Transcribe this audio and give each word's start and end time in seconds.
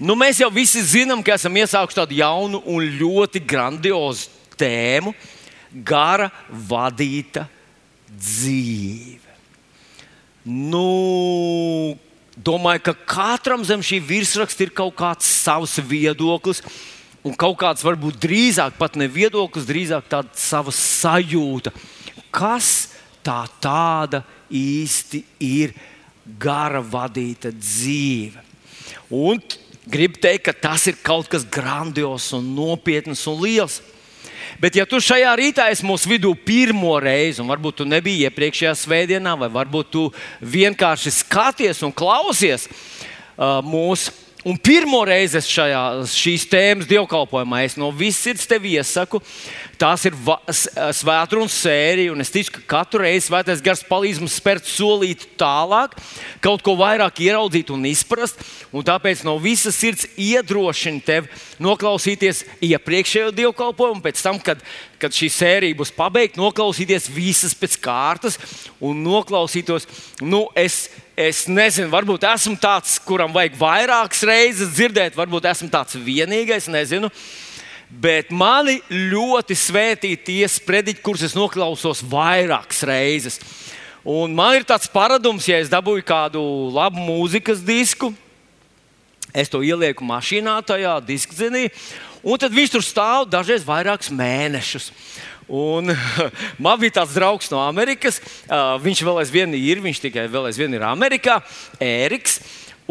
Nu, 0.00 0.14
mēs 0.16 0.38
jau 0.40 0.48
visi 0.48 0.80
zinām, 0.88 1.20
ka 1.20 1.34
esam 1.36 1.52
iesākuši 1.60 1.98
tādu 1.98 2.16
jaunu 2.16 2.62
un 2.64 2.86
ļoti 2.96 3.42
grandiozu 3.44 4.30
tēmu- 4.56 5.12
gara 5.90 6.30
vadīta 6.48 7.44
dzīve. 8.08 9.36
Nu, 10.48 11.98
domāju, 12.40 12.82
ka 12.82 12.94
katram 12.94 13.64
zem 13.64 13.80
šī 13.80 14.00
virsraksta 14.00 14.62
ir 14.62 14.70
kaut 14.70 14.96
kāds 14.96 15.28
savs 15.28 15.76
viedoklis. 15.76 16.62
Un 17.22 17.34
kaut 17.34 17.58
kāds 17.58 17.84
varbūt 17.84 18.16
drīzāk 18.16 18.78
pat 18.78 18.96
ne 18.96 19.06
viedoklis, 19.08 19.68
drīzāk 19.68 20.08
tāda 20.08 20.30
sava 20.34 20.72
sajūta. 20.72 21.70
Kas 22.32 22.88
tā 23.22 23.46
tāda 23.60 24.24
īsti 24.50 25.22
ir 25.38 25.74
gara 26.38 26.80
vadīta 26.80 27.52
dzīve? 27.52 28.40
Un 29.10 29.38
gribu 29.88 30.20
teikt, 30.22 30.46
ka 30.46 30.52
tas 30.52 30.86
ir 30.90 30.98
kaut 31.02 31.30
kas 31.30 31.46
grandios, 31.48 32.30
un 32.36 32.52
nopietns 32.56 33.26
un 33.30 33.40
liels. 33.42 33.80
Bet, 34.60 34.76
ja 34.76 34.84
tu 34.86 35.00
šajā 35.02 35.32
rītā 35.38 35.68
esi 35.72 35.86
mūsu 35.86 36.10
vidū 36.10 36.32
pirmo 36.38 36.94
reizi, 37.02 37.40
un 37.42 37.50
varbūt 37.50 37.80
tu 37.80 37.86
nebiji 37.88 38.26
iepriekšējā 38.28 38.74
svētdienā, 38.78 39.34
vai 39.38 39.48
varbūt 39.52 39.92
tu 39.94 40.04
vienkārši 40.44 41.14
skaties 41.22 41.82
un 41.86 41.94
klausies 41.94 42.68
uh, 42.68 43.60
mūsu 43.64 44.12
Un 44.42 44.56
pirmo 44.58 45.04
reizi 45.06 45.36
es 45.38 45.46
šajā, 45.46 45.80
šīs 46.10 46.48
tēmas 46.50 46.88
dievkalpojumā 46.90 47.60
es 47.62 47.76
no 47.78 47.92
visas 47.94 48.24
sirds 48.26 48.48
tevi 48.50 48.72
iesaku. 48.74 49.20
Tās 49.78 50.02
ir 50.08 50.16
svētdienas 50.18 51.58
sērija, 51.62 52.10
un 52.10 52.24
es 52.24 52.32
ticu, 52.34 52.56
ka 52.56 52.62
katru 52.72 53.04
reizi 53.04 53.28
svētais 53.28 53.62
gars 53.62 53.84
palīdz 53.86 54.18
mums 54.22 54.34
spērt 54.40 54.66
solīt 54.66 55.28
tālāk, 55.38 55.94
kaut 56.42 56.64
ko 56.66 56.74
vairāk 56.80 57.22
ieraudzīt 57.22 57.70
un 57.74 57.86
izprast. 57.86 58.42
Un 58.74 58.82
tāpēc 58.86 59.22
no 59.26 59.36
visas 59.42 59.78
sirds 59.78 60.08
iedrošinu 60.18 61.04
tevi 61.06 61.30
noklausīties 61.62 62.42
iepriekšējo 62.66 63.30
dievkalpojumu, 63.38 64.02
pēc 64.02 64.24
tam, 64.26 64.42
kad, 64.42 64.58
kad 64.98 65.14
šī 65.14 65.30
sērija 65.30 65.78
būs 65.78 65.94
pabeigta, 65.94 66.42
noklausīties 66.42 67.06
visas 67.14 67.54
pēc 67.54 67.78
kārtas 67.82 68.40
un 68.82 69.04
noklausītos. 69.06 69.86
Nu, 70.18 70.48
es, 70.58 70.88
Es 71.12 71.44
nezinu, 71.44 71.90
varbūt 71.92 72.24
esmu 72.24 72.56
tāds, 72.56 72.94
kuram 73.04 73.34
vajag 73.34 73.58
vairākas 73.60 74.22
reizes 74.24 74.70
dzirdēt, 74.72 75.16
varbūt 75.18 75.44
esmu 75.50 75.68
tāds 75.68 75.98
vienīgais, 76.00 76.70
nezinu. 76.72 77.10
Bet 77.92 78.30
mani 78.32 78.78
ļoti 78.88 79.52
svētī 79.52 80.14
tie 80.16 80.46
sprediķi, 80.48 81.02
kurus 81.04 81.26
es 81.28 81.36
noklausos 81.36 82.00
vairākas 82.08 82.80
reizes. 82.88 83.36
Un 84.08 84.32
man 84.32 84.56
ir 84.56 84.64
tāds 84.64 84.88
paradums, 84.88 85.44
ja 85.44 85.60
es 85.60 85.68
dabūju 85.68 86.06
kādu 86.08 86.40
labu 86.72 87.04
mūzikas 87.04 87.60
disku, 87.60 88.14
es 89.36 89.52
to 89.52 89.60
ielieku 89.60 90.08
mašīnā, 90.08 90.56
tajā 90.64 90.96
diskzinī, 91.04 91.66
un 92.24 92.40
tad 92.40 92.56
viņš 92.56 92.72
tur 92.72 92.86
stāv 92.88 93.28
dažreiz 93.28 93.68
vairākus 93.68 94.08
mēnešus. 94.16 94.88
Un, 95.52 95.92
man 96.64 96.80
bija 96.80 97.02
tāds 97.02 97.12
draugs 97.12 97.50
no 97.52 97.60
Amerikas. 97.60 98.22
Viņš 98.48 99.04
vēl 99.04 99.20
aizvien 99.20 99.54
ir, 99.58 99.84
viņš 99.84 100.00
tikai 100.06 100.26
vēl 100.32 100.48
aizvien 100.48 100.72
ir 100.72 100.84
Amerikā, 100.88 101.42
Ēriks. 101.76 102.40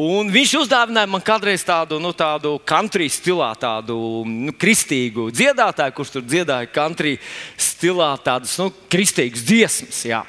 Un 0.02 0.30
viņš 0.32 0.54
uzdāvināja 0.62 1.10
man 1.10 1.24
kādreiz 1.26 1.66
tādu, 1.68 1.98
nu, 2.00 2.14
tādu 2.16 2.54
country 2.66 3.10
stilā, 3.12 3.50
tādu 3.60 3.98
nu, 4.24 4.54
kristīgu 4.56 5.28
dziedātāju, 5.36 5.96
kurš 5.98 6.14
tur 6.14 6.24
dziedāja 6.24 6.70
country 6.72 7.18
stilā, 7.60 8.14
tādas 8.24 8.56
nu, 8.62 8.70
kristīgas 8.94 9.44
dziesmas. 9.46 10.00
Jā. 10.08 10.22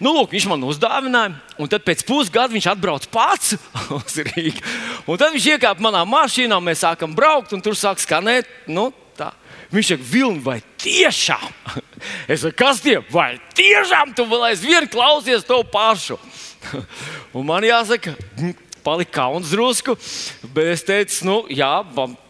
Nu, 0.00 0.14
lūk, 0.14 0.32
viņš 0.32 0.48
man 0.48 0.64
uzdāvināja, 0.66 1.34
un 1.60 1.70
tad 1.70 1.84
pēc 1.84 2.06
pusgada 2.08 2.54
viņš 2.54 2.70
atbrauc 2.72 3.06
pats 3.12 3.54
uz 3.98 4.18
Rīgā. 4.30 4.64
Tad 5.04 5.34
viņš 5.36 5.52
iekāpa 5.52 5.84
manā 5.84 6.06
mašīnā, 6.08 6.58
mēs 6.64 6.86
sākam 6.86 7.14
braukt, 7.18 7.52
un 7.52 7.62
tur 7.62 7.76
sāk 7.78 8.00
skanēt 8.02 8.48
nu, 8.70 8.88
Viņš 9.74 9.90
saka, 9.90 10.06
Vilni, 10.06 10.42
vai 10.44 10.60
tiešām? 10.80 11.50
Es 12.28 12.42
saku, 12.44 12.56
kas 12.58 12.82
tie? 12.84 12.98
Vai 13.10 13.38
tiešām 13.56 14.12
tu 14.16 14.26
vēl 14.28 14.50
aizvien 14.50 14.86
klausies 14.92 15.46
to 15.46 15.62
pašu? 15.72 16.18
Un 17.36 17.46
man 17.48 17.64
jāsaka, 17.64 18.12
palika 18.84 19.22
kauns 19.22 19.52
drusku, 19.54 19.96
bet 20.54 20.74
es 20.74 20.84
teicu, 20.84 21.24
nu, 21.26 21.36
jā, 21.48 21.70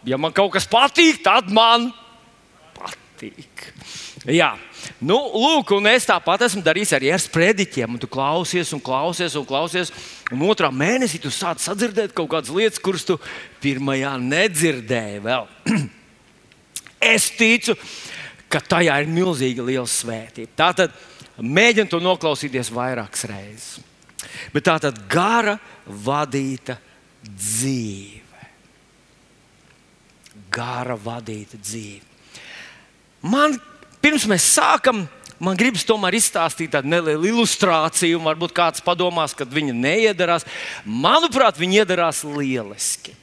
ja 0.06 0.18
man 0.20 0.34
kaut 0.34 0.54
kas 0.54 0.68
patīk, 0.70 1.20
tad 1.24 1.50
man 1.52 1.90
patīk. 2.78 3.66
Jā. 4.30 4.54
Nu, 5.04 5.16
lūk, 5.16 5.72
un 5.76 5.88
es 5.88 6.06
tāpat 6.08 6.44
esmu 6.46 6.62
darījis 6.64 6.92
arī 6.96 7.10
ar 7.12 7.20
sprediķiem. 7.20 7.98
Tu 8.00 8.08
klausies, 8.08 8.70
un 8.76 8.80
klausies, 8.84 9.36
un 9.36 9.46
klausies. 9.48 9.92
Un 10.32 10.44
otrā 10.48 10.70
mēnesī 10.72 11.20
tu 11.20 11.32
sāc 11.32 11.60
sadzirdēt 11.64 12.14
kaut 12.16 12.30
kādas 12.32 12.52
lietas, 12.52 12.80
kuras 12.84 13.04
tu 13.08 13.18
pirmajā 13.64 14.14
nedzirdēji 14.20 15.20
vēl. 15.24 15.48
Es 17.04 17.28
ticu, 17.36 17.76
ka 18.48 18.62
tajā 18.64 18.96
ir 19.02 19.10
milzīga 19.10 19.64
liela 19.66 19.88
svētība. 19.90 20.52
Tātad 20.56 20.94
mēģini 21.38 21.90
to 21.90 22.00
noklausīties 22.02 22.70
vairākas 22.74 23.26
reizes. 23.28 23.82
Bet 24.54 24.66
tā 24.68 24.78
tad 24.82 24.98
gara 25.10 25.56
vadīta 25.84 26.78
dzīve. 27.24 28.48
Gara 30.54 30.96
vadīta 31.00 31.58
dzīve. 31.60 32.06
Man, 33.24 33.56
pirms 34.04 34.26
mēs 34.28 34.46
sākam, 34.54 35.04
man 35.42 35.58
gribas 35.58 35.86
tomēr 35.88 36.18
izstāstīt 36.18 36.74
tādu 36.74 36.90
nelielu 36.92 37.30
ilustrāciju, 37.32 38.20
varbūt 38.24 38.54
kāds 38.56 38.84
padomās, 38.84 39.34
ka 39.36 39.46
viņa 39.48 39.76
neiedarās. 39.76 40.46
Manuprāt, 40.84 41.58
viņa 41.60 41.82
iedarās 41.82 42.22
lieliski. 42.28 43.16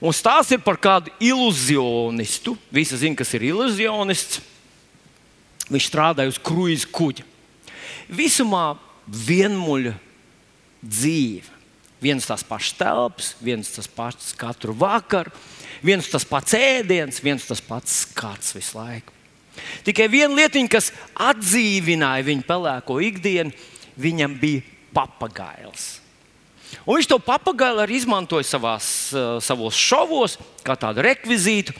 Un 0.00 0.12
stāsts 0.12 0.52
ir 0.52 0.60
par 0.64 0.76
kādu 0.80 1.12
iluzionistu. 1.22 2.56
Visi 2.74 2.98
zina, 3.00 3.16
kas 3.16 3.32
ir 3.36 3.46
iluzionists. 3.48 4.42
Viņš 5.72 5.88
strādāja 5.88 6.30
uz 6.30 6.38
kruīza 6.38 6.88
kuģa. 6.94 7.24
Visumā 8.12 8.76
vienmuļa 9.06 9.96
dzīve. 10.84 11.54
Viens 12.02 12.28
tas 12.28 12.44
pats 12.44 12.74
telpas, 12.76 13.32
viens 13.40 13.70
tas 13.72 13.88
pats 13.88 14.34
katru 14.36 14.74
vakaru, 14.76 15.32
viens 15.82 16.06
tas 16.12 16.26
pats 16.28 16.54
ēdiens, 16.54 17.22
viens 17.24 17.46
tas 17.48 17.62
pats 17.64 18.02
skats 18.04 18.52
visu 18.54 18.76
laiku. 18.76 19.14
Tikai 19.86 20.10
viena 20.12 20.36
lietiņa, 20.36 20.70
kas 20.70 20.90
atdzīvināja 21.16 22.26
viņa 22.26 22.44
pelēko 22.46 22.98
ikdienu, 23.08 23.54
viņam 23.96 24.36
bija 24.38 24.62
papagails. 24.94 25.96
Un 26.86 26.98
viņš 26.98 27.08
to 27.10 27.18
papagailu 27.22 27.82
arī 27.82 27.98
izmantoja 28.00 28.46
savās, 28.46 28.88
uh, 29.14 29.38
savos 29.42 29.78
šovos, 29.78 30.36
kā 30.66 30.76
tādu 30.78 31.04
rekvizītu. 31.06 31.74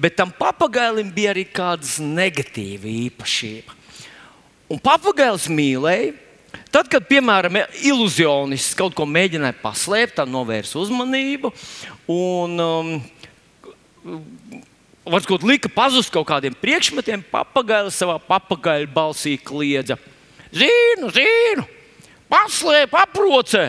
Bet 0.00 0.16
tam 0.18 0.32
papagailim 0.32 1.10
bija 1.12 1.34
arī 1.34 1.44
kāda 1.46 1.86
negatīva 2.02 2.88
īpašība. 2.88 3.76
Un 4.70 4.80
papagailis 4.82 5.48
mīlēja. 5.50 6.14
Tad, 6.70 6.86
kad, 6.90 7.02
piemēram, 7.06 7.56
iluzionists 7.86 8.76
kaut 8.78 8.94
ko 8.94 9.04
mēģināja 9.06 9.56
paslēpt, 9.62 10.16
tā 10.18 10.26
novērsa 10.26 10.78
uzmanību. 10.78 11.50
Un, 12.10 12.54
um, 12.62 12.92
Varbūt 15.10 15.42
lika 15.48 15.70
pazust 15.72 16.12
kaut 16.12 16.28
kādiem 16.28 16.54
priekšmetiem, 16.54 17.22
papagailis 17.32 17.96
savā 17.98 18.18
papagaļa 18.22 18.86
balsī 18.94 19.34
kliedza: 19.42 19.96
Zinu, 20.54 21.08
zinu, 21.14 21.64
paslēp, 22.30 22.94
aprocē! 23.00 23.64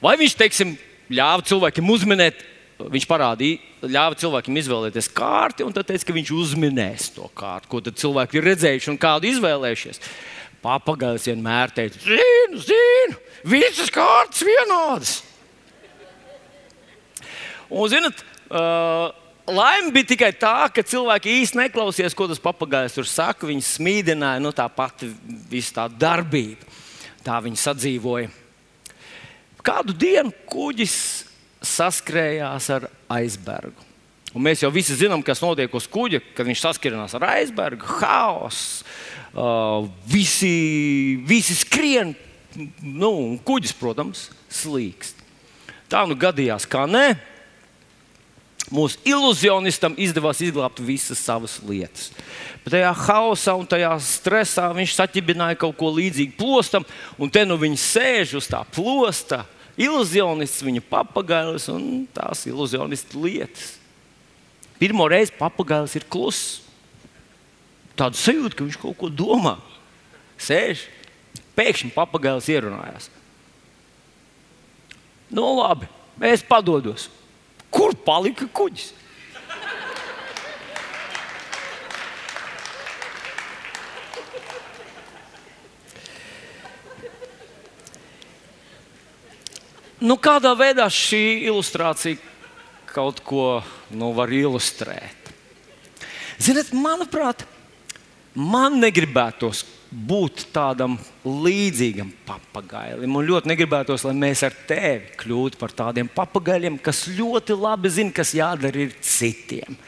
Vai 0.00 0.16
viņš, 0.20 0.36
teiksim, 0.40 0.74
ļāva 1.12 1.44
cilvēkiem 1.44 1.92
uzminēt, 1.92 2.40
viņš 2.80 3.06
parādīja, 3.08 3.60
ļāva 3.84 4.16
cilvēkiem 4.20 4.60
izvēlēties 4.62 5.10
kārti, 5.12 5.64
un 5.66 5.74
tad 5.76 5.88
teica, 5.90 6.06
ka 6.08 6.16
viņš 6.16 6.32
uzminēs 6.32 7.10
to 7.16 7.28
kārtu, 7.36 7.68
ko 7.68 7.82
cilvēki 7.84 8.40
ir 8.40 8.48
redzējuši 8.48 8.92
un 8.92 9.00
kādu 9.00 9.28
izvēlējušies. 9.34 10.00
Papagailis 10.60 11.28
vienmēr 11.28 11.72
teica, 11.76 12.00
zinu, 12.04 12.60
zinu, 12.64 13.18
visas 13.48 13.92
kārtas 13.92 14.44
vienādas. 14.44 15.14
Un, 17.70 17.86
zinat, 17.88 18.24
uh, 18.50 19.12
laime 19.46 19.92
bija 19.94 20.10
tikai 20.12 20.32
tā, 20.34 20.66
ka 20.74 20.82
cilvēki 20.84 21.36
īstenībā 21.40 21.68
neklausījās, 21.68 22.16
ko 22.16 22.26
tas 22.30 22.42
papagailis 22.42 22.96
tur 22.96 23.08
saka. 23.08 23.48
Viņi 23.48 23.62
smīdināja 23.68 24.42
nu, 24.42 24.52
tā 24.56 24.66
pati 24.72 25.08
visa 25.50 25.80
tā 25.80 25.86
darbība. 25.92 26.66
Tā 27.24 27.38
viņi 27.44 27.60
sadzīvoja. 27.60 28.39
Kādu 29.64 29.94
dienu 29.96 30.32
kuģis 30.48 30.96
saskrējās 31.60 32.68
ar 32.72 32.88
aizbergu. 33.12 33.88
Un 34.30 34.44
mēs 34.46 34.62
jau 34.62 34.70
visi 34.70 34.94
zinām, 34.94 35.24
kas 35.26 35.42
notiek 35.42 35.72
uz 35.74 35.88
kuģa, 35.90 36.20
kad 36.36 36.46
viņš 36.46 36.60
saskrinās 36.62 37.16
ar 37.18 37.26
aizbergu. 37.32 37.86
Haoss, 37.98 38.84
uh, 39.34 39.88
visi, 40.06 41.18
visi 41.26 41.56
skrien, 41.58 42.14
nu, 42.84 43.10
un 43.10 43.40
kuģis, 43.42 43.74
protams, 43.78 44.28
slīkst. 44.54 45.18
Tā 45.90 46.04
nu 46.06 46.14
gadījās, 46.18 46.68
kā 46.70 46.86
nē. 46.86 47.08
Mūsu 48.70 49.00
iluzionistam 49.02 49.96
izdevās 49.98 50.38
izglābt 50.46 50.78
visas 50.86 51.18
savas 51.18 51.56
lietas. 51.66 52.12
Bet 52.62 52.76
tajā 52.76 52.92
haosā 52.94 53.56
un 53.58 53.66
tajā 53.66 53.90
stresā 54.04 54.68
viņš 54.76 54.94
saķibināja 54.94 55.58
kaut 55.58 55.74
ko 55.80 55.90
līdzīgu 55.96 56.36
plostam, 56.38 56.86
un 57.18 57.32
te 57.34 57.42
nu 57.48 57.58
viņš 57.58 57.86
sēž 57.96 58.36
uz 58.38 58.46
tā 58.50 58.62
plosta 58.70 59.42
iluzionists, 59.80 60.62
viņa 60.62 60.84
papagailis 60.86 61.66
un 61.72 62.06
tās 62.14 62.46
iluzionistu 62.46 63.24
lietas. 63.24 63.74
Pirmo 64.78 65.08
reizi 65.10 65.34
papagailis 65.36 65.98
ir 65.98 66.06
kluss. 66.08 66.60
Tādu 67.98 68.16
sajūtu, 68.16 68.54
ka 68.54 68.64
viņš 68.64 68.78
kaut 68.80 68.96
ko 69.00 69.10
domā. 69.12 69.58
Sēž, 70.40 70.86
pēkšņi 71.58 71.90
papagailis 71.92 72.48
ierunājās. 72.48 73.10
Nu, 75.30 75.56
labi, 75.58 75.90
es 76.30 76.46
padodos. 76.46 77.10
Kur 77.70 77.94
palika 78.04 78.48
kuģis? 78.50 78.90
Nu, 90.00 90.16
kādā 90.16 90.54
veidā 90.56 90.86
šī 90.88 91.44
ilustrācija 91.44 92.16
kaut 92.88 93.20
ko 93.20 93.60
nu, 93.92 94.14
var 94.16 94.32
ilustrēt? 94.32 95.28
Ziniet, 96.40 96.70
manuprāt, 96.72 97.44
man 98.32 98.78
negribētos 98.80 99.60
būt 99.90 100.46
tādam 100.54 100.94
līdzīgam 101.26 102.12
papagailim. 102.26 103.10
Man 103.10 103.26
ļoti 103.26 103.50
negribētos, 103.50 104.04
lai 104.06 104.14
mēs 104.18 104.44
ar 104.46 104.54
tevi 104.68 105.16
kļūtu 105.18 105.58
par 105.58 105.74
tādiem 105.74 106.10
papagaļiem, 106.14 106.78
kas 106.82 107.08
ļoti 107.10 107.56
labi 107.58 107.90
zina, 107.90 108.14
kas 108.14 108.34
jādara 108.38 108.86
citiem. 109.02 109.78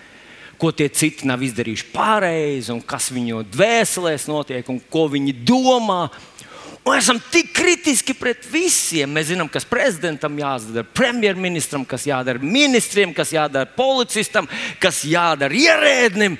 Ko 0.59 0.71
tie 0.75 0.89
citi 0.95 1.27
nav 1.27 1.43
izdarījuši 1.43 1.89
pareizi, 1.95 2.71
un 2.75 2.83
kas 2.87 3.09
viņu 3.15 3.45
dvēselēs 3.51 4.29
notiek, 4.31 4.69
un 4.71 4.83
ko 4.91 5.09
viņi 5.11 5.35
domā. 5.47 6.05
Un 6.83 6.97
esam 6.99 7.21
tik 7.31 7.53
kritiski 7.55 8.15
pret 8.19 8.43
visiem. 8.51 9.11
Mēs 9.15 9.29
zinām, 9.31 9.51
kas 9.51 9.67
prezidentam 9.67 10.35
jādara, 10.39 10.83
premjerministram, 10.83 11.87
kas 11.87 12.09
jādara 12.11 12.43
ministriem, 12.43 13.15
kas 13.15 13.31
jādara 13.35 13.71
policistam, 13.71 14.51
kas 14.83 15.05
jādara 15.07 15.55
ierēdnim. 15.55 16.39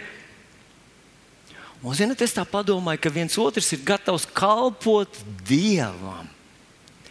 Un, 1.83 1.97
zinot, 1.99 2.21
es 2.23 2.35
tā 2.35 2.45
domāju, 2.47 3.01
ka 3.03 3.11
viens 3.11 3.35
otrs 3.43 3.73
ir 3.75 3.83
gatavs 3.83 4.29
kalpot 4.31 5.19
Dievam 5.47 6.29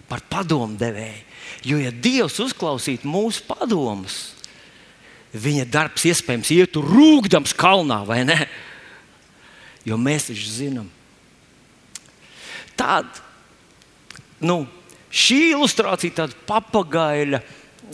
par 0.07 0.23
padomu 0.27 0.75
devēju. 0.79 1.23
Jo, 1.67 1.77
ja 1.79 1.91
Dievs 1.91 2.39
uzklausītu 2.43 3.07
mūsu 3.07 3.43
padomus, 3.47 4.33
viņa 5.31 5.67
darbs 5.71 6.03
iespējams 6.07 6.51
ietu 6.55 6.83
rūkdams 6.83 7.53
kalnā, 7.55 8.01
vai 8.07 8.23
ne? 8.27 8.37
Jo 9.87 9.97
mēs 9.99 10.27
taču 10.29 10.51
zinām, 10.51 10.89
tāda, 12.77 13.23
nu, 14.43 14.65
šī 15.11 15.51
ilustrācija, 15.53 16.17
tāda 16.21 16.37
papagaļa. 16.47 17.41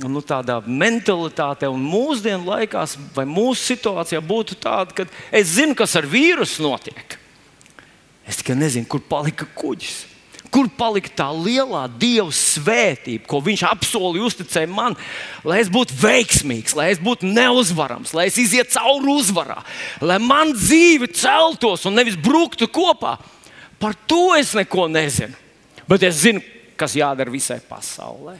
Nu, 0.06 0.22
tādā 0.22 0.60
mentalitātē 0.62 1.70
un 1.72 1.82
mūsdienu 1.82 2.46
laikā, 2.46 2.84
vai 3.16 3.26
mūsu 3.30 3.74
situācijā 3.74 4.22
būtu 4.22 4.58
tāda, 4.62 4.94
ka 4.94 5.06
es 5.34 5.56
zinu, 5.56 5.74
kas 5.78 5.96
ar 5.98 6.06
vīrusu 6.10 6.66
notiek. 6.66 7.18
Es 8.28 8.42
tikai 8.42 8.58
nezinu, 8.60 8.86
kur 8.92 9.02
palika 9.02 9.48
kuģis. 9.58 10.04
Kur 10.54 10.70
palika 10.80 11.12
tā 11.18 11.28
lielā 11.34 11.84
dieva 12.00 12.32
svētība, 12.32 13.26
ko 13.28 13.42
viņš 13.44 13.64
apsolīja, 13.68 14.28
uzticēja 14.30 14.70
man, 14.72 14.96
lai 15.48 15.60
es 15.64 15.72
būtu 15.72 15.96
veiksmīgs, 16.00 16.76
lai 16.78 16.92
es 16.94 17.02
būtu 17.04 17.28
neuzvarams, 17.28 18.14
lai 18.16 18.30
es 18.30 18.38
izietu 18.40 18.78
cauri 18.78 19.12
uzvarā, 19.18 19.58
lai 20.00 20.20
man 20.24 20.54
dzīve 20.56 21.10
celtos 21.16 21.84
un 21.90 21.98
nevis 22.00 22.16
bruktu 22.20 22.70
kopā. 22.72 23.18
Par 23.78 23.98
to 24.08 24.32
es 24.38 24.54
neko 24.58 24.88
nezinu. 24.90 25.36
Bet 25.88 26.04
es 26.04 26.24
zinu, 26.24 26.42
kas 26.80 26.96
jādara 26.98 27.32
visai 27.32 27.60
pasaulē. 27.64 28.38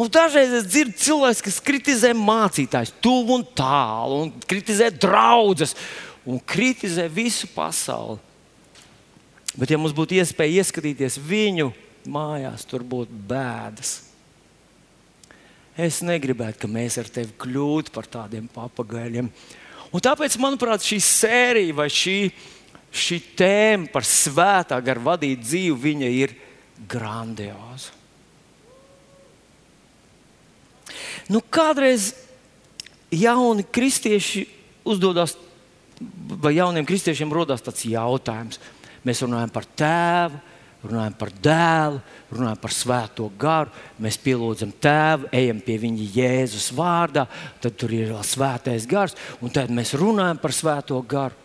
Un 0.00 0.10
dažreiz 0.10 0.52
es 0.58 0.68
dzirdu 0.68 0.96
cilvēkus, 1.00 1.42
kas 1.44 1.60
kritizē 1.64 2.12
mācītājus, 2.18 2.94
tuvu 3.04 3.38
un 3.38 3.44
tālu, 3.56 4.24
un 4.24 4.32
kritizē 4.48 4.90
draugus, 4.90 5.76
un 6.26 6.40
kritizē 6.40 7.06
visu 7.12 7.50
pasauli. 7.54 8.18
Bet, 9.54 9.70
ja 9.70 9.78
mums 9.78 9.94
būtu 9.94 10.16
iespēja 10.18 10.64
ieskatīties 10.64 11.20
viņu 11.22 11.70
mājās, 12.10 12.66
tur 12.66 12.82
būtu 12.82 13.14
bēdas. 13.30 14.00
Es 15.78 16.00
negribētu, 16.06 16.64
ka 16.64 16.70
mēs 16.70 16.98
ar 17.02 17.10
tevi 17.10 17.34
kļūtu 17.38 17.94
par 17.94 18.06
tādiem 18.10 18.48
papagaļiem. 18.50 19.30
Un 19.94 20.02
tāpēc, 20.02 20.36
manuprāt, 20.42 20.82
šī 20.86 20.98
sērija 21.02 21.78
vai 21.78 21.88
šī 21.90 22.18
šī 22.94 23.18
tēma 23.38 23.90
par 23.92 24.06
svētā 24.06 24.78
gara 24.84 25.02
vadīt 25.02 25.42
dzīvi, 25.42 25.76
viņa 25.88 26.10
ir 26.14 26.34
grandioza. 26.90 27.93
Nu, 31.32 31.40
kādreiz 31.40 32.12
jauni 33.14 33.64
kristieši 33.64 34.44
uzdodas, 34.84 35.36
vai 36.40 36.56
jauniem 36.58 36.86
kristiešiem 36.86 37.32
rodas 37.32 37.64
tāds 37.64 37.86
jautājums. 37.88 38.60
Mēs 39.04 39.22
runājam 39.24 39.52
par 39.52 39.66
tēvu, 39.76 40.40
runājam 40.84 41.16
par 41.16 41.32
dēlu, 41.44 42.00
runājam 42.32 42.60
par 42.60 42.74
svēto 42.76 43.28
garu. 43.40 43.72
Mēs 44.00 44.18
pielūdzam 44.20 44.74
tēvu, 44.84 45.30
ejam 45.32 45.60
pie 45.64 45.78
viņa 45.80 46.08
Jēzus 46.18 46.70
vārdā, 46.76 47.26
tad 47.60 47.78
tur 47.80 47.94
ir 47.96 48.12
vēl 48.12 48.24
svētais 48.26 48.88
gars, 48.88 49.16
un 49.40 49.52
tad 49.52 49.72
mēs 49.72 49.94
runājam 50.00 50.40
par 50.40 50.56
svēto 50.56 51.00
garu. 51.08 51.40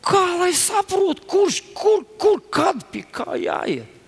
Kā 0.00 0.22
lai 0.40 0.52
saprotu, 0.56 1.26
kurš, 1.28 1.60
kur, 1.76 2.06
kur, 2.18 2.40
kad 2.50 2.86
pie 2.90 3.04
kā 3.12 3.36
jāiet? 3.38 3.99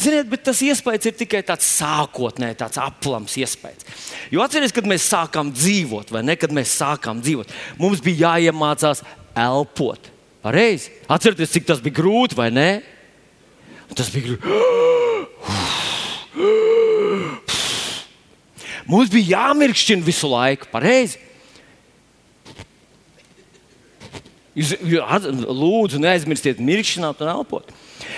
Ziniet, 0.00 0.28
bet 0.30 0.44
tas 0.46 0.60
iespējas 0.64 1.10
ir 1.10 1.16
tikai 1.18 1.42
tāds 1.46 1.66
sākotnējs, 1.80 2.58
tāds 2.60 2.80
aplams 2.82 3.36
iespējas. 3.40 3.86
Jo 4.34 4.44
atcerieties, 4.44 4.74
kad 4.76 4.88
mēs 4.90 5.06
sākām 5.10 5.52
dzīvot, 5.54 6.12
vai 6.14 6.24
ne? 6.26 6.36
Kad 6.38 6.54
mēs 6.54 6.74
sākām 6.80 7.22
dzīvot, 7.24 7.52
mums 7.80 8.02
bija 8.04 8.34
jāiemācās 8.34 9.04
elpot. 9.46 10.10
Pareizi. 10.44 10.92
Atcerieties, 11.08 11.54
cik 11.54 11.68
tas 11.70 11.80
bija 11.84 11.98
grūti, 12.02 12.36
vai 12.36 12.50
ne? 12.52 12.68
Tas 13.96 14.10
bija 14.12 14.34
grūti. 14.34 14.44
Mums 18.84 19.08
bija 19.12 19.38
jāmirkšķina 19.38 20.04
visu 20.04 20.28
laiku, 20.28 20.68
pareizi. 20.72 21.22
Lūdzu, 24.54 25.98
neaizmirstiet 25.98 26.60
mirkšķināt 26.62 27.24
un 27.24 27.32
elpot. 27.32 27.72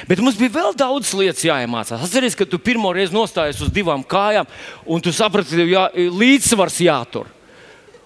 Bet 0.08 0.20
mums 0.22 0.38
bija 0.38 0.54
vēl 0.58 0.76
daudz 0.78 1.12
lietas 1.16 1.44
jāiemācās. 1.46 2.02
Atcerieties, 2.02 2.36
ka 2.38 2.46
tu 2.48 2.60
pirmo 2.62 2.92
reizi 2.94 3.14
nostājies 3.16 3.62
uz 3.64 3.72
divām 3.74 4.04
kājām, 4.06 4.48
un 4.86 5.02
tu 5.04 5.14
saprati, 5.14 5.52
ka 5.52 5.62
tev 5.62 5.72
jā, 5.72 5.88
līdzsvars 5.94 6.78
jātur. 6.86 7.32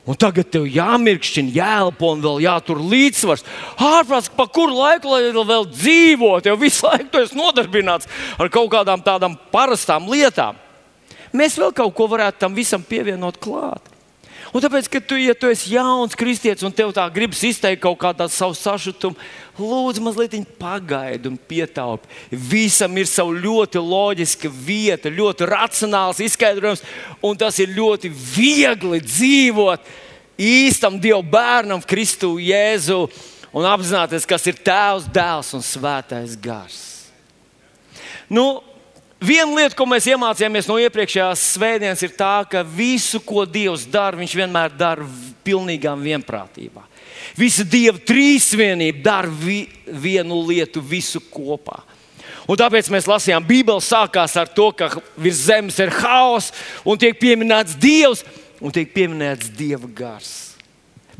Un 0.08 0.16
tagad 0.18 0.48
tev 0.50 0.64
jāmirkšķina, 0.64 1.52
jāelpo 1.54 2.14
un 2.14 2.22
vēl 2.24 2.40
jātur 2.46 2.80
līdzsvars. 2.80 3.44
Ārprāts, 3.76 4.30
pa 4.32 4.46
kuru 4.48 4.78
laiku 4.78 5.12
lai 5.12 5.28
vēl 5.28 5.68
dzīvot, 5.68 6.48
jau 6.48 6.56
visu 6.58 6.88
laiku 6.88 7.20
esi 7.20 7.38
nodarbināts 7.38 8.08
ar 8.40 8.50
kaut 8.52 8.72
kādām 8.72 9.04
tādām 9.04 9.36
parastām 9.52 10.08
lietām. 10.10 10.58
Mēs 11.36 11.60
vēl 11.60 11.70
kaut 11.76 11.94
ko 11.94 12.08
varētu 12.10 12.42
tam 12.42 12.56
visam 12.56 12.82
pievienot 12.82 13.38
klāt. 13.42 13.90
Un 14.50 14.62
tāpēc, 14.64 14.88
ka 14.90 14.98
tu, 15.04 15.14
ja 15.20 15.34
tu 15.38 15.46
esi 15.46 15.76
jauns 15.76 16.16
kristietis 16.18 16.64
un 16.66 16.74
tev 16.74 16.90
tā 16.96 17.04
gribas 17.14 17.42
izteikt 17.46 17.84
kaut 17.84 18.00
kādu 18.00 18.26
savu 18.32 18.56
sašutumu, 18.58 19.14
lūdzu, 19.60 20.02
mazliet 20.04 20.34
pagaidi 20.58 21.30
un 21.30 21.36
pietaupi. 21.36 22.08
Visam 22.30 22.96
ir 22.98 23.08
sava 23.10 23.34
ļoti 23.36 23.82
loģiska 23.84 24.50
vieta, 24.50 25.12
ļoti 25.12 25.48
racionāls 25.50 26.22
izskaidrojums, 26.24 26.84
un 27.22 27.38
tas 27.38 27.58
ir 27.62 27.74
ļoti 27.76 28.10
viegli 28.10 29.02
dzīvot 29.04 29.92
īstam 30.40 30.96
Dieva 31.00 31.20
bērnam, 31.22 31.84
Kristu 31.84 32.38
Jēzu, 32.40 33.04
un 33.52 33.68
apzināties, 33.68 34.26
kas 34.28 34.48
ir 34.48 34.58
Tēvs, 34.64 35.10
Dēls 35.12 35.52
un 35.56 35.64
Svētais 35.64 36.36
Gars. 36.40 36.80
Nu, 38.30 38.62
Viena 39.20 39.52
lieta, 39.52 39.76
ko 39.76 39.84
mēs 39.84 40.06
iemācījāmies 40.08 40.64
no 40.64 40.78
iepriekšējās 40.80 41.42
svētdienas, 41.52 42.00
ir 42.06 42.14
tā, 42.16 42.38
ka 42.48 42.62
visu, 42.64 43.18
ko 43.20 43.44
Dievs 43.44 43.84
dara, 43.84 44.16
Viņš 44.16 44.36
vienmēr 44.38 44.72
dara 44.72 45.04
pilnīgā 45.44 45.92
vienprātībā. 46.00 46.86
Visa 47.38 47.64
Dieva 47.64 47.98
trīsvienība 47.98 49.02
dara 49.04 49.30
vi, 49.30 49.64
vienu 49.86 50.42
lietu 50.48 50.82
visu 50.82 51.22
kopā. 51.32 51.82
Un 52.50 52.58
tāpēc 52.58 52.88
mēs 52.90 53.06
lasījām, 53.06 53.44
Bībele 53.46 53.82
sākās 53.84 54.34
ar 54.40 54.48
to, 54.50 54.70
ka 54.74 54.88
virs 55.20 55.44
zemes 55.46 55.78
ir 55.78 55.92
haoss, 56.00 56.54
un 56.82 56.98
tiek 56.98 57.18
pieminēts 57.20 57.76
Dievs, 57.78 58.24
un 58.58 58.74
tiek 58.74 58.90
pieminēts 58.94 59.52
Dieva 59.54 59.86
gars. 59.86 60.50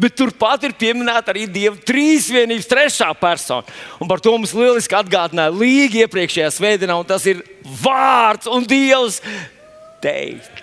Bet 0.01 0.17
turpat 0.17 0.65
ir 0.65 0.73
pieminēta 0.81 1.35
arī 1.35 1.45
Dieva 1.51 1.77
trīsvienības 1.87 2.69
trešā 2.71 3.11
persona. 3.21 3.69
Un 4.01 4.09
par 4.09 4.23
to 4.25 4.33
mums 4.33 4.55
lieliski 4.57 4.97
atgādināja 4.97 5.53
Līga 5.53 6.07
iepriekšējā 6.07 6.49
svētdienā, 6.57 6.97
un 6.97 7.09
tas 7.09 7.27
ir 7.29 7.45
vārds 7.83 8.49
un 8.49 8.65
Dievs 8.69 9.21
teica. 10.01 10.60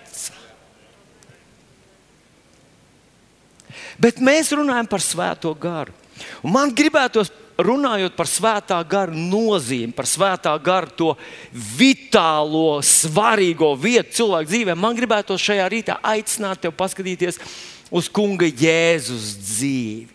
Bet 4.02 4.22
mēs 4.24 4.54
runājam 4.56 4.90
par 4.90 5.04
svēto 5.04 5.54
garu. 5.58 5.94
Un 6.42 6.54
man 6.56 6.74
gribētos 6.74 7.32
runājot 7.58 8.14
par 8.18 8.30
svētā 8.30 8.78
gara 8.90 9.14
nozīmi, 9.14 9.94
par 9.96 10.06
svētā 10.10 10.54
gara 10.64 10.90
to 10.98 11.14
vitālo, 11.78 12.80
svarīgo 12.86 13.72
vietu 13.80 14.20
cilvēku 14.20 14.52
dzīvē, 14.52 14.76
man 14.78 14.98
gribētu 14.98 15.38
šajā 15.42 15.66
rītā 15.74 15.98
aicināt 16.06 16.62
tevi 16.62 16.78
paskatīties 16.78 17.42
uz 17.94 18.10
Kunga 18.14 18.50
Jēzus 18.50 19.34
dzīvi. 19.42 20.14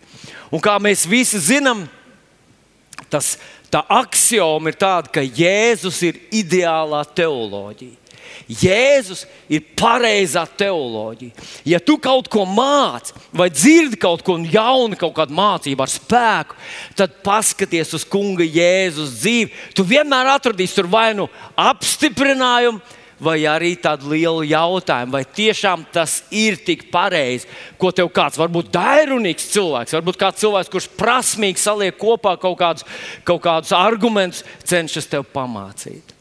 Un 0.53 0.63
kā 0.63 0.77
mēs 0.83 1.07
visi 1.09 1.41
zinām, 1.41 1.87
tas, 3.11 3.35
tā 3.73 3.83
axioma 3.91 4.71
ir 4.71 4.79
tāda, 4.79 5.11
ka 5.11 5.25
Jēzus 5.25 6.03
ir 6.07 6.21
ideālā 6.43 7.03
teoloģija. 7.17 8.02
Jēzus 8.49 9.25
ir 9.53 9.65
pareizā 9.79 10.45
teoloģija. 10.59 11.47
Ja 11.69 11.81
tu 11.83 11.99
kaut 12.03 12.29
ko 12.33 12.47
māci, 12.49 13.15
vai 13.35 13.49
dzirdi 13.53 13.99
kaut 14.01 14.25
ko 14.27 14.39
jaunu, 14.39 14.99
kaut 14.99 15.15
kādu 15.17 15.37
mācību 15.37 15.85
ar 15.85 15.93
spēku, 15.93 16.59
tad 16.99 17.21
paskaties 17.25 17.95
uz 17.99 18.07
Kunga 18.09 18.47
Jēzus 18.47 19.19
dzīvi. 19.21 19.53
Tu 19.77 19.87
vienmēr 19.87 20.35
atradīsi 20.35 20.81
tur 20.81 20.91
vai 20.93 21.13
nu 21.19 21.29
apstiprinājumu, 21.59 22.83
vai 23.23 23.39
arī 23.47 23.75
tādu 23.79 24.11
lielu 24.11 24.43
jautājumu, 24.51 25.15
vai 25.15 25.23
tiešām 25.23 25.85
tas 25.95 26.21
ir 26.35 26.59
tik 26.67 26.89
pareizi, 26.93 27.47
ko 27.79 27.93
tev 27.95 28.11
kāds, 28.15 28.39
varbūt 28.41 28.73
dairunīgs 28.75 29.53
cilvēks, 29.53 29.95
varbūt 29.99 30.19
kāds 30.19 30.43
cilvēks, 30.43 30.73
kurš 30.73 30.89
prasmīgi 30.99 31.63
saliek 31.63 31.99
kopā 31.99 32.35
kaut 32.43 32.59
kādus, 32.59 32.89
kaut 33.29 33.45
kādus 33.45 33.75
argumentus, 33.77 34.43
cenšas 34.67 35.07
tev 35.13 35.29
pamācīt. 35.31 36.12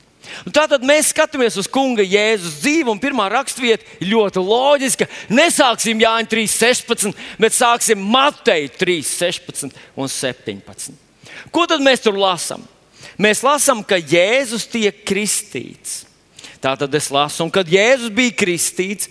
Tātad 0.54 0.84
mēs 0.88 1.12
skatāmies 1.12 1.58
uz 1.60 1.70
Kunga 1.72 2.04
Jēzus 2.06 2.60
dzīvi, 2.64 2.90
un 2.92 3.00
pirmā 3.02 3.28
raksturvieta 3.32 4.02
ļoti 4.06 4.44
loģiska. 4.44 5.08
Nesāksim 5.32 6.02
Jāņa 6.02 6.30
3.16, 6.32 7.16
bet 7.42 7.56
sāksim 7.56 8.04
Mateja 8.14 8.72
3.16 8.82 9.72
un 9.96 10.12
17. 10.12 10.96
Ko 11.54 11.66
tad 11.70 11.84
mēs 11.84 12.04
tur 12.04 12.18
lasām? 12.20 12.64
Mēs 13.22 13.44
lasām, 13.46 13.84
ka 13.86 14.00
Jēzus 14.00 14.68
tiek 14.72 15.04
kristīts. 15.08 16.06
Tā 16.62 16.76
tad 16.78 16.94
es 16.96 17.10
lasu, 17.14 17.44
un 17.46 17.52
kad 17.54 17.70
Jēzus 17.70 18.14
bija 18.14 18.34
kristīts, 18.38 19.10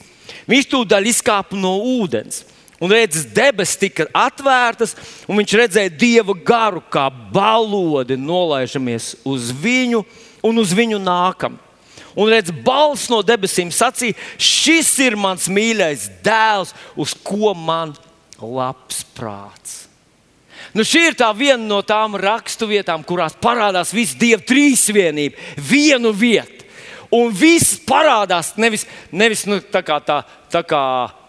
viņš 0.51 0.71
tūdaļ 0.71 1.11
izkāpa 1.11 1.59
no 1.59 1.77
ūdens. 1.99 2.45
Un 2.81 2.89
redzes, 2.89 3.27
debesis 3.29 3.77
tika 3.77 4.07
atvērtas, 4.17 4.95
un 5.29 5.37
viņš 5.37 5.55
redzēja 5.59 5.93
dievu 6.01 6.33
garu, 6.47 6.81
kā 6.81 7.11
balodi 7.13 8.17
nolaižamies 8.17 9.19
uz 9.29 9.51
viņu 9.53 10.01
un 10.47 10.63
uz 10.63 10.75
viņu 10.77 11.01
nākam. 11.03 11.59
Un 12.19 12.31
redz, 12.33 12.51
balss 12.65 13.11
no 13.11 13.21
debesīm 13.23 13.71
sacīja: 13.75 14.19
Šis 14.37 14.91
ir 15.05 15.17
mans 15.19 15.47
mīļais 15.51 16.09
dēls, 16.25 16.75
uz 16.99 17.15
ko 17.25 17.55
man 17.55 17.95
labs 18.41 19.05
prāts. 19.15 19.87
Nu, 20.75 20.85
šī 20.87 21.09
ir 21.11 21.17
viena 21.35 21.63
no 21.65 21.81
tām 21.83 22.15
raksturvietām, 22.21 23.03
kurās 23.07 23.35
parādās 23.35 23.95
visa 23.95 24.19
dieva 24.19 24.43
trīsvienība, 24.47 25.39
vienu 25.57 26.13
vietu. 26.15 26.67
Un 27.11 27.33
viss 27.35 27.81
parādās 27.83 28.53
nevis, 28.57 28.85
nevis 29.11 29.43
nu, 29.51 29.59
tā 29.59 29.83
kā, 29.83 29.99
tā, 29.99 30.21
tā 30.53 30.63
kā 30.63 30.83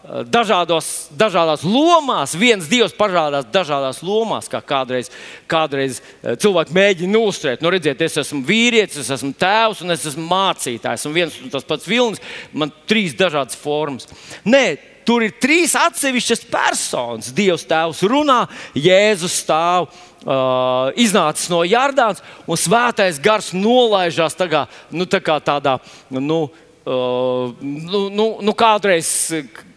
dažādos, 0.03 1.09
dažādās 1.13 1.63
lomās. 1.65 2.33
Viens 2.37 2.67
dievs 2.69 2.93
parādās 2.97 3.45
dažādās 3.53 4.01
lomās, 4.05 4.49
kā 4.49 4.61
kādreiz, 4.65 5.11
kādreiz 5.49 5.99
eh, 6.01 6.35
cilvēki 6.41 6.75
mēģina 6.75 7.13
nostrādāt. 7.13 7.61
Nu, 7.61 7.71
redziet, 7.73 8.01
es 8.01 8.17
esmu 8.23 8.41
vīrietis, 8.47 9.03
es 9.03 9.11
esmu 9.17 9.33
tēvs 9.37 9.83
un 9.85 9.93
es 9.93 10.05
esmu 10.09 10.25
mācītājs. 10.29 11.05
Un 11.05 11.17
viens 11.17 11.35
un 11.43 11.51
tas 11.53 11.67
pats 11.67 11.89
vilnis, 11.89 12.23
man 12.53 12.73
trīs 12.89 13.13
dažādas 13.17 13.59
formas. 13.59 14.09
Nē, 14.45 14.79
tur 15.05 15.25
ir 15.25 15.35
trīs 15.41 15.77
atsevišķas 15.77 16.47
personas. 16.49 17.29
Dievs 17.37 17.67
tēvs 17.69 18.01
runā, 18.09 18.45
Jēzus 18.77 19.43
stāv. 19.43 19.91
Uh, 20.21 20.91
iznācis 21.01 21.47
no 21.49 21.63
Jardānas, 21.65 22.19
un 22.45 22.53
svētais 22.53 23.17
gars 23.17 23.47
nolaižās 23.57 24.35
tā 24.37 24.45
nu, 24.93 25.07
tā 25.09 25.17
tādā 25.41 25.79
nu, 26.13 26.43
Uh, 26.45 26.70
nu, 26.85 27.99
nu, 28.09 28.25
nu 28.41 28.53
kādreiz, 28.57 29.07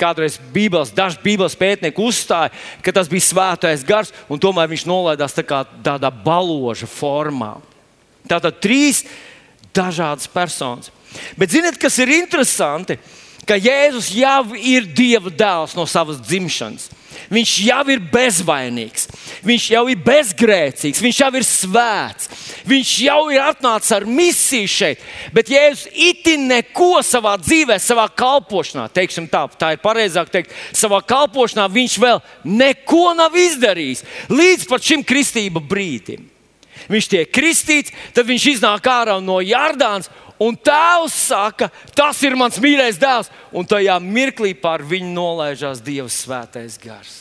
kādreiz 0.00 0.38
Bībeles, 0.54 0.94
daži 0.94 1.20
Bībeles 1.24 1.56
pētnieki 1.58 2.00
uzstāja, 2.00 2.52
ka 2.84 2.94
tas 2.96 3.10
bija 3.12 3.26
svētais 3.26 3.84
gars, 3.84 4.12
un 4.32 4.40
tomēr 4.40 4.70
viņš 4.72 4.86
nolaidās 4.88 5.36
tā 5.36 5.44
tādā 5.84 6.10
baloža 6.10 6.88
formā. 6.88 7.58
Tātad 8.28 8.56
trīs 8.64 9.02
dažādas 9.76 10.30
personas. 10.30 10.88
Bet 11.38 11.52
ziniet, 11.52 11.76
kas 11.78 11.98
ir 12.00 12.10
interesanti? 12.14 12.96
Ka 13.44 13.58
Jēzus 13.60 14.10
jau 14.16 14.54
ir 14.56 14.86
Dieva 14.88 15.32
dēls 15.32 15.76
no 15.76 15.84
savas 15.88 16.20
dzimšanas. 16.22 16.90
Viņš 17.32 17.52
jau 17.64 17.82
ir 17.92 18.02
bezvainīgs, 18.12 19.06
viņš 19.46 19.66
jau 19.72 19.84
ir 19.88 20.00
bezgrēcīgs, 20.04 21.00
viņš 21.02 21.20
jau 21.22 21.30
ir 21.38 21.46
svēts, 21.46 22.28
viņš 22.68 22.90
jau 23.06 23.20
ir 23.32 23.44
atnācis 23.44 23.94
ar 23.96 24.06
misiju 24.08 24.68
šeit. 24.70 25.04
Bet 25.32 25.52
Jēzus 25.52 25.88
itin 25.94 26.48
neko 26.50 26.98
savā 27.06 27.36
dzīvē, 27.40 27.78
savā 27.80 28.06
kalpošanā, 28.12 28.88
teiksim 28.92 29.28
tā, 29.30 29.46
tā 29.58 29.72
ir 29.74 29.82
pareizāk 29.84 30.32
teikt, 30.34 30.52
savā 30.76 31.00
kalpošanā 31.06 31.68
viņš 31.72 31.96
vēl 32.02 32.22
neko 32.44 33.14
nav 33.16 33.36
izdarījis 33.38 34.04
līdz 34.32 34.68
šim 34.84 35.06
kristība 35.06 35.62
brīdim. 35.64 36.30
Viņš 36.90 37.06
tiek 37.08 37.30
kristīts, 37.32 37.92
tad 38.12 38.26
viņš 38.28 38.46
iznāk 38.56 38.84
ārā 38.90 39.16
no 39.22 39.38
Jardānas 39.40 40.10
Un 40.42 40.56
tēvs 40.58 41.14
saka, 41.28 41.68
tas 41.94 42.18
ir 42.26 42.34
mans 42.38 42.58
mīļais 42.58 42.98
dēls, 42.98 43.30
un 43.54 43.66
tajā 43.68 44.00
mirklī 44.02 44.54
pār 44.58 44.82
viņu 44.82 45.12
nolaižās 45.14 45.82
Dieva 45.84 46.10
svētais 46.10 46.78
gars. 46.82 47.20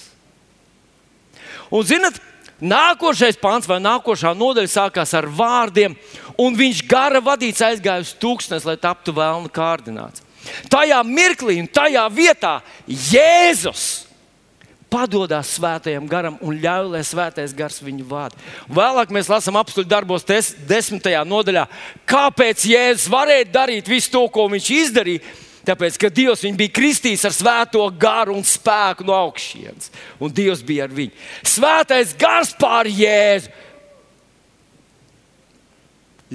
Un, 1.70 1.86
zinat, 1.86 2.17
nākošais 2.62 3.38
pāns 3.41 3.70
vai 3.70 3.79
nākošā 3.84 4.34
nodaļa 4.38 4.72
sākās 4.72 5.13
ar 5.17 5.27
vārdiem, 5.29 5.96
un 6.41 6.58
viņš 6.58 6.84
gara 6.89 7.22
vadīts 7.24 7.62
aizgāja 7.65 8.05
uz 8.05 8.15
tūkstnes, 8.17 8.65
lai 8.65 8.77
taptu 8.82 9.13
vēlna 9.15 9.51
kārdināts. 9.53 10.25
Tajā 10.72 11.00
mirklī 11.08 11.62
un 11.62 11.70
tajā 11.72 12.03
vietā 12.12 12.58
Jēzus 12.88 14.02
padodas 14.93 15.55
svētajam 15.57 16.05
garam 16.09 16.38
un 16.45 16.59
ļauj, 16.62 16.91
lai 16.93 17.01
svētais 17.07 17.55
gars 17.57 17.81
viņu 17.81 18.05
vada. 18.09 18.38
Vēlāk 18.69 19.13
mēs 19.13 19.31
lasām 19.31 19.57
apstuļu 19.57 19.89
darbos, 19.89 20.25
des, 20.27 20.51
desmitajā 20.69 21.23
nodaļā, 21.25 21.65
kāpēc 22.09 22.67
Jēzus 22.69 23.09
varēja 23.12 23.50
darīt 23.50 23.89
visu 23.89 24.13
to, 24.13 24.27
ko 24.29 24.45
viņš 24.53 24.69
izdarīja. 24.77 25.33
Tāpēc, 25.63 25.95
ka 25.95 26.09
Dievs 26.12 26.43
bija 26.59 26.75
kristījis 26.75 27.23
ar 27.23 27.33
svēto 27.33 27.83
garu 27.95 28.35
un 28.35 28.43
spēku 28.43 29.05
no 29.07 29.15
augšas, 29.15 29.88
un 30.19 30.33
Dievs 30.35 30.62
bija 30.65 30.89
ar 30.89 30.93
viņu. 30.93 31.15
Svētais 31.47 32.12
gars 32.19 32.51
pār 32.59 32.89
Jēzu 32.91 33.51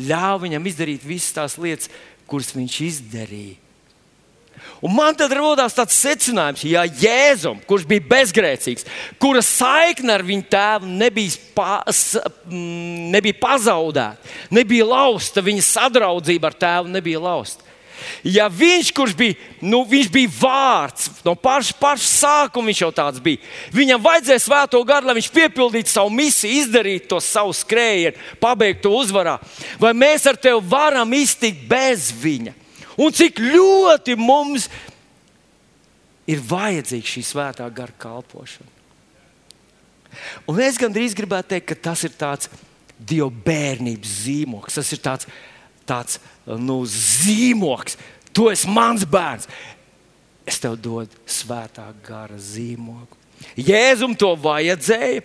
ļāva 0.08 0.40
viņam 0.46 0.68
izdarīt 0.70 1.04
visas 1.06 1.34
tās 1.36 1.58
lietas, 1.60 1.92
kuras 2.28 2.54
viņš 2.56 2.80
izdarīja. 2.88 3.67
Un 4.78 4.94
man 4.94 5.16
tad 5.18 5.32
radās 5.34 5.74
tāds 5.74 5.96
secinājums, 5.98 6.62
ja 6.70 6.84
Jēzum, 6.86 7.58
kurš 7.66 7.86
bija 7.90 8.04
bezgrēcīgs, 8.12 8.86
kura 9.18 9.42
saikne 9.42 10.14
ar 10.14 10.22
viņu 10.26 10.46
tēvu 10.52 10.90
nebija, 11.00 11.38
pa, 11.56 11.80
nebija 12.46 13.38
pazaudēta, 13.40 14.36
nebija 14.54 14.86
lausta, 14.86 15.42
viņa 15.42 15.64
sadraudzība 15.66 16.52
ar 16.52 16.60
tēvu 16.62 16.94
nebija 16.94 17.22
lausta. 17.24 17.66
Ja 18.22 18.46
viņš, 18.46 18.92
kurš 18.94 19.16
bija, 19.18 19.34
nu, 19.66 19.80
viņš 19.88 20.06
bija 20.14 20.30
vārds, 20.38 21.08
no 21.26 21.34
paša, 21.34 21.74
paša 21.80 22.06
sākuma 22.06 22.70
viņš 22.70 22.82
jau 22.84 22.92
tāds 22.94 23.22
bija, 23.22 23.42
viņam 23.74 24.04
vajadzēja 24.04 24.44
svēto 24.44 24.84
garu, 24.86 25.08
lai 25.08 25.16
viņš 25.18 25.30
piepildītu 25.34 25.90
savu 25.90 26.14
misiju, 26.14 26.60
izdarītu 26.62 27.10
to 27.10 27.20
savu 27.24 27.56
skrējienu, 27.56 28.14
pabeigtu 28.38 28.94
uzvarā. 28.94 29.40
Vai 29.82 29.90
mēs 29.98 30.30
ar 30.30 30.38
tevi 30.38 30.62
varam 30.70 31.18
iztikt 31.18 31.66
bez 31.66 32.12
viņa? 32.22 32.54
Un 32.98 33.14
cik 33.14 33.40
ļoti 33.40 34.16
mums 34.18 34.68
ir 36.28 36.42
vajadzīga 36.44 37.14
šī 37.14 37.22
svētā 37.24 37.68
gara 37.72 37.94
kalpošana. 38.02 38.74
Un 40.48 40.60
es 40.64 40.78
gandrīz 40.80 41.14
gribētu 41.16 41.54
teikt, 41.54 41.68
ka 41.70 41.76
tas 41.90 42.04
ir 42.06 42.14
tāds 42.18 42.50
Dieva 42.98 43.30
bērnības 43.30 44.14
zīmoks. 44.24 44.74
Tas 44.80 44.88
ir 44.90 44.98
tāds, 44.98 45.28
tāds 45.86 46.18
nu, 46.58 46.80
zīmoks. 46.90 47.94
Tu 48.34 48.48
esi 48.50 48.70
mans 48.74 49.04
bērns. 49.06 49.46
Es 50.48 50.58
tev 50.58 50.74
dodu 50.80 51.14
svētā 51.28 51.86
gara 52.02 52.38
zīmogu. 52.40 53.14
Jēzum 53.54 54.16
to 54.18 54.32
vajadzēja, 54.42 55.22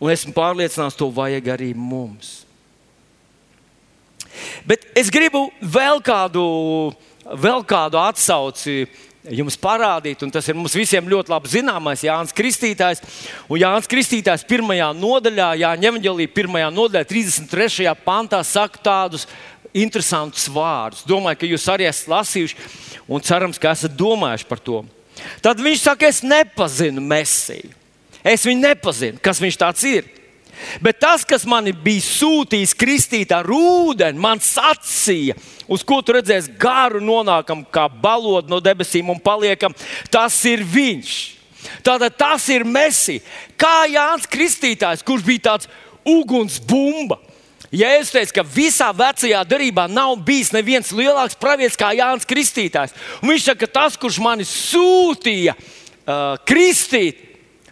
un 0.00 0.12
esmu 0.14 0.32
pārliecināts, 0.32 0.96
to 0.96 1.10
vajag 1.12 1.50
arī 1.52 1.74
mums. 1.76 2.46
Bet 4.64 4.86
es 4.96 5.10
gribu 5.12 5.48
vēl 5.60 6.00
kādu 6.06 6.44
vēl 7.38 7.64
kādu 7.68 8.00
atsauci 8.00 8.84
jums 9.30 9.56
parādīt, 9.60 10.22
un 10.24 10.32
tas 10.32 10.46
ir 10.48 10.56
mums 10.56 10.74
visiem 10.76 11.08
ļoti 11.10 11.32
labi 11.32 11.50
zināmais 11.52 12.04
Jānis 12.06 12.34
Kristītājs. 12.36 13.02
Un 13.50 13.60
Jānis 13.60 13.88
Kristītājs 13.90 14.46
pirmajā 14.48 14.90
nodaļā, 14.96 15.50
Jāņa 15.60 15.90
Evangelī, 15.90 16.26
pirmajā 16.32 16.70
nodaļā, 16.72 17.08
33. 17.10 17.90
pantā, 18.04 18.40
saka 18.46 18.80
tādus 18.80 19.26
interesantus 19.76 20.48
vārdus. 20.50 21.04
Domāju, 21.06 21.42
ka 21.42 21.50
jūs 21.50 21.68
arī 21.70 21.86
esat 21.90 22.10
lasījuši, 22.10 22.70
un 23.10 23.22
cerams, 23.24 23.60
ka 23.60 23.74
esat 23.76 23.94
domājuši 23.98 24.48
par 24.48 24.64
to. 24.64 24.80
Tad 25.44 25.60
viņš 25.60 25.84
saka, 25.84 26.08
es 26.08 26.22
nepazinu 26.24 27.04
Mēsiju. 27.04 27.76
Es 28.24 28.44
viņu 28.44 28.64
nepazinu, 28.64 29.20
kas 29.22 29.40
viņš 29.40 29.60
tāds 29.60 29.84
ir. 29.88 30.08
Bet 30.84 31.00
tas, 31.02 31.24
kas 31.26 31.46
man 31.48 31.68
bija 31.84 32.04
sūtījis 32.04 32.76
kristīt 32.78 33.34
ar 33.34 33.48
ūdeni, 33.50 34.20
man 34.20 34.42
sacīja, 34.44 35.36
uz 35.70 35.84
ko 35.86 36.00
tu 36.02 36.16
redzēsi 36.16 36.54
garu, 36.60 37.02
nonākam 37.04 37.64
kā 37.72 37.86
balodi 37.88 38.52
no 38.52 38.60
debesīm 38.64 39.12
un 39.12 39.20
paliekam, 39.22 39.74
tas 40.12 40.36
ir 40.48 40.64
viņš. 40.66 41.16
Tātad 41.84 42.16
tas 42.16 42.46
ir 42.52 42.64
Messi. 42.64 43.18
Kā 43.60 43.84
Jānis 43.90 44.28
Kristītājs, 44.30 45.04
kurš 45.04 45.26
bija 45.26 45.46
tāds 45.50 45.70
ugunsbumba. 46.08 47.20
Jēzus 47.70 48.10
teica, 48.10 48.32
ka 48.40 48.42
visā 48.50 48.88
vecajā 48.96 49.40
darbā 49.46 49.84
nav 49.86 50.16
bijis 50.26 50.50
neviens 50.50 50.90
lielāks 50.90 51.38
pravietis 51.38 51.78
kā 51.78 51.92
Jānis 51.94 52.26
Kristītājs. 52.26 52.96
Un 53.22 53.30
viņš 53.30 53.44
saka, 53.46 53.66
ka 53.66 53.74
tas, 53.78 53.98
kurš 54.00 54.18
mani 54.24 54.46
sūtīja 54.48 55.54
uh, 55.54 56.34
kristīt, 56.48 57.20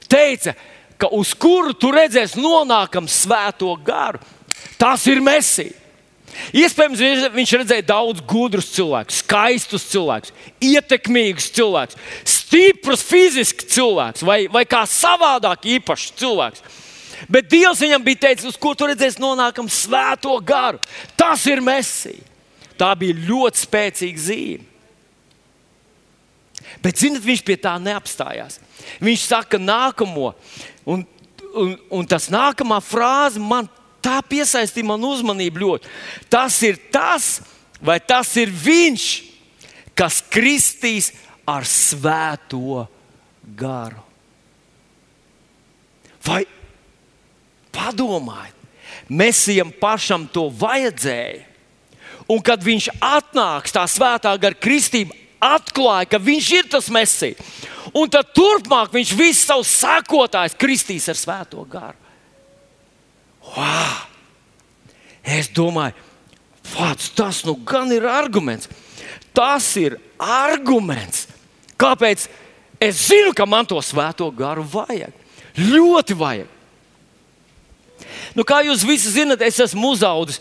teica, 0.06 0.54
ka 0.54 0.77
uz 1.06 1.34
kuru 1.38 1.74
tu 1.76 1.92
redzēsi 1.94 2.40
nonākam 2.42 3.06
svēto 3.10 3.70
garu. 3.84 4.18
Tas 4.78 5.04
ir 5.06 5.22
Mēsija. 5.22 5.76
Iespējams, 6.54 7.00
viņš 7.34 7.52
redzēja 7.62 7.84
daudz 7.88 8.22
gudrus 8.28 8.68
cilvēkus, 8.74 9.22
skaistus 9.24 9.86
cilvēkus, 9.90 10.32
ietekmīgus 10.62 11.48
cilvēkus, 11.56 11.98
stiprus 12.28 13.02
fiziski 13.06 13.66
cilvēkus 13.66 14.22
vai, 14.26 14.40
vai 14.52 14.62
kā 14.68 14.84
savādāk 14.86 15.66
īpašs 15.78 16.12
cilvēks. 16.20 16.62
Bet 17.26 17.48
Dievs 17.50 17.82
viņam 17.82 18.04
bija 18.06 18.22
teicis, 18.28 18.52
uz 18.52 18.58
ko 18.60 18.74
tu 18.78 18.86
redzēsi, 18.86 19.18
nonākam 19.22 19.66
svēto 19.72 20.36
garu. 20.46 20.78
Tas 21.18 21.42
ir 21.50 21.64
Mēsija. 21.64 22.22
Tā 22.78 22.92
bija 22.94 23.16
ļoti 23.26 23.64
spēcīga 23.64 24.22
zīme. 24.22 24.66
Bet, 26.84 27.00
zinot, 27.00 27.24
viņš 27.24 27.42
pie 27.42 27.56
tā 27.58 27.74
neapstājās. 27.82 28.60
Viņš 29.02 29.24
saka, 29.26 29.58
nākamo, 29.58 30.30
un, 30.88 31.04
un, 31.52 31.74
un 32.00 32.08
tas 32.08 32.30
nākamā 32.32 32.80
frāze 32.84 33.40
man 33.42 33.68
tā 34.04 34.18
piesaistīja 34.24 34.88
manu 34.88 35.12
uzmanību 35.16 35.62
ļoti. 35.62 35.90
Tas 36.32 36.56
ir 36.66 36.78
tas, 36.94 37.38
vai 37.82 37.98
tas 38.00 38.30
ir 38.40 38.52
viņš, 38.52 39.06
kas 39.98 40.20
kristīs 40.32 41.12
ar 41.48 41.66
svēto 41.68 42.86
garu. 43.58 44.04
Vai 46.24 46.44
padomājiet, 47.74 48.54
Mēsijam 49.08 49.70
pašam 49.72 50.26
to 50.28 50.50
vajadzēja. 50.52 51.46
Un 52.28 52.42
kad 52.44 52.60
viņš 52.60 52.90
atnāks, 53.00 53.72
tā 53.72 53.86
svētā 53.88 54.34
gara 54.36 54.56
kristība 54.58 55.16
atklāja, 55.40 56.08
ka 56.12 56.20
viņš 56.22 56.50
ir 56.58 56.68
tas 56.72 56.90
Mēsija. 56.92 57.38
Un 57.96 58.10
tad 58.12 58.34
turpmāk 58.36 58.92
viņš 58.92 59.14
visus 59.16 59.46
savus 59.48 59.70
sekotājus 59.80 60.58
kristīs 60.58 61.08
ar 61.08 61.18
svēto 61.18 61.64
garu. 61.70 61.96
Wow! 63.48 64.04
Es 65.28 65.48
domāju, 65.52 65.96
Vāc, 66.68 67.08
tas 67.16 67.42
nu 67.48 67.54
gan 67.64 67.90
ir 67.92 68.04
arguments. 68.08 68.68
Tas 69.32 69.64
ir 69.80 69.96
arguments. 70.20 71.26
Kāpēc? 71.80 72.26
Es 72.78 73.08
zinu, 73.08 73.32
ka 73.34 73.46
man 73.48 73.66
to 73.66 73.78
svēto 73.82 74.28
garu 74.34 74.66
vajag. 74.68 75.14
Ļoti 75.58 76.16
vajag. 76.18 76.57
Nu, 78.36 78.44
kā 78.46 78.60
jūs 78.66 78.84
visi 78.86 79.10
zinat, 79.14 79.42
es 79.44 79.58
esmu 79.62 79.92
uzaugusi, 79.94 80.40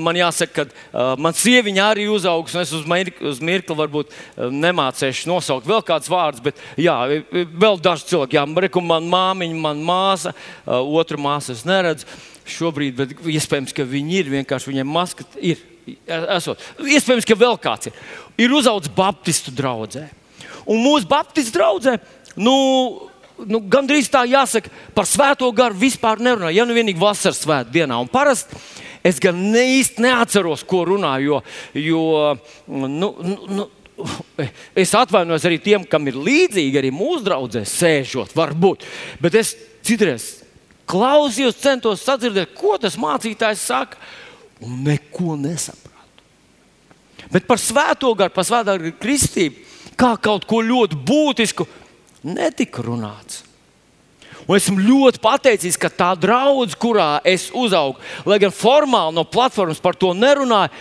man 0.00 0.18
jāsaka, 0.18 0.64
ka 0.64 0.64
uh, 0.68 1.12
man 1.20 1.36
sieviņa 1.36 1.88
arī 1.94 2.06
uzaugusi. 2.12 2.60
Es 2.62 2.74
uz, 2.76 2.84
mirkli, 2.90 3.28
uz 3.30 3.40
mirkli 3.44 3.76
varbūt 3.78 4.12
uh, 4.12 4.48
nemācīšu 4.52 5.30
nosaukt 5.30 5.68
vēl 5.68 5.84
kādus 5.86 6.12
vārdus, 6.12 6.44
bet 6.44 6.60
jā, 6.80 6.96
vēl 7.32 7.80
daži 7.82 8.10
cilvēki. 8.12 8.38
Jā, 8.38 8.46
reku, 8.66 8.82
man 8.84 9.08
māmiņa, 9.10 9.60
man 9.68 9.82
māsa, 9.84 10.34
uh, 10.34 10.80
otra 10.82 11.20
māsa 11.20 11.54
es 11.56 11.64
neredzu 11.68 12.08
šobrīd, 12.44 12.98
bet 12.98 13.14
iespējams, 13.24 13.72
ka 13.76 13.86
viņi 13.88 14.20
ir 14.20 14.34
vienkārši 14.38 14.70
viņiem 14.70 14.90
maska. 14.90 15.26
Ir, 15.40 15.62
esot. 16.36 16.60
Iespējams, 16.80 17.26
ka 17.28 17.38
vēl 17.38 17.58
kāds 17.62 17.90
ir. 17.90 18.04
Ir 18.40 18.54
uzaugusi 18.56 18.92
Baptistu 18.96 19.54
draugā. 19.54 20.06
Un 20.64 20.80
mūsu 20.80 21.08
Baptistu 21.08 21.56
draugā, 21.58 21.98
nu, 22.36 22.54
nu, 23.42 23.60
gandrīz 23.70 24.08
tā 24.12 24.24
jāsaka, 24.28 24.72
par 24.94 25.08
svēto 25.08 25.48
garu 25.56 25.78
vispār 25.78 26.22
nerunā. 26.22 26.52
Ja 26.54 26.66
nu 26.66 26.76
vienīgi 26.76 27.00
vasaras 27.00 27.42
svētdienā. 27.42 27.98
Un 28.00 28.10
parasti 28.10 28.58
es 29.04 29.20
gan 29.22 29.38
ne 29.52 29.64
īsti 29.78 30.04
neatceros, 30.04 30.64
ko 30.66 30.84
runāju, 30.88 31.40
jo, 31.74 31.82
jo 31.84 32.78
nu, 32.88 33.10
nu, 33.20 33.36
nu, 33.50 33.66
es 34.74 34.94
atvainojos 34.96 35.44
arī 35.48 35.60
tiem, 35.62 35.84
kam 35.88 36.08
ir 36.08 36.16
līdzīgi, 36.18 36.78
arī 36.80 36.90
mūsu 36.94 37.24
draugiem 37.26 37.66
sēžot, 37.68 38.32
varbūt. 38.36 38.86
Bet 39.22 39.36
es 39.38 39.54
citreiz 39.84 40.30
klausījos, 40.90 41.60
centos 41.60 42.04
sadzirdēt, 42.04 42.54
ko 42.58 42.76
tas 42.80 42.98
mācītājs 43.00 43.68
saka, 43.70 44.00
un 44.64 44.82
neko 44.86 45.36
nesapratu. 45.40 45.92
Bet 47.32 47.46
par 47.48 47.60
svēto 47.60 48.10
garu, 48.16 48.32
par 48.34 48.46
svētā 48.46 48.76
garu 48.76 48.92
kristību, 49.00 49.64
kā 49.98 50.14
kaut 50.20 50.44
ko 50.48 50.60
ļoti 50.64 50.98
būtisku, 51.06 51.66
netika 52.24 52.82
runāts. 52.84 53.44
Un 54.44 54.58
esmu 54.58 54.82
ļoti 54.82 55.20
pateicīgs, 55.24 55.78
ka 55.80 55.88
tā 55.88 56.10
draudzene, 56.20 56.76
kurā 56.80 57.08
es 57.24 57.46
uzaugu, 57.56 58.00
lai 58.28 58.36
gan 58.42 58.52
formāli 58.52 59.16
no 59.16 59.24
platformas 59.24 59.80
par 59.80 59.96
to 59.96 60.12
nerunāju, 60.16 60.72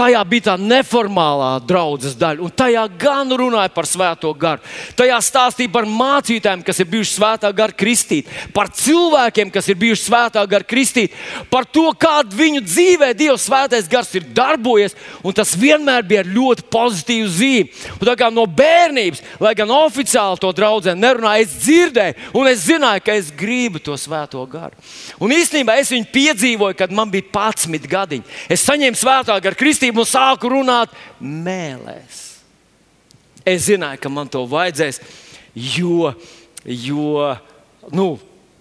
Tajā 0.00 0.20
bija 0.24 0.46
tā 0.46 0.54
neformālā 0.56 1.58
draudzes 1.68 2.14
daļa, 2.16 2.40
un 2.40 2.52
tajā 2.56 2.86
gan 3.00 3.28
runāja 3.36 3.68
par 3.74 3.84
svēto 3.84 4.30
garu. 4.32 4.64
Tajā 4.96 5.18
stāstīja 5.20 5.72
par 5.74 5.84
mācītājiem, 5.84 6.62
kas 6.64 6.80
ir 6.80 6.88
bijuši 6.88 7.18
svētā 7.18 7.50
gara 7.52 7.74
kristīti, 7.76 8.32
par 8.56 8.70
cilvēkiem, 8.72 9.50
kas 9.52 9.68
ir 9.68 9.76
bijuši 9.82 10.06
svētā 10.06 10.44
gara 10.48 10.64
kristīti, 10.64 11.12
par 11.52 11.68
to, 11.68 11.84
kādu 12.00 12.38
viņu 12.38 12.62
dzīvē 12.64 13.10
Dieva 13.18 13.36
svētais 13.36 13.90
gars 13.92 14.14
ir 14.16 14.24
darbojies, 14.32 14.96
un 15.20 15.36
tas 15.36 15.52
vienmēr 15.60 16.06
bija 16.08 16.24
ļoti 16.24 16.64
pozitīvs 16.72 17.36
zīme. 17.36 17.68
Un 17.98 18.08
tā 18.08 18.16
kā 18.16 18.30
no 18.32 18.46
bērnības, 18.48 19.20
lai 19.44 19.52
gan 19.58 19.74
oficiāli 19.82 20.40
to 20.40 20.54
draudzē 20.56 20.96
nerunāja, 20.96 21.44
es 21.44 21.58
dzirdēju, 21.66 22.32
un 22.40 22.48
es 22.48 22.64
zināju, 22.64 23.04
ka 23.04 23.18
es 23.20 23.28
gribu 23.36 23.84
to 23.84 24.00
svēto 24.00 24.46
garu. 24.48 24.72
Un 25.20 25.36
īstenībā 25.36 25.76
es 25.82 25.92
viņu 25.92 26.08
piedzīvoju, 26.16 26.80
kad 26.80 26.96
man 26.96 27.12
bija 27.12 27.28
11 27.28 27.84
gadiņi. 27.90 28.36
Es 28.48 28.64
saņēmu 28.64 28.96
svētā 28.96 29.36
gara 29.44 29.60
kristīti 29.60 29.89
kristību 29.90 30.04
un 30.04 30.08
sāku 30.08 30.50
runāt 30.50 30.92
mēlēs. 31.20 32.38
Es 33.44 33.66
zināju, 33.66 34.00
ka 34.00 34.08
man 34.08 34.28
to 34.28 34.44
vajadzēs, 34.46 35.00
jo, 35.54 36.12
jo 36.64 37.36
nu, 37.90 38.18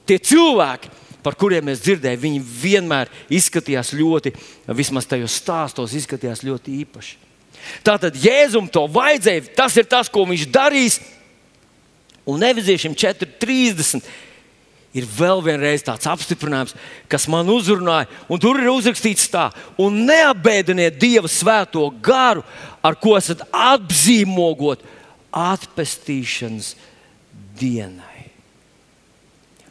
tie 0.08 0.18
cilvēki, 0.18 0.90
par 1.22 1.36
kuriem 1.36 1.70
es 1.70 1.82
dzirdēju, 1.84 2.20
viņi 2.20 2.40
vienmēr 2.40 3.10
izskatījās 3.30 3.94
ļoti, 3.94 4.34
vismaz 4.74 5.06
tajos 5.06 5.36
stāstos, 5.36 5.94
izskatījās 5.94 6.44
ļoti 6.44 6.80
īpaši. 6.86 7.18
Tātad 7.84 8.16
Jēzum 8.16 8.70
to 8.72 8.88
vajadzēja, 8.88 9.52
tas 9.56 9.76
ir 9.78 9.86
tas, 9.86 10.10
ko 10.10 10.24
viņš 10.26 10.48
darīs. 10.48 11.00
Un 12.30 12.40
neviziešiem 12.40 12.96
4.30 12.96 14.06
ir 14.96 15.06
vēl 15.06 15.42
vienreiz 15.46 15.84
tāds 15.86 16.08
apstiprinājums, 16.10 16.74
kas 17.12 17.28
man 17.30 17.50
uzrunāja. 17.54 18.10
Un 18.30 18.42
tur 18.42 18.60
ir 18.62 18.72
uzrakstīts 18.72 19.30
tā, 19.32 19.50
un 19.82 20.02
neapbēdiniet 20.08 20.98
Dieva 21.02 21.30
svēto 21.30 21.86
garu, 22.02 22.44
ar 22.82 22.98
ko 23.02 23.16
esat 23.20 23.44
apzīmogot 23.54 24.86
atpestīšanas 25.36 26.74
dienai. 27.60 28.06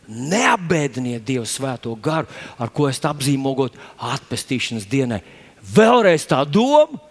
Neapbēdiniet 0.08 1.26
Dieva 1.26 1.48
svēto 1.48 1.92
garu, 2.00 2.30
ar 2.56 2.70
ko 2.72 2.86
esat 2.88 3.10
apzīmogot 3.10 3.76
atpestīšanas 4.14 4.86
dienai. 4.88 5.20
Vēlreiz 5.74 6.24
tā 6.30 6.44
doma, 6.46 7.02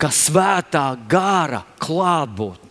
ka 0.00 0.10
svētā 0.12 0.84
gara 1.08 1.62
klātbūtne, 1.80 2.68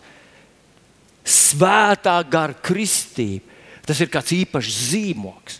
svētā 1.29 2.17
gara 2.25 2.57
kristība 2.65 3.48
Tas 3.89 3.97
ir 4.03 4.11
kāds 4.13 4.35
īpašs 4.35 4.79
zīmoks. 4.91 5.55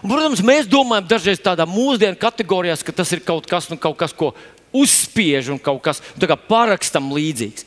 Un, 0.00 0.08
protams, 0.08 0.40
mēs 0.46 0.68
domājam 0.70 1.08
dažreiz 1.10 1.40
tādā 1.42 1.66
mūsdienu 1.68 2.16
kategorijās, 2.20 2.84
ka 2.86 2.94
tas 2.96 3.10
ir 3.12 3.20
kaut 3.26 3.48
kas, 3.50 3.66
nu, 3.68 3.76
kaut 3.80 3.98
kas 4.00 4.14
ko 4.16 4.30
uzspiež 4.72 5.50
un 5.52 5.60
kaut 5.60 5.82
kas 5.84 6.00
nu, 6.16 6.28
parakstam 6.48 7.10
līdzīgs. 7.12 7.66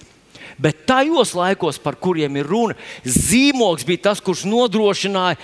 Bet 0.61 0.85
tajos 0.89 1.33
laikos, 1.37 1.79
par 1.81 1.97
kuriem 2.01 2.37
ir 2.37 2.49
runa, 2.49 2.77
zīmogs 3.05 3.85
bija 3.85 4.07
tas, 4.09 4.21
kurš 4.21 4.43
nodrošināja, 4.49 5.39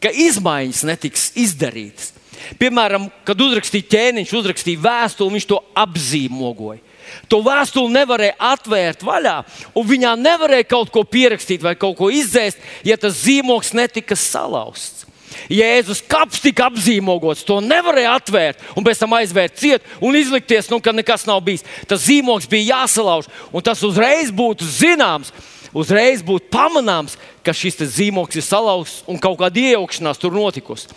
ka 0.00 0.12
izmaiņas 0.12 0.84
netiks 0.88 1.30
izdarītas. 1.40 2.14
Piemēram, 2.60 3.10
kad 3.28 3.40
uzrakstīja 3.40 3.90
ķēniņš, 3.92 4.36
uzrakstīja 4.38 4.80
vēstuli, 4.80 5.36
viņš 5.36 5.48
to 5.50 5.60
apzīmogoja. 5.76 6.80
To 7.30 7.42
vēstuli 7.46 7.94
nevarēja 7.94 8.36
atvērt 8.52 9.04
vaļā, 9.06 9.36
un 9.74 9.86
viņā 9.86 10.14
nevarēja 10.20 10.68
kaut 10.70 10.92
ko 10.94 11.04
pierakstīt 11.04 11.62
vai 11.64 11.76
kaut 11.78 11.98
ko 11.98 12.10
izdzēst, 12.14 12.58
ja 12.86 12.98
tas 13.00 13.22
zīmogs 13.24 13.74
netika 13.76 14.18
salauzts. 14.18 15.06
Jēzus 15.50 16.02
kaps 16.10 16.42
tika 16.42 16.66
apzīmogots, 16.70 17.44
to 17.46 17.60
nevarēja 17.64 18.16
atvērt 18.18 18.64
un 18.76 18.86
pēc 18.86 19.00
tam 19.02 19.14
aizvērt 19.18 19.58
ciet 19.58 19.86
un 20.02 20.16
izlikties, 20.18 20.68
nu, 20.70 20.80
ka 20.82 20.94
nekas 20.94 21.26
nav 21.28 21.42
bijis. 21.46 21.64
Tas 21.90 22.04
zīmogs 22.06 22.48
bija 22.50 22.76
jāsalauž, 22.76 23.30
un 23.54 23.64
tas 23.64 23.82
uzreiz 23.86 24.32
būtu 24.34 24.66
zināms, 24.66 25.32
uzreiz 25.74 26.24
būtu 26.26 26.50
pamanāms, 26.52 27.16
ka 27.46 27.54
šis 27.56 27.80
zīmogs 27.94 28.38
ir 28.38 28.46
salauzts 28.46 29.04
un 29.10 29.20
kaut 29.22 29.38
kāda 29.40 29.62
iejaukšanās 29.70 30.20
tur 30.20 30.34
notikusi. 30.34 30.90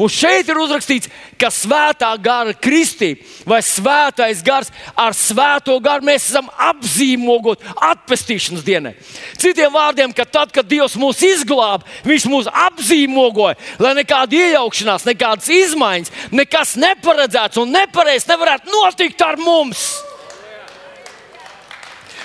Un 0.00 0.08
šeit 0.08 0.48
ir 0.48 0.56
uzrakstīts, 0.56 1.10
ka 1.36 1.50
svētā 1.52 2.08
gara 2.22 2.54
kristība 2.56 3.24
vai 3.48 3.58
svētais 3.64 4.40
gars 4.44 4.70
ar 4.96 5.12
svēto 5.16 5.74
garu 5.84 6.06
mēs 6.06 6.30
esam 6.30 6.48
apzīmogot 6.56 7.64
atpestīšanas 7.90 8.64
dienai. 8.64 8.94
Citiem 9.40 9.72
vārdiem, 9.74 10.14
ka 10.16 10.24
tad, 10.24 10.52
kad 10.54 10.68
Dievs 10.68 10.96
mūs 11.00 11.20
izglāba, 11.26 11.84
Viņš 12.08 12.26
mūs 12.30 12.48
apzīmogoja, 12.48 13.58
lai 13.82 13.92
nekāda 14.00 14.38
iejaukšanās, 14.38 15.04
nekādas 15.06 15.50
izmaiņas, 15.52 16.12
nekas 16.32 16.76
neparedzēts 16.80 17.60
un 17.60 17.74
nepareizs 17.74 18.28
nevarētu 18.30 18.72
notikt 18.72 19.24
ar 19.26 19.40
mums. 19.40 19.84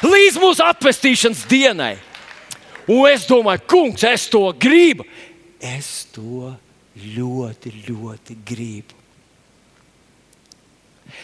Līdz 0.05 0.37
mūsu 0.39 0.63
atpestīšanas 0.63 1.43
dienai. 1.49 1.95
Un 2.87 3.03
es 3.09 3.25
domāju, 3.27 3.65
kungs, 3.67 4.05
es 4.07 4.29
to 4.31 4.45
gribu. 4.61 5.03
Es 5.59 6.05
to 6.13 6.21
gribu 6.21 6.66
ļoti, 7.01 7.73
ļoti 7.87 8.37
gribu. 8.47 9.03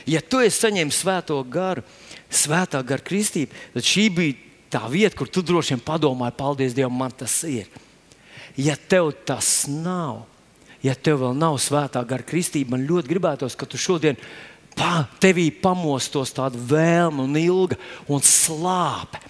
Ja 0.07 0.21
tu 0.23 0.39
esi 0.43 0.63
saņēmis 0.63 1.01
svēto 1.03 1.37
garu, 1.51 1.83
svētā 2.31 2.79
gara 2.87 3.03
kristību, 3.03 3.55
tad 3.75 3.87
šī 3.87 4.05
bija 4.15 4.37
tā 4.73 4.83
vieta, 4.91 5.17
kur 5.19 5.29
tu 5.29 5.43
droši 5.45 5.75
vien 5.75 5.83
padomāji, 5.85 6.37
paldies 6.37 6.75
Dievam, 6.77 6.95
man 7.03 7.13
tas 7.15 7.35
ir. 7.47 7.67
Ja 8.57 8.77
tev 8.77 9.11
tas 9.27 9.65
nav, 9.67 10.23
ja 10.85 10.95
tev 10.95 11.21
vēl 11.23 11.37
nav 11.37 11.59
svētā 11.61 12.03
gara 12.07 12.25
kristība, 12.25 12.75
man 12.75 12.87
ļoti 12.87 13.11
gribētos, 13.11 13.57
ka 13.59 13.67
tu 13.69 13.79
šodien 13.81 14.17
pa, 14.77 15.05
tevī 15.21 15.49
pamostos 15.51 16.33
tāda 16.35 16.57
vēlme 16.57 17.27
un 17.27 17.39
ilga 17.39 17.77
un 18.07 18.23
slāpe 18.23 19.21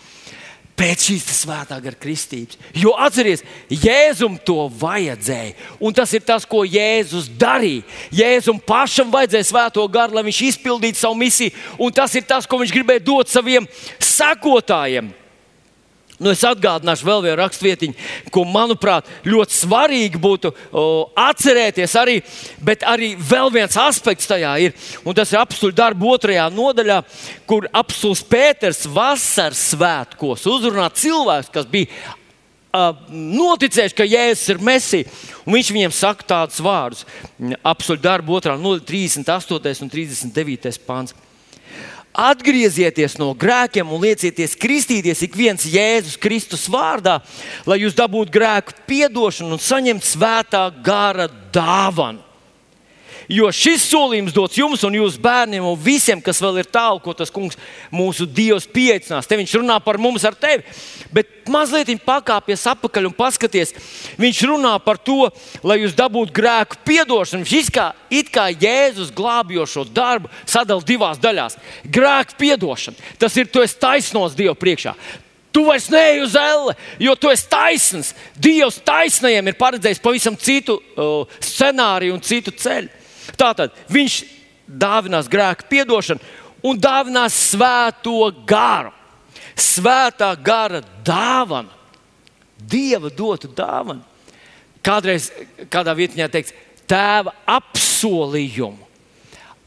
pēc 0.84 1.08
šīs 1.08 1.28
svētā 1.44 1.78
gara 1.80 1.96
kristības. 2.00 2.60
Jo 2.76 2.94
atcerieties, 3.06 3.46
Jēzum 3.72 4.36
to 4.44 4.68
vajadzēja. 4.82 5.56
Un 5.80 5.96
tas 5.96 6.12
ir 6.16 6.26
tas, 6.28 6.46
ko 6.50 6.66
Jēzus 6.68 7.30
darīja. 7.40 7.86
Jēzum 8.12 8.60
pašam 8.60 9.12
vajadzēja 9.14 9.50
svēto 9.54 9.86
garu, 9.92 10.18
lai 10.18 10.26
viņš 10.28 10.42
izpildītu 10.52 11.00
savu 11.00 11.20
misiju. 11.20 11.56
Un 11.80 11.96
tas 11.96 12.16
ir 12.20 12.28
tas, 12.28 12.48
ko 12.50 12.60
viņš 12.62 12.76
gribēja 12.76 13.06
dot 13.08 13.32
saviem 13.32 13.68
sekotājiem. 14.04 15.14
Nu, 16.22 16.30
es 16.30 16.44
atgādināšu 16.46 17.08
vēl 17.08 17.24
vienu 17.26 17.38
rakstvietiņu, 17.40 17.96
ko, 18.34 18.44
manuprāt, 18.46 19.08
ļoti 19.26 19.56
svarīgi 19.58 20.22
būtu 20.22 20.52
o, 20.54 20.84
atcerēties. 21.18 21.96
Arī, 21.98 22.20
bet 22.62 22.86
arī 22.88 23.14
vēl 23.18 23.50
viens 23.54 23.78
aspekts 23.82 24.30
tajā 24.30 24.54
ir, 24.68 24.76
un 25.04 25.18
tas 25.18 25.34
ir 25.34 25.42
apstuļu 25.42 25.74
darba 25.78 26.12
otrajā 26.14 26.46
nodaļā, 26.54 27.00
kur 27.50 27.66
apstults 27.74 28.22
Pēters 28.30 28.86
vasaras 28.94 29.64
svētkos 29.74 30.46
uzrunā 30.50 30.86
cilvēks, 30.94 31.52
kas 31.54 31.68
bija 31.70 31.90
uh, 31.90 32.94
noticējuši, 33.10 33.98
ka 33.98 34.08
Jēzus 34.08 34.54
ir 34.54 34.64
Mēsija. 34.70 35.20
Viņš 35.50 35.74
viņiem 35.76 35.98
saka 35.98 36.30
tādus 36.30 36.62
vārdus: 36.64 37.06
apstuļu 37.66 38.06
darba 38.06 38.38
otrā 38.38 38.56
nodaļa, 38.60 38.86
38 38.90 39.86
un 39.86 39.94
39 39.98 40.82
pāns. 40.88 41.18
Atgriezieties 42.14 43.18
no 43.18 43.32
grēkiem 43.34 43.90
un 43.90 44.02
liecieties 44.04 44.54
kristīties 44.62 45.24
ik 45.26 45.34
viens 45.38 45.66
Jēzus 45.66 46.20
Kristus 46.22 46.68
vārdā, 46.70 47.18
lai 47.66 47.80
jūs 47.82 47.98
dabūtu 47.98 48.34
grēku 48.36 48.76
piedošanu 48.86 49.58
un 49.58 49.64
saņemtu 49.64 50.12
svētā 50.14 50.68
gara 50.86 51.26
dāvanu. 51.54 52.33
Jo 53.32 53.48
šis 53.56 53.86
solījums 53.88 54.34
dots 54.36 54.58
jums 54.60 54.84
un 54.84 54.98
jūsu 54.98 55.22
bērniem 55.24 55.64
un 55.64 55.78
visiem, 55.80 56.22
kas 56.24 56.42
vēl 56.44 56.60
ir 56.62 56.68
tālu, 56.72 57.00
ko 57.04 57.14
tas 57.16 57.32
kungs 57.32 57.58
mūsu 57.94 58.28
Dievs 58.28 58.68
pieaicinās. 58.68 59.28
Te 59.30 59.38
viņš 59.40 59.56
runā 59.62 59.78
par 59.84 60.00
mums 60.02 60.26
ar 60.28 60.36
tevi, 60.36 60.66
bet 61.14 61.30
mazliet 61.52 61.92
pakāpies 62.04 62.66
atpakaļ 62.74 63.08
un 63.10 63.16
paskaties. 63.16 63.74
Viņš 64.20 64.44
runā 64.52 64.74
par 64.84 65.00
to, 65.00 65.30
lai 65.64 65.80
jūs 65.82 65.96
dabūtu 65.96 66.36
grēku 66.36 66.82
piedošanu. 66.88 67.48
Viņš 67.48 67.72
kā, 67.74 67.92
it 68.12 68.32
kā 68.34 68.50
Jēzus 68.52 69.14
glābjošo 69.16 69.86
darbu 69.94 70.32
sadalīja 70.44 70.92
divās 70.94 71.22
daļās. 71.24 71.60
Grēku 71.88 72.40
piedošana, 72.40 73.14
tas 73.22 73.38
ir 73.38 73.52
esi 73.64 73.80
taisnos 73.80 74.36
Dievu 74.36 74.56
priekšā. 74.60 74.98
Tu 75.54 75.62
vairs 75.62 75.86
neej 75.94 76.24
uz 76.24 76.34
elle, 76.34 76.74
jo 76.98 77.14
tu 77.14 77.30
esi 77.30 77.46
taisns. 77.46 78.16
Dievs 78.42 78.80
taisnajiem 78.82 79.52
ir 79.52 79.58
paredzējis 79.60 80.02
pavisam 80.02 80.34
citu 80.34 80.80
uh, 80.80 81.30
scenāriju 81.46 82.16
un 82.16 82.24
citu 82.26 82.52
ceļu. 82.58 83.03
Tātad 83.40 83.76
viņš 83.92 84.18
dāvinās 84.68 85.30
grēku 85.32 85.68
piedošanu 85.72 86.22
un 86.64 86.80
dāvinās 86.80 87.38
svēto 87.52 88.32
garu. 88.48 88.94
Svētā 89.60 90.32
gara 90.42 90.82
dāvana, 91.06 91.70
Dieva 92.64 93.10
dotu 93.12 93.50
dāvana. 93.52 94.02
Kādreiz 94.84 95.30
kādā 95.72 95.94
vietā 95.96 96.28
teikts, 96.32 96.56
tēva 96.90 97.34
apsolījumu. 97.48 98.90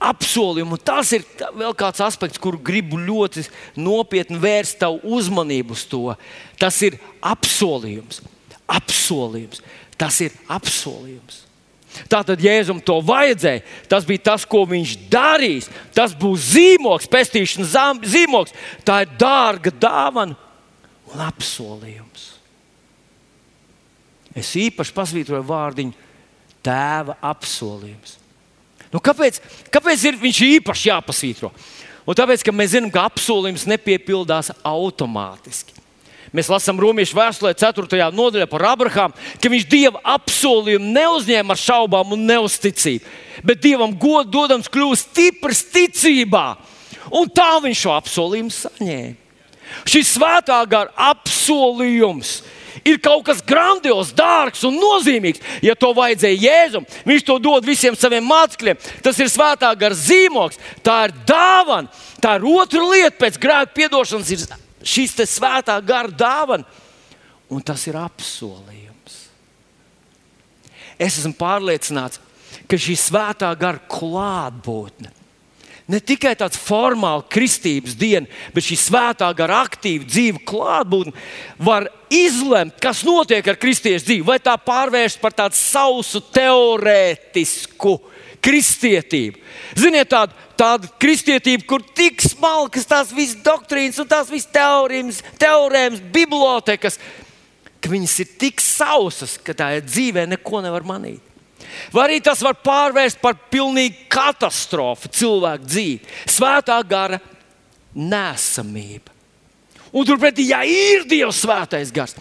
Apsolījumu. 0.07 0.77
Tas 0.85 1.13
ir 1.17 1.25
vēl 1.57 1.73
kāds 1.77 2.03
aspekts, 2.05 2.41
kuru 2.41 2.61
gribu 2.61 2.99
ļoti 3.01 3.47
nopietni 3.81 4.41
vērst 4.41 4.81
tavu 4.83 5.01
uzmanību 5.17 5.77
uz 5.77 5.87
to. 5.89 6.03
Tas 6.61 6.81
ir 6.85 6.99
apsolījums. 7.25 8.21
Apsolījums. 8.69 9.63
Tas 9.97 10.21
ir 10.25 10.37
apsolījums. 10.53 11.46
Tātad 12.11 12.41
Jēzum 12.43 12.81
to 12.85 12.99
vajadzēja. 13.05 13.65
Tas 13.91 14.07
bija 14.09 14.25
tas, 14.31 14.45
ko 14.49 14.65
viņš 14.69 14.97
darīs. 15.13 15.71
Tas 15.97 16.15
būs 16.17 16.53
zīmogs, 16.55 17.09
pestīšanas 17.11 17.77
zīmogs. 18.07 18.55
Tā 18.87 19.03
ir 19.05 19.15
dārga 19.21 19.73
dāvana 19.73 20.37
un 21.13 21.25
apsolījums. 21.27 22.33
Es 24.37 24.53
īpaši 24.61 24.93
pasvītroju 24.93 25.47
vārdiņu 25.49 25.97
tēva 26.67 27.17
apsolījums. 27.25 28.19
Nu, 28.93 29.01
kāpēc, 29.03 29.41
kāpēc 29.73 30.05
ir 30.11 30.21
viņš 30.21 30.43
īpaši 30.51 30.91
jāpasvītro? 30.91 31.51
Un 32.07 32.15
tāpēc, 32.15 32.45
ka 32.47 32.55
mēs 32.55 32.75
zinām, 32.77 32.93
ka 32.95 33.07
apsolījums 33.09 33.67
nepiepildās 33.71 34.53
automātiski. 34.61 35.75
Mēs 36.35 36.49
lasām 36.51 36.81
Romas 36.83 37.13
vēstulē, 37.15 37.53
4. 37.59 38.01
nodaļā 38.15 38.49
par 38.51 38.65
Abrahāmu, 38.73 39.15
ka 39.43 39.51
viņš 39.53 39.69
Dieva 39.71 40.03
apsolījumu 40.17 40.91
neuzņēma 40.97 41.55
ar 41.55 41.61
šaubām 41.61 42.17
un 42.17 42.27
neusticību, 42.27 43.15
bet 43.47 43.63
Dievam 43.63 43.95
godu 43.95 44.33
dodams 44.41 44.71
kļūst 44.73 45.13
stiprs 45.13 45.63
ticībā. 45.75 46.49
Un 47.15 47.31
tā 47.31 47.53
viņš 47.63 47.85
šo 47.85 47.95
apsolījumu 47.95 48.55
saņēma. 48.55 49.15
Šis 49.87 50.13
svētā 50.17 50.59
gara 50.71 50.93
apsolījums 51.13 52.41
ir 52.87 53.01
kaut 53.03 53.25
kas 53.27 53.43
grandios, 53.43 54.13
dārgs 54.15 54.63
un 54.67 54.77
nozīmīgs. 54.79 55.43
Ja 55.65 55.75
to 55.79 55.91
vajadzēja 55.97 56.43
Jēzum, 56.43 56.87
viņš 57.07 57.25
to 57.27 57.39
dod 57.43 57.67
visiem 57.67 57.97
saviem 57.99 58.27
mācekļiem. 58.29 58.79
Tas 59.03 59.19
ir 59.23 59.33
svētā 59.33 59.73
gara 59.79 59.97
zīmogs, 59.99 60.61
tā 60.87 61.07
ir 61.09 61.17
dāvana. 61.27 61.91
Tā 62.23 62.39
ir 62.39 62.47
otra 62.51 62.87
lieta 62.87 63.17
pēc 63.25 63.41
grēka 63.43 63.75
piedošanas, 63.77 64.31
ir 64.33 64.66
šīs 64.87 65.17
svētā 65.27 65.77
gara 65.85 66.13
dāvana, 66.13 66.67
un 67.51 67.63
tas 67.63 67.87
ir 67.91 67.99
apsolījums. 68.01 69.19
Es 70.97 71.19
esmu 71.21 71.35
pārliecināts, 71.37 72.23
ka 72.71 72.79
šī 72.81 72.97
svētā 72.99 73.53
gara 73.59 73.83
klātbūtne 73.91 75.13
ne 75.87 76.01
tikai 76.03 76.35
tāds 76.39 76.59
formāls 76.59 77.29
kristības 77.31 77.95
diena, 77.99 78.27
bet 78.55 78.67
šī 78.67 78.79
svētā 78.81 79.29
gara 79.39 79.63
aktīva 79.67 80.07
dzīve 80.09 80.43
klātbūtne 80.49 81.15
var 81.63 81.89
izlemt, 82.13 82.75
kas 82.83 83.05
notiek 83.07 83.47
ar 83.47 83.59
kristiešu 83.61 84.09
dzīvi. 84.09 84.27
Vai 84.27 84.39
tā 84.43 84.57
pārvērst 84.59 85.21
par 85.23 85.37
tādu 85.37 85.59
sausu 85.59 86.23
teorētisku 86.35 87.97
kristietību. 88.45 89.41
Ziniet, 89.79 90.11
tādu 90.13 90.47
tāda 90.57 90.89
kristietība, 91.01 91.65
kur 91.69 91.85
tik 91.97 92.23
smalkas 92.25 92.89
tās 92.89 93.13
visas 93.15 93.39
doktrīnas 93.45 94.01
un 94.03 94.09
tās 94.11 94.31
visas 94.33 94.51
teorēmas, 94.55 95.23
teorēmas, 95.41 96.03
bibliotekas, 96.15 96.99
ka 97.81 97.93
viņas 97.93 98.19
ir 98.25 98.35
tik 98.41 98.63
sausas, 98.65 99.37
ka 99.43 99.55
tā 99.57 99.75
dzīvē 99.85 100.27
neko 100.33 100.63
nevar 100.65 100.87
manīt. 100.87 101.23
Vai 101.93 102.07
arī 102.07 102.21
tas 102.25 102.41
var 102.45 102.57
pārvērst 102.65 103.19
par 103.21 103.37
pilnīgu 103.53 104.07
katastrofu 104.13 105.11
cilvēku 105.13 105.67
dzīvi, 105.67 106.15
svētā 106.31 106.79
gara 106.89 107.19
nesamība. 107.97 109.13
Un 109.97 110.07
turpretī, 110.07 110.49
ja 110.51 110.63
ir 110.69 111.07
Dievs 111.09 111.41
svētais 111.45 111.93
gars, 111.95 112.17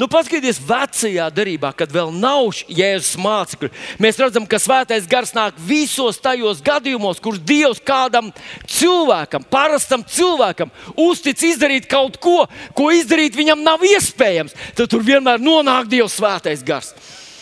Nu, 0.00 0.08
paskatieties, 0.08 0.60
vecajā 0.64 1.28
darbā, 1.34 1.72
kad 1.76 1.92
vēl 1.92 2.12
nav 2.16 2.62
Jēzus 2.66 3.16
mācekļu, 3.20 3.70
mēs 4.02 4.20
redzam, 4.20 4.46
ka 4.48 4.60
svētais 4.62 5.08
gars 5.10 5.34
nāk 5.36 5.58
visos 5.68 6.20
tajos 6.22 6.62
gadījumos, 6.64 7.20
kur 7.22 7.36
Dievs 7.36 7.82
kādam 7.84 8.30
cilvēkam, 8.70 9.44
parastam 9.52 10.04
cilvēkam, 10.08 10.72
uztic 10.96 11.42
izdarīt 11.52 11.88
kaut 11.90 12.16
ko, 12.22 12.46
ko 12.76 12.90
izdarīt 12.94 13.36
viņam 13.36 13.64
nav 13.66 13.84
iespējams. 13.84 14.56
Tad 14.78 14.92
tur 14.92 15.04
vienmēr 15.04 15.42
nonāk 15.42 15.90
Dievs 15.92 16.16
svētais 16.20 16.64
gars. 16.64 16.94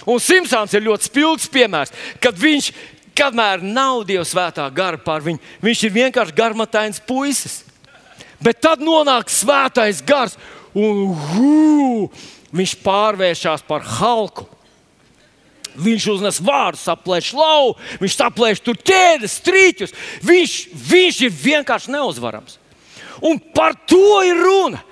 Un 0.08 0.20
Simpsons 0.22 0.72
ir 0.74 0.86
ļoti 0.86 1.10
spilgts 1.10 1.50
piemērs, 1.52 1.92
kad 2.22 2.38
viņš, 2.40 2.70
kamēr 3.16 3.64
nav 3.64 4.04
Dieva 4.08 4.24
svētā 4.26 4.66
gara 4.74 4.98
pār 5.00 5.24
viņu, 5.26 5.42
viņš 5.64 5.84
ir 5.86 5.96
vienkārši 5.98 6.36
garmatains 6.36 7.02
puisis. 7.06 7.60
Bet 8.40 8.62
tad 8.64 8.80
nonāk 8.80 9.28
svētais 9.28 10.00
gars 10.06 10.38
un 10.72 11.10
hū, 11.12 12.08
viņš 12.56 12.76
pārvēršas 12.84 13.66
par 13.68 13.84
halku. 13.98 14.46
Viņš 15.80 16.06
uznes 16.10 16.40
vārdu, 16.42 16.80
saplēš 16.80 17.30
lauku, 17.38 17.78
viņš 18.02 18.16
saplēš 18.18 18.62
tur 18.66 18.78
ķēdes, 18.90 19.36
strīķus. 19.38 19.94
Viņš, 20.26 20.56
viņš 20.90 21.20
ir 21.28 21.36
vienkārši 21.44 21.94
neuzvarams. 21.94 22.58
Un 23.22 23.38
par 23.54 23.76
to 23.88 24.20
ir 24.26 24.40
runa. 24.40 24.82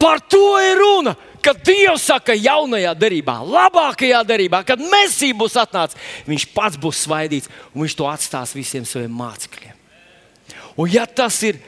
Par 0.00 0.20
to 0.20 0.58
ir 0.60 0.76
runa. 0.80 1.14
Kad 1.46 1.60
Dievs 1.62 2.08
saka, 2.08 2.34
jaunajā 2.34 2.90
darbā, 2.98 3.36
labākajā 3.46 4.24
darbā, 4.26 4.64
kad 4.66 4.82
Mēsija 4.82 5.36
būs 5.38 5.54
atnācis, 5.62 6.00
Viņš 6.26 6.48
pats 6.56 6.78
būs 6.80 7.04
svaidīts 7.06 7.50
un 7.70 7.84
Viņš 7.84 7.94
to 7.94 8.08
atstās 8.10 8.54
visiem 8.56 8.86
saviem 8.88 9.14
mācekļiem. 9.14 9.76
Un 10.76 10.90
ja 10.90 11.06
tas 11.06 11.38
ir 11.46 11.60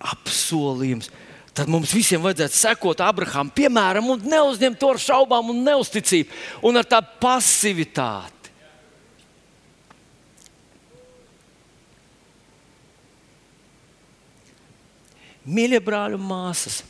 apsolījums, 0.00 1.10
tad 1.54 1.70
mums 1.70 1.92
visiem 1.94 2.22
vajadzētu 2.22 2.56
sekot 2.56 3.02
Abrahamam, 3.04 3.50
piemēram, 3.54 4.12
un 4.14 4.28
neuzņemt 4.30 4.78
to 4.80 4.92
ar 4.94 5.00
šaubām 5.02 5.50
un 5.52 5.64
neusticību 5.66 6.68
un 6.70 6.80
ar 6.80 6.86
tādu 6.88 7.18
pasivitāti. 7.22 8.38
Mīļie 15.50 15.80
brāļi 15.82 16.18
un 16.18 16.24
māsas, 16.28 16.82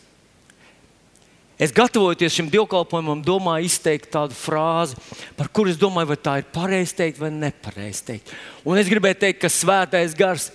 es 1.57 1.73
gatavojoties 1.73 2.35
šim 2.35 2.49
dievkalpojumam, 2.53 3.23
domāju 3.25 3.69
izteikt 3.71 4.11
tādu 4.13 4.37
frāzi, 4.37 4.99
par 5.39 5.49
kuru 5.55 5.71
es 5.73 5.79
domāju, 5.81 6.11
vai 6.11 6.19
tā 6.21 6.35
ir 6.41 6.49
pareizi 6.53 6.99
teikt 6.99 7.21
vai 7.23 7.31
nepareizi 7.33 8.05
teikt. 8.11 8.35
Un 8.67 8.81
es 8.81 8.91
gribēju 8.91 9.21
teikt, 9.23 9.41
ka 9.45 9.53
svētais 9.55 10.17
gars 10.19 10.51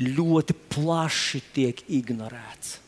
ļoti 0.00 0.56
plaši 0.74 1.44
tiek 1.54 1.84
ignorēts. 2.00 2.80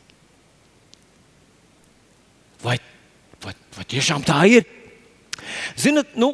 Vai, 2.67 2.75
vai, 3.43 3.53
vai 3.77 3.85
tiešām 3.87 4.25
tā 4.27 4.41
ir? 4.51 4.67
Ziniet, 5.79 6.15
nu, 6.19 6.33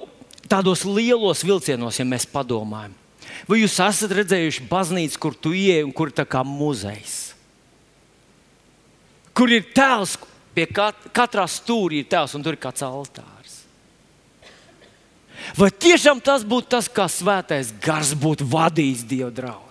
tādos 0.50 0.82
lielos 0.88 1.44
vilcienos, 1.46 2.00
ja 2.00 2.06
mēs 2.08 2.26
padomājam, 2.30 2.96
vai 3.50 3.60
jūs 3.62 3.78
esat 3.84 4.16
redzējuši 4.18 4.66
baznīcu, 4.70 5.20
kur 5.22 5.38
tu 5.38 5.54
ieej 5.54 5.84
un 5.86 5.94
kur 5.94 6.10
ir 6.10 6.18
tā 6.18 6.26
kā 6.26 6.42
muzejs? 6.48 7.34
Kur 9.34 9.54
ir 9.54 9.68
tēls, 9.74 10.16
pie 10.54 10.68
kat 10.70 11.10
katrā 11.14 11.46
stūrī 11.50 12.04
ir 12.04 12.10
tēls 12.10 12.36
un 12.38 12.46
tur 12.46 12.58
ir 12.58 12.62
kāds 12.62 12.86
altārs. 12.86 13.60
Vai 15.58 15.70
tiešām 15.74 16.22
tas 16.24 16.46
būtu 16.48 16.70
tas, 16.76 16.88
kā 16.88 17.10
svētais 17.12 17.74
gars 17.84 18.14
būtu 18.16 18.46
vadījis 18.48 19.04
Dieva 19.10 19.32
draugu? 19.34 19.64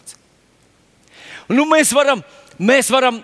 Nu, 1.53 1.65
mēs 1.69 1.91
varam, 1.95 2.23
mēs 2.61 2.91
varam 2.93 3.21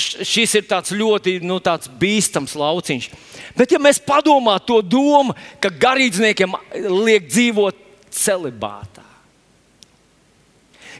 šis 0.00 0.56
ir 0.58 0.66
ļoti 0.68 1.38
nu, 1.44 1.60
bīstams 2.00 2.54
lauciņš. 2.58 3.08
Bet, 3.56 3.72
ja 3.72 3.78
mēs 3.78 4.02
padomājam 4.02 4.66
to 4.66 4.80
domu, 4.82 5.34
ka 5.62 5.70
garīdzniekiem 5.70 6.54
liek 7.04 7.28
dzīvot 7.30 7.76
celibātā, 8.14 9.04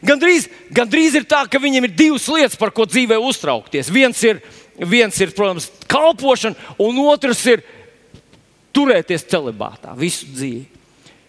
gandrīz, 0.05 0.47
gandrīz 0.75 1.15
ir 1.17 1.25
tā, 1.27 1.45
ka 1.49 1.59
viņiem 1.61 1.87
ir 1.87 1.95
divas 1.95 2.27
lietas, 2.31 2.59
par 2.59 2.71
ko 2.75 2.85
dzīvē 2.85 3.17
uztraukties. 3.21 3.91
Viens 3.91 4.21
ir, 4.27 4.41
viens 4.77 5.17
ir 5.21 5.33
protams, 5.35 5.69
kalpošana, 5.91 6.55
un 6.81 6.99
otrs 7.07 7.43
ir 7.51 7.65
turēties 8.75 9.27
celibātā 9.31 9.95
visu 9.97 10.27
dzīvi. 10.31 10.65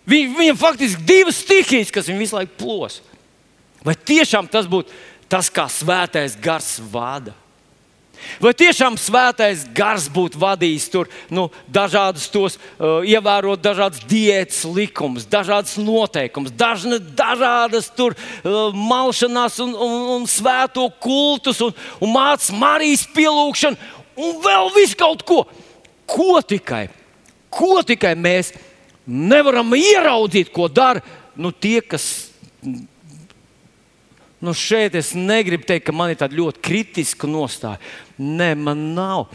Viņ, 0.07 0.35
viņam 0.39 0.59
faktiski 0.61 1.01
ir 1.01 1.07
divas 1.09 1.41
stihijas, 1.43 1.91
kas 1.95 2.07
viņu 2.11 2.23
visu 2.23 2.37
laiku 2.37 2.55
plos. 2.61 3.01
Vai 3.87 3.97
tiešām 3.99 4.47
tas 4.51 4.69
būtu 4.71 4.95
tas, 5.31 5.51
kā 5.51 5.67
svētais 5.71 6.37
gars 6.39 6.77
vada? 6.93 7.35
Vai 8.43 8.53
tiešām 8.57 8.99
svētais 9.01 9.65
gars 9.77 10.09
būtu 10.13 10.41
vadījis 10.41 10.89
tur 10.93 11.11
nu, 11.33 11.47
dažādus 11.73 12.29
tos, 12.33 12.59
uh, 12.59 13.01
ievērot 13.07 13.63
dažādas 13.63 14.03
diētas 14.09 14.65
likumus, 14.77 15.27
dažādas 15.31 15.77
noteikumus, 15.81 16.55
dažna, 16.57 16.99
dažādas 16.99 17.89
tur 17.97 18.17
uh, 18.17 18.75
malšanās 18.77 19.61
un, 19.65 19.75
un, 19.75 19.97
un 20.19 20.29
svēto 20.31 20.89
kultus 21.03 21.63
un, 21.65 21.75
un 22.01 22.15
mācības 22.15 22.53
Marijas 22.57 23.07
pielūgšanu 23.17 23.97
un 24.17 24.41
vēl 24.45 24.73
visu 24.77 24.99
kaut 24.99 25.25
ko. 25.27 25.45
Ko 26.07 26.39
tikai, 26.39 26.87
ko 27.51 27.81
tikai 27.87 28.15
mēs 28.19 28.53
nevaram 29.07 29.73
ieraudzīt, 29.75 30.53
ko 30.55 30.69
dara 30.71 31.03
nu, 31.37 31.51
tie, 31.51 31.81
kas 31.83 32.31
Nu 34.41 34.53
šeit 34.53 34.95
es 34.99 35.15
negribu 35.17 35.65
teikt, 35.65 35.87
ka 35.89 35.95
man 35.97 36.13
ir 36.13 36.19
tāda 36.21 36.37
ļoti 36.37 36.61
kritiska 36.65 37.29
nostāja. 37.31 37.81
Nē, 38.21 38.53
man 38.61 38.83
nav. 38.97 39.31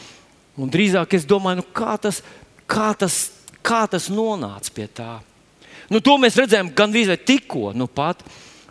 Un 0.62 0.70
drīzāk 0.70 1.16
es 1.18 1.26
domāju, 1.26 1.62
nu 1.62 1.68
kā, 1.74 1.96
tas, 2.02 2.22
kā, 2.70 2.92
tas, 2.98 3.24
kā 3.66 3.86
tas 3.90 4.12
nonāca 4.14 4.74
pie 4.76 4.86
tā. 4.92 5.16
Nu, 5.92 6.00
to 6.04 6.16
mēs 6.22 6.38
redzējām 6.40 6.72
gandrīz 6.78 7.12
tikko. 7.26 7.72
Nu, 7.76 7.90
pat. 7.90 8.22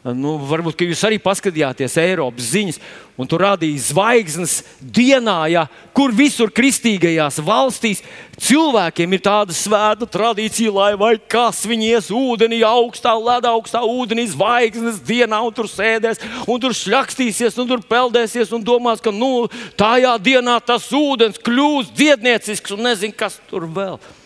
Nu, 0.01 0.39
varbūt 0.49 0.81
jūs 0.87 1.03
arī 1.05 1.19
paskatījāties 1.21 1.99
Eiropas 2.01 2.47
ziņas, 2.55 2.79
un 3.21 3.29
tur 3.29 3.43
rādīja 3.45 3.83
zvaigznes 3.91 4.55
dienā, 4.81 5.35
ja, 5.53 5.67
kur 5.93 6.15
visur 6.17 6.49
kristīgajās 6.57 7.37
valstīs 7.45 8.01
cilvēkiem 8.41 9.13
ir 9.13 9.21
tāda 9.27 9.53
svēta 9.53 10.09
tradīcija, 10.09 10.73
lai 10.73 10.95
vai 10.97 11.11
kas 11.21 11.61
viņi 11.69 11.91
ies 11.91 12.09
ūdenī, 12.17 12.63
augstā, 12.65 13.13
ledā, 13.13 13.53
augstā 13.53 13.83
ūdenī, 13.85 14.25
zvaigznes 14.33 15.03
dienā, 15.05 15.43
un 15.45 15.53
tur 15.53 15.69
sēdēs, 15.69 16.25
un 16.49 16.63
tur 16.65 16.73
šļakstīsies, 16.81 17.59
un 17.61 17.69
tur 17.69 17.85
peldēsies, 17.85 18.55
un 18.57 18.65
domās, 18.65 19.05
ka 19.05 19.13
nu, 19.13 19.51
tajā 19.77 20.15
dienā 20.17 20.57
tas 20.65 20.89
ūdens 20.97 21.43
kļūs 21.45 21.93
dziedniecisks 21.93 22.73
un 22.73 22.89
nezinu, 22.89 23.19
kas 23.21 23.37
tur 23.53 23.69
vēl 23.69 24.01
ir. 24.01 24.20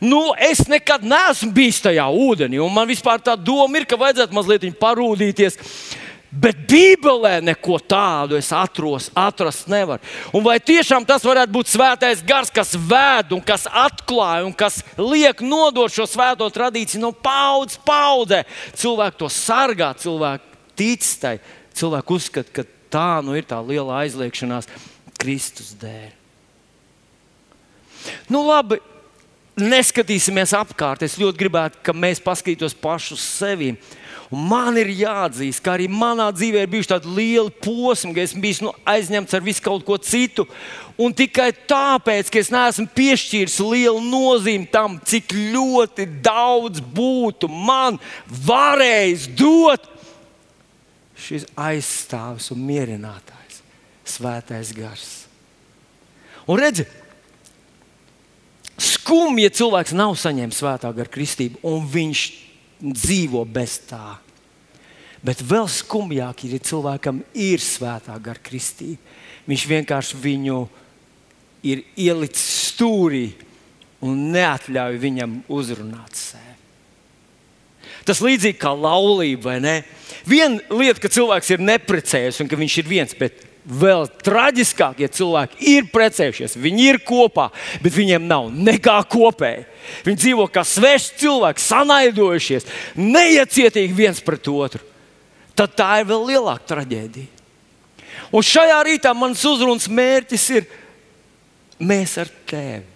Nu, 0.00 0.34
es 0.36 0.66
nekad 0.68 1.04
neesmu 1.06 1.52
bijis 1.56 1.80
tajā 1.84 2.04
ūdenī, 2.12 2.58
un 2.60 2.72
man 2.72 2.88
vispār 2.88 3.22
tā 3.24 3.36
doma 3.38 3.80
ir, 3.80 3.86
ka 3.88 3.98
vajadzētu 4.00 4.36
mazliet 4.36 4.66
parūdīties. 4.80 5.56
Bet 6.36 6.58
Bībelē 6.68 7.38
neko 7.40 7.78
tādu 7.80 8.36
es 8.36 8.50
atros, 8.52 9.06
atrast 9.16 9.70
nevaru. 9.72 10.04
Un 10.36 10.42
vai 10.44 10.58
tiešām 10.60 11.06
tas 11.08 11.24
varētu 11.24 11.54
būt 11.54 11.70
svētais 11.72 12.20
gars, 12.26 12.50
kas 12.52 12.74
ved 12.76 13.32
un 13.32 13.40
kas 13.40 13.64
atklāja 13.70 14.44
un 14.44 14.52
kas 14.52 14.82
liek 14.98 15.40
nodot 15.40 15.92
šo 15.92 16.04
svēto 16.10 16.48
tradīciju 16.52 17.00
no 17.00 17.12
paudzes 17.14 17.80
paudzē? 17.86 18.42
Cilvēki 18.76 19.20
to 19.22 19.30
sargā, 19.32 19.94
cilvēki 20.02 20.60
tic 20.76 21.08
tai, 21.22 21.38
cilvēki 21.78 22.16
uzskata, 22.18 22.52
ka 22.52 22.66
tā 22.92 23.08
nu 23.24 23.38
ir 23.38 23.48
tā 23.48 23.62
liela 23.64 24.02
aizliekšanās 24.02 24.68
Kristus 25.16 25.72
dēļ. 25.80 26.12
Nu, 28.28 28.44
labi, 28.44 28.76
neskatīsimies 29.60 30.52
apkārt. 30.56 31.04
Es 31.06 31.16
ļoti 31.20 31.40
gribētu, 31.40 31.80
ka 31.84 31.94
mēs 31.96 32.20
paskatītos 32.22 32.76
pašu 32.76 33.16
sevi. 33.20 33.74
Un 34.34 34.42
man 34.50 34.74
ir 34.80 34.88
jāatzīst, 34.90 35.62
ka 35.62 35.76
arī 35.76 35.86
manā 35.86 36.26
dzīvē 36.34 36.64
ir 36.64 36.70
bijuši 36.72 36.90
tādi 36.90 37.12
lieli 37.14 37.52
posmi, 37.62 38.10
ka 38.16 38.24
esmu 38.24 38.42
bijis 38.42 38.60
nu, 38.64 38.72
aizņemts 38.88 39.36
ar 39.38 39.44
visu 39.46 39.62
kaut 39.62 39.84
ko 39.86 39.98
citu. 40.02 40.48
Un 40.98 41.14
tikai 41.14 41.52
tāpēc, 41.70 42.32
ka 42.32 42.40
es 42.42 42.50
neesmu 42.50 42.88
piešķīris 42.96 43.60
lielu 43.62 44.02
nozīmi 44.02 44.66
tam, 44.72 44.98
cik 44.98 45.36
ļoti 45.54 46.08
daudz 46.26 46.82
būtu 46.82 47.50
man 47.52 48.00
varējis 48.48 49.28
dot 49.38 49.86
šis 51.26 51.46
aizstāvis 51.56 52.50
un 52.52 52.66
mierinātājs, 52.66 53.62
svētais 54.16 54.74
gars. 54.76 55.06
Un 56.46 56.60
redziet, 56.60 56.90
Skumji, 58.76 59.46
ja 59.46 59.52
cilvēks 59.56 59.94
nav 59.96 60.14
saņēmis 60.20 60.60
svētā 60.60 60.90
gara 60.96 61.12
kristību 61.12 61.62
un 61.64 61.86
viņš 61.88 62.24
dzīvo 62.84 63.44
bez 63.48 63.78
tā. 63.88 64.18
Bet 65.24 65.40
vēl 65.42 65.64
skumjāk 65.72 66.44
ir, 66.44 66.58
ja 66.58 66.66
cilvēkam 66.70 67.22
ir 67.32 67.62
svētā 67.62 68.14
gara 68.22 68.42
kristība. 68.42 69.00
Viņš 69.48 69.64
vienkārši 69.70 70.20
viņu 70.22 70.58
ir 71.66 71.82
ielicis 71.96 72.44
stūrī 72.72 73.30
un 74.04 74.28
neatļauj 74.34 75.00
viņam 75.02 75.38
uzrunāt 75.50 76.18
sevi. 76.18 76.44
Tas 78.06 78.20
līdzīgi 78.22 78.60
kā 78.60 78.70
laulība, 78.70 79.48
vai 79.48 79.56
ne? 79.62 79.74
Viena 80.28 80.60
lieta, 80.70 81.00
ka 81.02 81.10
cilvēks 81.10 81.50
ir 81.54 81.64
neprecējies 81.64 82.38
un 82.42 82.50
ka 82.50 82.58
viņš 82.58 82.76
ir 82.82 82.90
viens, 82.90 83.16
bet 83.18 83.42
vēl 83.66 84.06
traģiskāk, 84.22 85.00
ja 85.02 85.10
cilvēki 85.10 85.58
ir 85.74 85.86
precējušies, 85.92 86.56
viņi 86.62 86.88
ir 86.92 86.98
kopā, 87.06 87.48
bet 87.82 87.94
viņiem 87.96 88.26
nav 88.30 88.48
nekā 88.54 88.96
kopēja. 89.10 89.66
Viņi 90.06 90.22
dzīvo 90.22 90.46
kā 90.52 90.62
sveši 90.66 91.16
cilvēki, 91.22 91.64
sanaidojušies, 91.64 92.68
neiecietīgi 92.98 93.96
viens 93.96 94.22
pret 94.24 94.48
otru. 94.50 94.82
Tad 95.56 95.74
tā 95.78 95.90
ir 96.02 96.10
vēl 96.10 96.26
lielāka 96.32 96.74
traģēdija. 96.74 97.32
Un 98.34 98.44
šajā 98.44 98.80
rītā 98.86 99.12
mans 99.16 99.42
uzrunas 99.46 99.86
mērķis 99.88 100.46
ir 100.56 100.66
mēs 101.78 102.16
ar 102.20 102.30
tevi. 102.48 102.95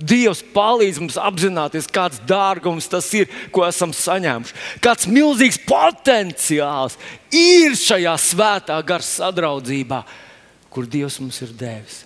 Dievs 0.00 0.40
palīdz 0.54 0.98
mums 1.02 1.18
apzināties, 1.20 1.88
kāds 1.92 2.22
dārgums 2.24 2.88
tas 2.88 3.08
ir, 3.16 3.28
ko 3.52 3.66
esam 3.66 3.92
saņēmuši. 3.92 4.56
Kāds 4.80 5.08
milzīgs 5.10 5.60
potenciāls 5.68 6.96
ir 7.28 7.76
šajā 7.76 8.14
svētā 8.24 8.78
gara 8.86 9.04
sadraudzībā, 9.04 10.00
kur 10.72 10.88
Dievs 10.88 11.20
mums 11.20 11.42
ir 11.44 11.52
devis. 11.52 12.04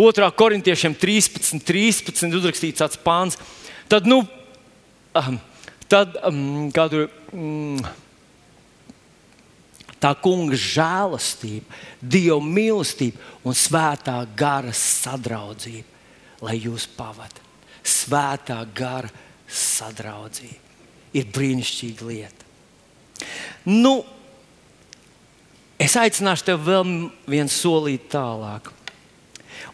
2. 0.00 0.30
korintiešiem 0.32 0.94
13, 0.96 1.60
13 1.66 2.36
uzrakstīts 2.38 2.80
tāds 2.80 3.00
pāns. 3.04 3.36
Tad, 3.90 4.06
nu, 4.08 4.22
tad, 5.90 6.16
um, 6.24 6.70
kad 6.72 6.94
um, 6.96 7.76
tā 10.00 10.14
kunga 10.22 10.56
žēlastība, 10.56 11.66
dieva 12.00 12.40
mīlestība 12.40 13.20
un 13.44 13.56
svētā 13.56 14.22
gara 14.38 14.72
sadraudzība, 14.72 15.99
lai 16.44 16.56
jūs 16.60 16.86
pavadītu. 16.96 17.46
Svētā 17.80 18.58
gara 18.76 19.08
sadraudzība 19.50 21.16
ir 21.16 21.30
brīnišķīga 21.34 22.06
lieta. 22.06 22.48
Nu, 23.68 24.00
es 25.80 25.96
aicināšu 25.98 26.46
tevi 26.50 26.68
vēl 26.68 26.92
vienu 27.28 27.52
solīt 27.52 28.06
tālāk. 28.12 28.70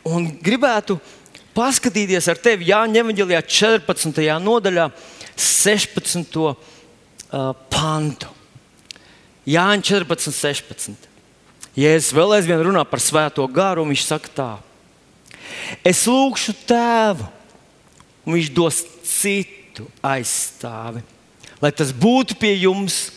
Un 0.06 0.30
gribētu 0.42 0.98
paskatīties 1.56 2.28
ar 2.30 2.40
tevi 2.42 2.70
Jāņa 2.70 3.02
Evanģelijā 3.02 3.42
14. 3.42 4.22
nodaļā, 4.42 4.88
16. 5.36 6.40
Uh, 7.26 7.52
pantu. 7.72 8.30
Jāņa 9.46 9.84
14, 9.92 10.32
16. 10.34 11.10
Jēzus 11.76 12.14
vēl 12.16 12.38
aizvien 12.38 12.62
runā 12.64 12.86
par 12.88 13.02
svēto 13.02 13.44
garu, 13.52 13.84
un 13.84 13.92
viņš 13.92 14.04
saka 14.06 14.32
tā: 14.32 14.48
Es 15.86 16.04
lūgšu 16.08 16.54
tēvu, 16.68 17.26
un 18.26 18.36
viņš 18.36 18.50
dos 18.54 18.80
citu 19.06 19.86
aizstāvi, 20.04 21.02
lai 21.62 21.72
tas 21.74 21.92
būtu 21.94 22.38
pie 22.40 22.54
jums 22.58 23.10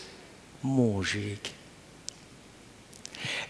mūžīgi. 0.65 1.55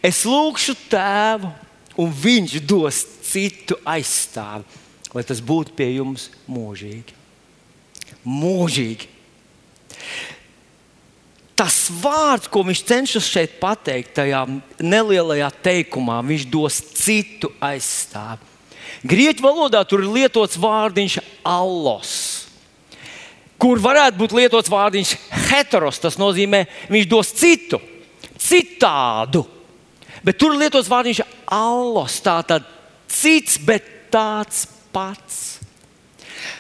Es 0.06 0.24
lūgšu 0.28 0.76
tēvu, 0.89 1.52
un 2.00 2.12
viņš 2.15 2.58
dos 2.63 3.04
citu 3.28 3.78
aizstāvi, 3.88 4.65
lai 5.13 5.24
tas 5.28 5.42
būtu 5.44 5.76
pie 5.78 5.92
jums 5.98 6.30
mūžīgi. 6.50 7.18
Mūžīgi 8.26 9.10
tas 11.60 11.89
vārds, 11.92 12.48
ko 12.48 12.63
viņš 12.63 12.82
cenšas 12.88 13.26
šeit 13.28 13.58
pateikt, 13.60 14.13
tajā 14.15 14.46
nelielajā 14.80 15.50
teikumā, 15.65 16.22
viņš 16.24 16.46
dos 16.48 16.78
citu 16.96 17.52
aizstāvi. 17.60 18.49
Grieķu 19.08 19.43
valodā 19.45 19.84
tur 19.88 20.04
ir 20.04 20.12
lietots 20.12 20.60
vārdiņš 20.60 21.19
allos, 21.47 22.13
kur 23.60 23.80
varētu 23.84 24.19
būt 24.19 24.36
lietots 24.39 24.71
vārdiņš 24.71 25.13
heteros. 25.49 26.02
Tas 26.04 26.19
nozīmē, 26.19 26.65
viņš 26.91 27.08
dos 27.12 27.32
citu, 27.36 27.80
citādu. 28.39 29.45
Bet 30.23 30.39
tur 30.39 30.56
ir 30.56 30.65
lietots 30.65 30.91
vārdiņš 30.91 31.23
allos, 31.56 32.19
tātad 32.23 32.67
cits, 33.08 33.58
bet 33.63 33.88
tāds 34.12 34.65
pats. 34.93 35.60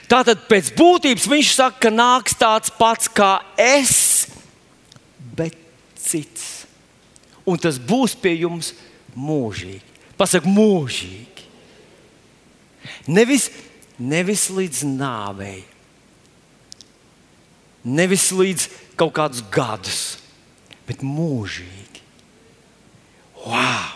Tātad 0.09 0.41
pēc 0.49 0.71
būtības 0.77 1.27
viņš 1.29 1.51
saka, 1.53 1.85
ka 1.85 1.91
nāks 1.93 2.35
tāds 2.39 2.71
pats 2.73 3.11
kā 3.13 3.37
es, 3.61 4.27
bet 5.37 5.57
cits. 5.99 6.65
Un 7.45 7.61
tas 7.61 7.77
būs 7.77 8.15
pie 8.17 8.33
jums 8.41 8.73
mūžīgi. 9.17 9.85
Pasaka, 10.19 10.49
mūžīgi. 10.49 11.28
Nevis, 13.07 13.49
nevis 13.99 14.47
līdz 14.51 14.83
nāvei, 14.89 15.63
nevis 17.83 18.29
līdz 18.35 18.67
kaut 18.99 19.15
kādus 19.15 19.43
gadus, 19.53 20.01
bet 20.87 21.03
mūžīgi. 21.05 22.03
Wow! 23.45 23.95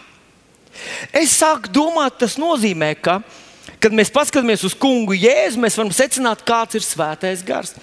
Es 1.13 1.35
sāku 1.35 1.71
domāt, 1.73 2.15
tas 2.21 2.39
nozīmē, 2.39 2.93
ka 3.03 3.21
Kad 3.83 3.91
mēs 3.91 4.11
paskatāmies 4.15 4.61
uz 4.63 4.71
kungu 4.79 5.11
Jēzu, 5.11 5.59
mēs 5.59 5.75
varam 5.75 5.89
secināt, 5.91 6.45
kāds 6.47 6.77
ir 6.79 6.83
svētais 6.85 7.41
gars. 7.43 7.73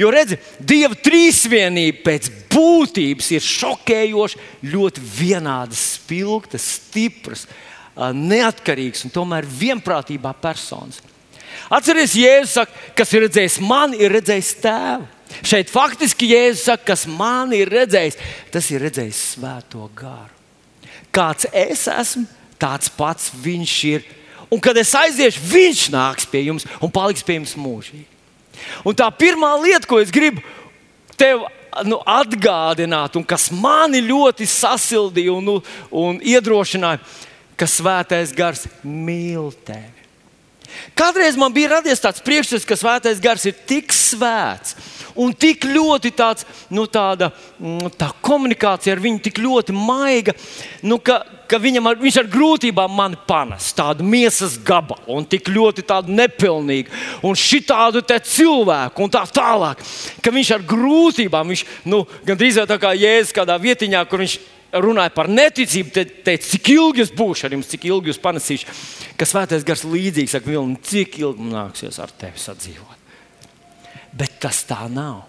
Jo 0.00 0.08
redzi, 0.12 0.38
Dieva 0.56 0.96
trīsvienība 0.96 2.00
pēc 2.06 2.30
būtības 2.48 3.28
ir 3.36 3.44
šokējoša, 3.44 4.40
ļoti 4.72 5.04
vienādas, 5.18 5.82
spilgtas, 5.98 6.64
stipras, 6.78 7.44
neatkarīgas 7.96 9.06
un 9.06 9.14
tomēr 9.14 9.48
vienprātībā 9.48 10.34
personas. 10.42 11.00
Atcerieties, 11.70 12.16
Jēzus 12.18 12.54
saka, 12.58 12.84
kas 12.98 13.12
ir 13.14 13.26
redzējis 13.26 13.58
mani, 13.62 13.98
ir 14.02 14.14
redzējis 14.14 14.52
tēvu. 14.62 15.08
Šeit 15.46 15.70
faktiski 15.70 16.30
Jēzus 16.32 16.66
saka, 16.66 16.86
kas 16.92 17.06
man 17.06 17.52
ir 17.54 17.70
redzējis, 17.70 18.18
tas 18.54 18.70
ir 18.72 18.82
redzējis 18.86 19.24
svēto 19.34 19.86
garu. 19.98 20.34
Kāds 21.14 21.46
es 21.50 21.86
esmu, 21.90 22.26
tāds 22.60 22.90
pats 22.94 23.30
viņš 23.42 23.76
ir 23.90 24.08
un 24.50 24.60
kad 24.62 24.78
es 24.78 24.90
aiziešu, 24.98 25.42
viņš 25.50 25.84
nāks 25.94 26.26
pie 26.30 26.44
jums 26.48 26.66
un 26.82 26.90
paliks 26.92 27.24
pie 27.26 27.38
jums 27.38 27.54
mūžīgi. 27.58 28.06
Un 28.84 28.96
tā 28.98 29.06
pirmā 29.14 29.54
lieta, 29.62 29.86
ko 29.88 30.00
es 30.02 30.10
gribu 30.12 30.42
tev 31.18 31.46
nu, 31.86 32.00
atgādināt, 32.08 33.16
un 33.16 33.24
kas 33.24 33.48
mani 33.54 34.02
ļoti 34.04 34.48
sasildīja 34.48 35.34
un, 35.36 35.60
un 35.94 36.18
iedrošināja, 36.18 37.00
ka 37.60 37.68
svētais 37.68 38.32
gars 38.36 38.64
mīl 38.82 39.50
tevi. 39.66 40.00
Kādreiz 40.96 41.36
man 41.38 41.52
bija 41.52 41.74
radies 41.76 42.00
tāds 42.02 42.22
priekšstats, 42.24 42.66
ka 42.68 42.78
svētais 42.78 43.20
gars 43.22 43.44
ir 43.48 43.56
tik 43.68 43.92
svēts 43.94 44.76
un 45.18 45.32
tik 45.34 45.64
ļoti 45.66 46.12
tāds, 46.14 46.46
nu, 46.72 46.86
tāda, 46.86 47.30
mm, 47.58 47.90
tā 47.98 48.10
komunikācija 48.24 48.94
ar 48.94 49.02
viņu 49.02 49.20
tik 49.24 49.40
ļoti 49.42 49.74
maiga, 49.74 50.34
nu, 50.86 51.00
ka, 51.02 51.18
ka 51.50 51.58
ar, 51.58 51.98
viņš 52.00 52.20
ar 52.22 52.30
grūtībām 52.30 52.94
mani 52.96 53.18
panes 53.26 53.72
tādu 53.76 54.06
miesas 54.06 54.54
gabalu 54.56 55.18
un 55.18 55.26
tik 55.26 55.50
ļoti 55.50 55.84
nepilnīgu 56.14 57.26
un 57.26 57.34
šitādu 57.34 58.04
cilvēku 58.06 59.04
un 59.04 59.10
tā 59.10 59.24
tālāk. 59.26 59.82
Ka 60.22 60.30
viņš 60.30 60.54
ar 60.54 60.64
grūtībām, 60.70 61.50
viņš 61.50 61.66
nu, 61.90 62.04
gandrīz 62.24 62.62
tā 62.70 62.78
kā 62.80 62.94
jēzus 62.94 63.34
kādā 63.36 63.58
vietiņā, 63.60 64.06
kur 64.06 64.22
viņš 64.22 64.38
runāja 64.72 65.12
par 65.14 65.30
neticību, 65.30 65.92
te, 65.94 66.04
teica, 66.26 66.46
cik 66.52 66.70
ilgi 66.74 67.04
es 67.04 67.12
būšu 67.16 67.46
ar 67.46 67.56
jums, 67.56 67.70
cik 67.70 67.86
ilgi 67.90 68.12
jūs 68.12 68.20
panesīšu. 68.22 68.76
Ka 69.18 69.28
svētais 69.28 69.66
gars 69.66 69.84
līdzīgs, 69.86 70.36
saka, 70.36 70.50
Vilni, 70.50 70.78
cik 70.86 71.18
ilgi 71.22 71.44
man 71.44 71.56
nāksies 71.56 71.98
ar 72.02 72.12
tevi 72.20 72.40
sadzīvot. 72.40 72.96
Bet 74.16 74.38
tas 74.42 74.62
tā 74.68 74.84
nav. 74.90 75.24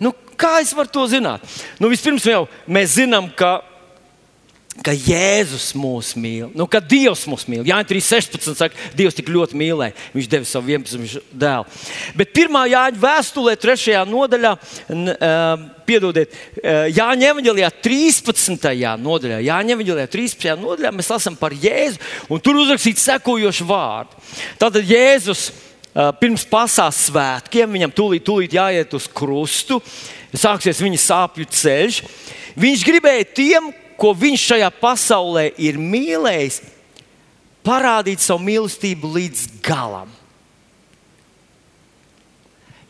Nu, 0.00 0.12
kā 0.40 0.58
es 0.62 0.72
varu 0.76 0.92
to 0.92 1.06
zināt? 1.10 1.44
Nu, 1.80 1.90
vispirms 1.92 2.26
jau 2.28 2.44
mēs 2.68 2.96
zinām, 2.98 3.28
ka 3.36 3.58
ka 4.84 4.92
Jēzus 4.94 5.70
mūs 5.78 6.12
mīl, 6.18 6.50
nu, 6.56 6.66
ka 6.70 6.80
Dievs 6.80 7.24
mūs 7.30 7.46
mīl. 7.50 7.64
Jā, 7.66 7.78
3.16. 7.86 8.56
saka, 8.58 8.88
Dievs 8.96 9.16
tik 9.16 9.30
ļoti 9.32 9.58
mīlēja, 9.58 9.96
Viņš 10.14 10.28
deva 10.32 10.48
savu 10.48 10.70
vienpusēju 10.70 11.22
dēlu. 11.32 11.66
Bet 12.18 12.32
pirmā 12.36 12.66
Jāņa 12.70 13.00
vēstulē, 13.02 13.56
3. 13.60 13.98
nodaļā, 14.10 14.52
uh, 14.56 15.66
piedodiet, 15.88 16.34
uh, 16.62 16.86
Jāņa 16.92 17.30
evanģēlijā 17.32 17.70
13. 17.84 18.72
nodaļā, 19.02 19.40
Jāņa 19.46 19.76
evanģēlijā 19.76 20.10
13. 20.12 20.56
nodaļā 20.62 20.92
mēs 20.96 21.12
lasām 21.12 21.38
par 21.40 21.56
Jēzu, 21.56 22.02
un 22.30 22.42
tur 22.42 22.60
uzrakstīts 22.60 23.06
sekojoši 23.10 23.68
vārdi. 23.68 24.26
Tātad 24.60 24.84
Jēzus 24.86 25.48
pirms 26.20 26.44
pasās 26.48 27.06
svētkiem, 27.08 27.70
viņam 27.72 27.92
tūlīt, 27.96 28.24
tūlīt 28.26 28.56
jāiet 28.56 28.92
uz 28.96 29.06
krustu, 29.08 29.80
sāksies 30.36 30.82
viņa 30.84 31.00
sāpju 31.00 31.48
ceļš. 31.48 32.02
Viņš 32.60 32.84
gribēja 32.88 33.28
tiem, 33.36 33.70
ko 34.00 34.12
viņš 34.16 34.46
šajā 34.52 34.70
pasaulē 34.80 35.48
ir 35.60 35.80
mīlējis, 35.80 36.60
parādīt 37.66 38.22
savu 38.22 38.44
mīlestību 38.46 39.16
līdz 39.16 39.48
galam. 39.64 40.12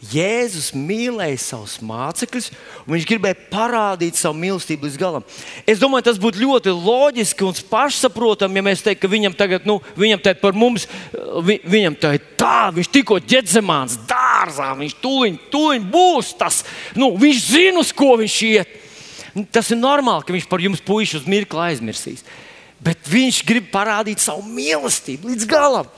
Jēzus 0.07 0.69
mīlēja 0.77 1.39
savus 1.41 1.79
mācekļus, 1.83 2.51
un 2.85 2.95
viņš 2.95 3.07
gribēja 3.09 3.39
parādīt 3.51 4.19
savu 4.19 4.37
mīlestību 4.39 4.87
līdz 4.87 4.99
galam. 5.01 5.25
Es 5.67 5.81
domāju, 5.83 6.07
tas 6.11 6.21
būtu 6.23 6.43
ļoti 6.45 6.75
loģiski 6.77 7.47
un 7.47 7.57
pašsaprotami, 7.71 8.61
ja 8.61 8.67
mēs 8.69 8.85
teiktu, 8.87 9.03
ka 9.03 9.11
viņam 9.11 9.35
tagad, 9.39 9.67
nu, 9.67 9.81
viņam 9.99 10.23
tagad 10.23 10.43
par 10.45 10.55
mums, 10.55 10.87
vi, 11.49 11.59
viņam 11.65 11.97
tā 12.03 12.13
ir 12.19 12.29
tā, 12.39 12.69
viņš 12.77 12.93
tikko 12.93 13.19
ģetzemāns 13.25 13.99
dārzā, 14.07 14.75
viņš 14.79 14.99
tūliņ, 15.03 15.39
tūliņ 15.55 15.89
būs 15.97 16.35
tas, 16.39 16.63
nu, 16.95 17.15
viņš 17.19 17.43
zina, 17.49 17.81
uz 17.83 17.95
ko 17.97 18.15
viņš 18.21 18.43
iet. 18.53 18.83
Tas 19.53 19.69
ir 19.73 19.81
normāli, 19.81 20.25
ka 20.25 20.33
viņš 20.33 20.47
par 20.49 20.63
jums 20.65 20.81
puikas 20.85 21.19
uz 21.21 21.27
mirkli 21.29 21.61
aizmirsīs. 21.67 22.25
Bet 22.81 23.09
viņš 23.09 23.43
grib 23.49 23.69
parādīt 23.73 24.23
savu 24.23 24.45
mīlestību 24.49 25.33
līdz 25.33 25.49
galam. 25.49 25.89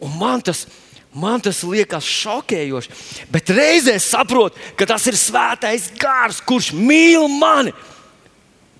Un 0.00 0.12
man 0.20 0.42
tas, 0.44 0.66
man 1.12 1.40
tas 1.44 1.62
liekas 1.64 2.08
šokējoši. 2.08 2.96
Bet 3.32 3.52
reizē 3.52 3.96
saprotu, 4.00 4.60
ka 4.76 4.88
tas 4.88 5.04
ir 5.08 5.16
svētais 5.20 5.90
gars, 6.00 6.40
kurš 6.44 6.72
mīl 6.76 7.28
mani. 7.40 7.74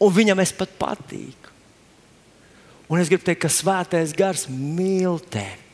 Un 0.00 0.12
viņam 0.12 0.40
es 0.44 0.52
pat 0.56 0.72
patīku. 0.80 1.52
Un 2.92 3.00
es 3.00 3.10
gribu 3.10 3.24
teikt, 3.26 3.42
ka 3.42 3.50
svētais 3.50 4.12
gars 4.16 4.46
mīl 4.48 5.18
tevi. 5.32 5.64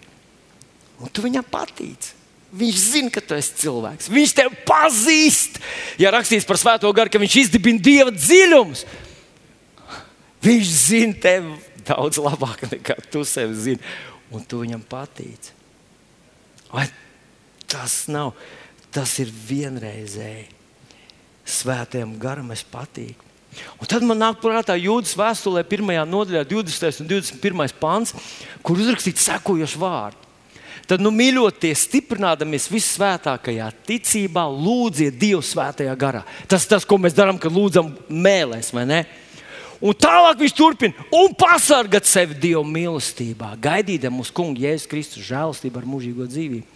Un 1.02 1.10
tu 1.10 1.24
viņam 1.24 1.44
patīci. 1.50 2.21
Viņš 2.52 2.76
zina, 2.76 3.10
ka 3.12 3.22
tu 3.24 3.36
esi 3.38 3.54
cilvēks. 3.62 4.10
Viņš 4.12 4.34
tevi 4.36 4.58
pazīst. 4.68 5.56
Ja 6.00 6.12
rakstīts 6.12 6.44
par 6.48 6.60
Svēto 6.60 6.90
garu, 6.92 7.08
ka 7.12 7.20
viņš 7.22 7.36
izdibina 7.46 7.80
dieva 7.80 8.12
dziļumus, 8.12 8.84
viņš 10.44 10.72
zina 10.76 11.16
tevi 11.22 11.56
daudz 11.88 12.20
labāk 12.20 12.66
nekā 12.68 12.98
tu 13.10 13.24
sevi 13.24 13.56
zini. 13.56 13.92
Un 14.32 14.44
tu 14.48 14.62
viņam 14.62 14.84
patīc. 14.88 15.50
Vai 16.72 16.86
tas 17.68 18.04
nav. 18.12 18.32
Tas 18.92 19.16
ir 19.20 19.32
vienreizēji. 19.32 20.48
Svētajam 21.48 22.14
garam 22.20 22.52
es 22.52 22.62
patīku. 22.68 23.24
Un 23.80 23.88
tad 23.88 24.04
man 24.06 24.20
nāk 24.20 24.38
prātā 24.40 24.76
jūdas 24.80 25.12
vēstulē, 25.18 25.64
1. 25.66 25.92
nodaļā, 26.08 26.44
20. 26.48 27.00
un 27.02 27.08
21. 27.10 27.74
pāns, 27.80 28.14
kur 28.64 28.80
uzrakstīts 28.80 29.26
sekojošs 29.28 29.76
vārds. 29.80 30.21
Tad, 30.88 31.02
nu, 31.02 31.12
mīļoties, 31.14 31.86
stiprināties 31.86 32.68
visvētākajā 32.72 33.68
ticībā, 33.86 34.44
lūdziet 34.50 35.16
Dievu 35.20 35.42
svētajā 35.46 35.94
garā. 35.98 36.24
Tas 36.50 36.66
ir 36.66 36.74
tas, 36.74 36.86
ko 36.88 36.98
mēs 37.00 37.16
darām, 37.16 37.38
kad 37.40 37.54
lūdzam 37.54 37.92
mēlēs, 38.10 38.72
vai 38.74 38.86
ne? 38.90 39.00
Un 39.82 39.96
tālāk 39.98 40.38
viņš 40.42 40.52
turpina 40.54 41.06
un 41.18 41.32
pasargāt 41.34 42.06
sevi 42.06 42.36
Dieva 42.38 42.62
mīlestībā, 42.62 43.56
gaidīdam 43.62 44.20
uz 44.22 44.30
Kungu 44.30 44.62
Jēzus 44.62 44.90
Kristus 44.90 45.26
žēlastību 45.26 45.80
ar 45.80 45.88
mūžīgo 45.90 46.26
dzīvību. 46.30 46.68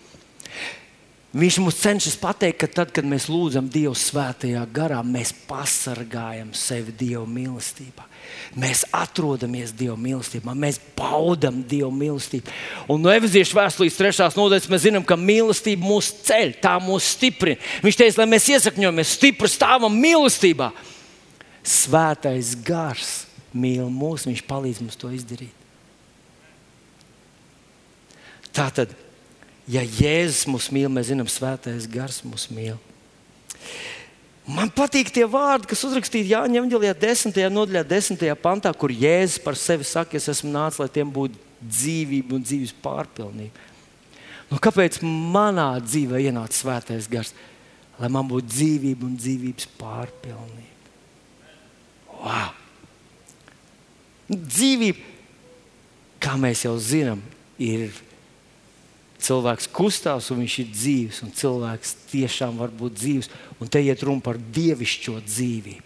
Viņš 1.37 1.59
mums 1.61 1.79
cenšas 1.83 2.17
pateikt, 2.17 2.63
ka 2.63 2.69
tad, 2.81 2.91
kad 2.97 3.07
mēs 3.07 3.29
lūdzam 3.29 3.69
Dievu 3.71 3.95
svētajā 3.99 4.63
garā, 4.75 5.03
mēs 5.05 5.35
pasargājam 5.47 6.55
sevi 6.57 6.95
Dieva 6.97 7.27
mīlestībā. 7.29 8.07
Mēs 8.57 8.85
atrodamies 8.95 9.73
Dieva 9.77 9.97
mīlestībā, 10.01 10.55
mēs 10.57 10.81
baudām 10.97 11.63
Dieva 11.69 11.91
mīlestību. 11.93 12.53
Un 12.93 13.05
no 13.05 13.13
Evaņģēlijas 13.13 13.55
vēstures 13.59 13.99
trešās 13.99 14.39
nodaļas 14.39 14.69
mēs 14.73 14.85
zinām, 14.87 15.07
ka 15.07 15.19
mīlestība 15.21 15.87
mūs 15.87 16.11
ceļ, 16.27 16.57
tā 16.63 16.77
mūs 16.83 17.13
stiprina. 17.17 17.61
Viņš 17.85 18.01
teica, 18.03 18.23
lai 18.23 18.29
mēs 18.35 18.51
iesakņojamies 18.57 19.15
stipri 19.19 19.53
stāvam 19.53 19.97
mīlestībā. 20.03 20.71
Svētais 21.67 22.55
gars 22.67 23.15
mīl 23.57 23.89
mūs, 23.91 24.29
viņš 24.29 24.45
palīdz 24.47 24.85
mums 24.85 25.01
to 25.01 25.11
izdarīt. 25.15 25.55
Tātad 28.57 28.95
ja 29.69 29.83
Jēzus 29.83 30.47
mūs 30.51 30.71
mīl, 30.75 30.89
mēs 30.93 31.11
zinām, 31.11 31.29
svētais 31.31 31.89
gars 31.91 32.23
mūs 32.27 32.49
mīl. 32.55 32.79
Man 34.47 34.71
patīk 34.71 35.09
tie 35.11 35.25
vārdi, 35.27 35.67
kas 35.73 35.83
uzrakstīti 35.89 36.31
Jāņa 36.31 36.61
Evanģelijā, 36.61 36.95
10. 37.03 37.39
nodaļā, 37.51 37.83
10. 37.91 38.21
pantā, 38.39 38.71
kur 38.79 38.93
Jēzus 38.95 39.41
par 39.43 39.59
sevi 39.59 39.87
saka, 39.87 40.21
es 40.21 40.29
esmu 40.31 40.53
nācis, 40.55 40.79
lai 40.79 40.87
tiem 40.95 41.11
būtu 41.11 41.41
dzīvība 41.67 42.37
un 42.37 42.45
dzīves 42.47 42.77
pārpilnība. 42.85 43.65
Nu, 44.47 44.61
kāpēc 44.63 45.01
manā 45.03 45.73
dzīvē 45.83 46.23
ienāca 46.29 46.55
svētais 46.55 47.11
gars? 47.11 47.35
Lai 47.99 48.11
man 48.13 48.29
būtu 48.31 48.53
dzīvība 48.53 49.09
un 49.09 49.17
dzīvības 49.19 49.67
pārpilnība. 49.81 50.95
Wow! 52.21 52.55
Dzīvība, 54.31 55.03
kā 56.23 56.39
mēs 56.39 56.63
jau 56.69 56.77
zinām, 56.83 57.19
ir 57.59 57.91
cilvēks 59.27 59.69
kustās 59.75 60.31
un 60.33 60.43
viņš 60.45 60.57
ir 60.63 60.71
dzīves, 60.73 61.23
un 61.27 61.35
cilvēks 61.35 61.95
tiešām 62.13 62.61
var 62.63 62.73
būt 62.75 62.97
dzīves. 63.01 63.31
Un 63.61 63.71
te 63.73 63.83
iet 63.83 64.05
runa 64.07 64.23
par 64.25 64.39
dievišķo 64.39 65.19
dzīvību. 65.27 65.83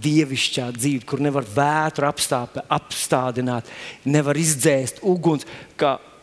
Dievišķā 0.00 0.68
dzīve, 0.76 1.02
kur 1.08 1.22
nevar 1.22 1.46
vētru 1.50 2.06
apstāpē, 2.06 2.62
apstādināt, 2.70 3.68
nevar 4.06 4.38
izdzēst 4.38 5.02
uguns. 5.02 5.48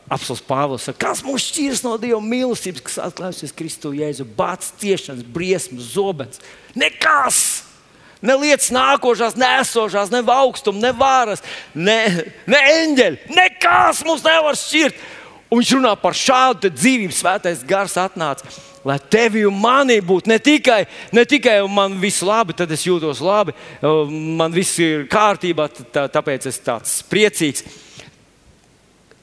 Apelsīns 0.08 0.40
Pāvils 0.48 0.86
saka, 0.88 1.02
kas 1.10 1.20
mūs 1.26 1.50
šķirs 1.50 1.82
no 1.84 1.98
Dieva 2.00 2.22
mīlestības, 2.24 2.84
kas 2.88 3.00
atklājusies 3.10 3.52
Kristu 3.52 3.92
Jēzu, 3.92 4.24
bācis, 4.38 4.72
ciešanas, 4.80 5.26
briesmas, 5.36 5.90
zobens. 5.98 6.40
Nekas! 6.80 7.66
Ne 8.24 8.34
lietas 8.40 8.72
nākošās, 8.74 9.36
nesošās, 9.38 10.10
ne 10.10 10.24
augstums, 10.34 10.82
ne 10.82 10.90
varas, 10.96 11.44
ne, 11.76 12.00
ne 12.50 12.62
eņģeļi. 12.72 13.36
Nekas 13.36 14.02
mums 14.08 14.24
nevar 14.26 14.58
šķirt. 14.58 15.04
Un 15.48 15.62
viņš 15.62 15.74
runā 15.78 15.94
par 16.00 16.16
šādu 16.18 16.72
dzīvības 16.74 17.22
svētais 17.22 17.64
gars 17.68 17.96
atnāca. 18.00 18.50
Lai 18.88 18.98
tevi 19.00 19.46
un 19.48 19.56
mani 19.60 19.98
būtu 20.04 20.32
ne 20.32 20.38
tikai, 20.40 20.82
ne 21.16 21.24
tikai 21.28 21.58
man 21.72 21.98
viss 22.00 22.24
labi, 22.24 22.56
tad 22.56 22.72
es 22.72 22.86
jūtos 22.88 23.20
labi, 23.24 23.56
man 24.40 24.54
viss 24.54 24.80
ir 24.84 25.08
kārtībā, 25.12 25.68
tā, 25.92 26.06
tāpēc 26.12 26.48
es 26.52 26.60
tāds 26.64 27.02
priecīgs. 27.08 27.66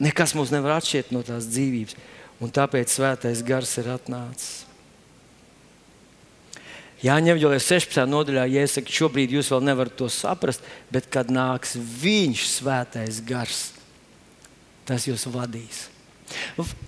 Nekas 0.05 0.35
mums 0.37 0.53
nevar 0.53 0.79
atšķirt 0.79 1.15
no 1.15 1.23
tās 1.25 1.49
dzīvības, 1.49 1.97
un 2.45 2.53
tāpēc 2.53 2.93
svētais 2.93 3.45
gars 3.47 3.73
ir 3.81 3.89
atnācis. 3.95 4.53
Jāņem 7.05 7.37
jau 7.37 7.53
16. 7.53 8.01
nodaļā, 8.09 8.47
ja 8.49 8.65
es 8.65 8.77
saku, 8.79 8.93
šobrīd 8.93 9.33
jūs 9.37 9.51
vēl 9.53 9.65
nevarat 9.69 9.97
to 9.97 10.09
saprast, 10.13 10.65
bet 10.93 11.09
kad 11.13 11.29
nāks 11.33 11.77
viņš, 11.77 12.47
svētais 12.49 13.21
gars, 13.29 13.67
tas 14.89 15.05
jūs 15.09 15.29
vadīs. 15.29 15.85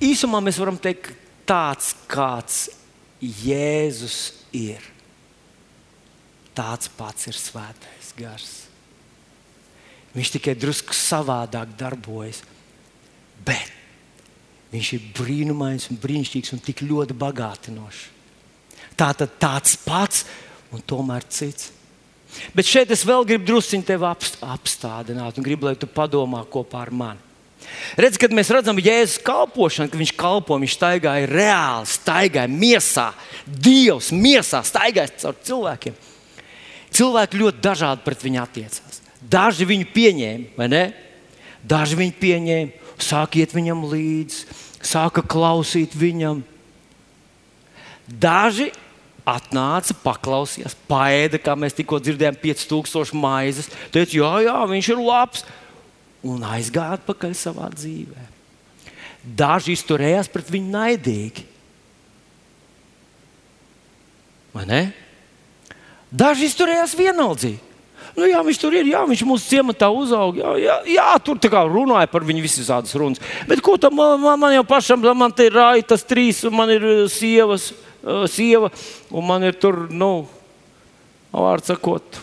Īsumā 0.03 0.41
mēs 0.45 0.59
varam 0.61 0.79
teikt, 0.81 1.13
tāds 1.47 1.95
kāds 2.11 2.67
Jēzus 3.21 4.45
ir, 4.57 4.83
tāds 6.57 6.91
pats 6.99 7.29
ir 7.31 7.39
svētais 7.39 8.13
gars. 8.19 8.51
Viņš 10.17 10.33
tikai 10.37 10.57
drusku 10.57 10.97
savādāk 10.97 11.75
darbojas, 11.77 12.43
bet 13.45 13.73
viņš 14.73 14.93
ir 14.97 15.09
brīnumains 15.17 15.91
un 15.93 16.01
brīnišķīgs 16.01 16.55
un 16.57 16.63
tik 16.65 16.83
ļoti 16.85 17.17
bagātinošs. 17.17 18.05
Tā 18.97 19.11
tad 19.13 19.37
tāds 19.41 19.77
pats 19.85 20.25
un 20.73 20.81
tomēr 20.81 21.27
cits. 21.29 21.71
Bet 22.57 22.69
šeit 22.69 22.91
es 22.93 23.05
vēl 23.07 23.25
gribu 23.29 23.47
druskuļi 23.49 23.87
tevi 23.87 24.09
apstādināt 24.09 25.39
un 25.39 25.45
gribu, 25.47 25.69
lai 25.69 25.77
tu 25.79 25.89
padomā 25.89 26.43
kopā 26.49 26.83
ar 26.85 26.93
mani. 26.93 27.26
Redz, 27.97 28.19
kad 28.21 28.35
mēs 28.35 28.51
redzam 28.53 28.79
Jēzus 28.81 29.21
kalpošanu, 29.25 29.91
ka 29.91 29.99
viņš 29.99 30.13
kalpo, 30.19 30.59
viņš 30.61 30.75
staigāja 30.77 31.29
reāli, 31.31 31.89
staigāja 31.89 32.51
miesā, 32.51 33.09
Dievs 33.47 34.11
miesā, 34.13 34.61
staigāja 34.67 35.15
caur 35.23 35.39
cilvēkiem. 35.47 35.97
Cilvēki 36.97 37.41
ļoti 37.41 37.63
dažādi 37.65 38.05
pret 38.05 38.23
viņu 38.25 38.43
attiecās. 38.43 39.01
Daži 39.21 39.67
viņu 39.69 39.89
pieņēma, 39.95 40.53
vai 40.59 40.69
ne? 40.71 40.85
Daži 41.67 41.99
viņu 41.99 42.17
pieņēma, 42.21 42.93
sāka 43.03 43.41
iet 43.43 43.55
viņam 43.57 43.87
līdzi, 43.91 44.45
sāka 44.87 45.25
klausīt 45.27 45.97
viņam. 45.99 46.45
Daži 48.07 48.71
atnāca, 49.27 49.97
paklausījās, 50.05 50.77
paēda, 50.87 51.41
kā 51.43 51.57
mēs 51.59 51.75
tikko 51.75 51.99
dzirdējām, 51.99 52.39
5000 52.45 53.17
maizes. 53.19 53.71
Teica, 53.91 54.15
jā, 54.21 54.33
jā, 54.47 54.59
viņš 54.71 54.91
ir 54.93 55.03
labs 55.03 55.47
un 56.25 56.47
aizgāja 56.47 56.97
atpakaļ 57.01 57.35
savā 57.37 57.69
dzīvē. 57.75 58.25
Daži 59.27 59.75
izturējās 59.75 60.31
pret 60.31 60.49
viņu 60.55 60.71
naidīgi. 60.73 61.45
Daži 66.17 66.47
izturējās 66.49 66.95
vienaldzīgi. 66.97 67.67
Nu, 68.17 68.25
jā, 68.25 68.39
viņš 68.41 68.59
tur 68.61 68.73
ir, 68.79 68.87
jā, 68.89 69.03
viņš 69.05 69.23
mūsu 69.29 69.51
ciematā 69.51 69.91
uzauga. 69.93 70.41
Jā, 70.41 70.53
jā, 70.63 70.77
jā 70.95 71.09
tur 71.21 71.41
runāja 71.69 72.09
par 72.09 72.25
viņu 72.25 72.45
visas 72.45 72.71
runas. 72.97 73.21
Bet 73.49 73.61
ko 73.65 73.75
tam 73.81 73.99
man, 73.99 74.23
man 74.41 74.55
jau 74.55 74.65
pašam, 74.65 75.05
man 75.13 75.35
te 75.37 75.51
ir 75.51 75.59
raitas 75.59 76.07
trīs, 76.09 76.41
un 76.49 76.57
man 76.57 76.73
ir 76.73 76.87
uh, 76.87 77.03
sievas, 77.13 77.75
uh, 78.01 78.25
sieva, 78.31 78.71
un 79.13 79.27
man 79.27 79.45
ir 79.45 79.59
tur, 79.61 79.85
nu, 79.93 80.25
vārds 81.35 81.69
sakot, 81.69 82.23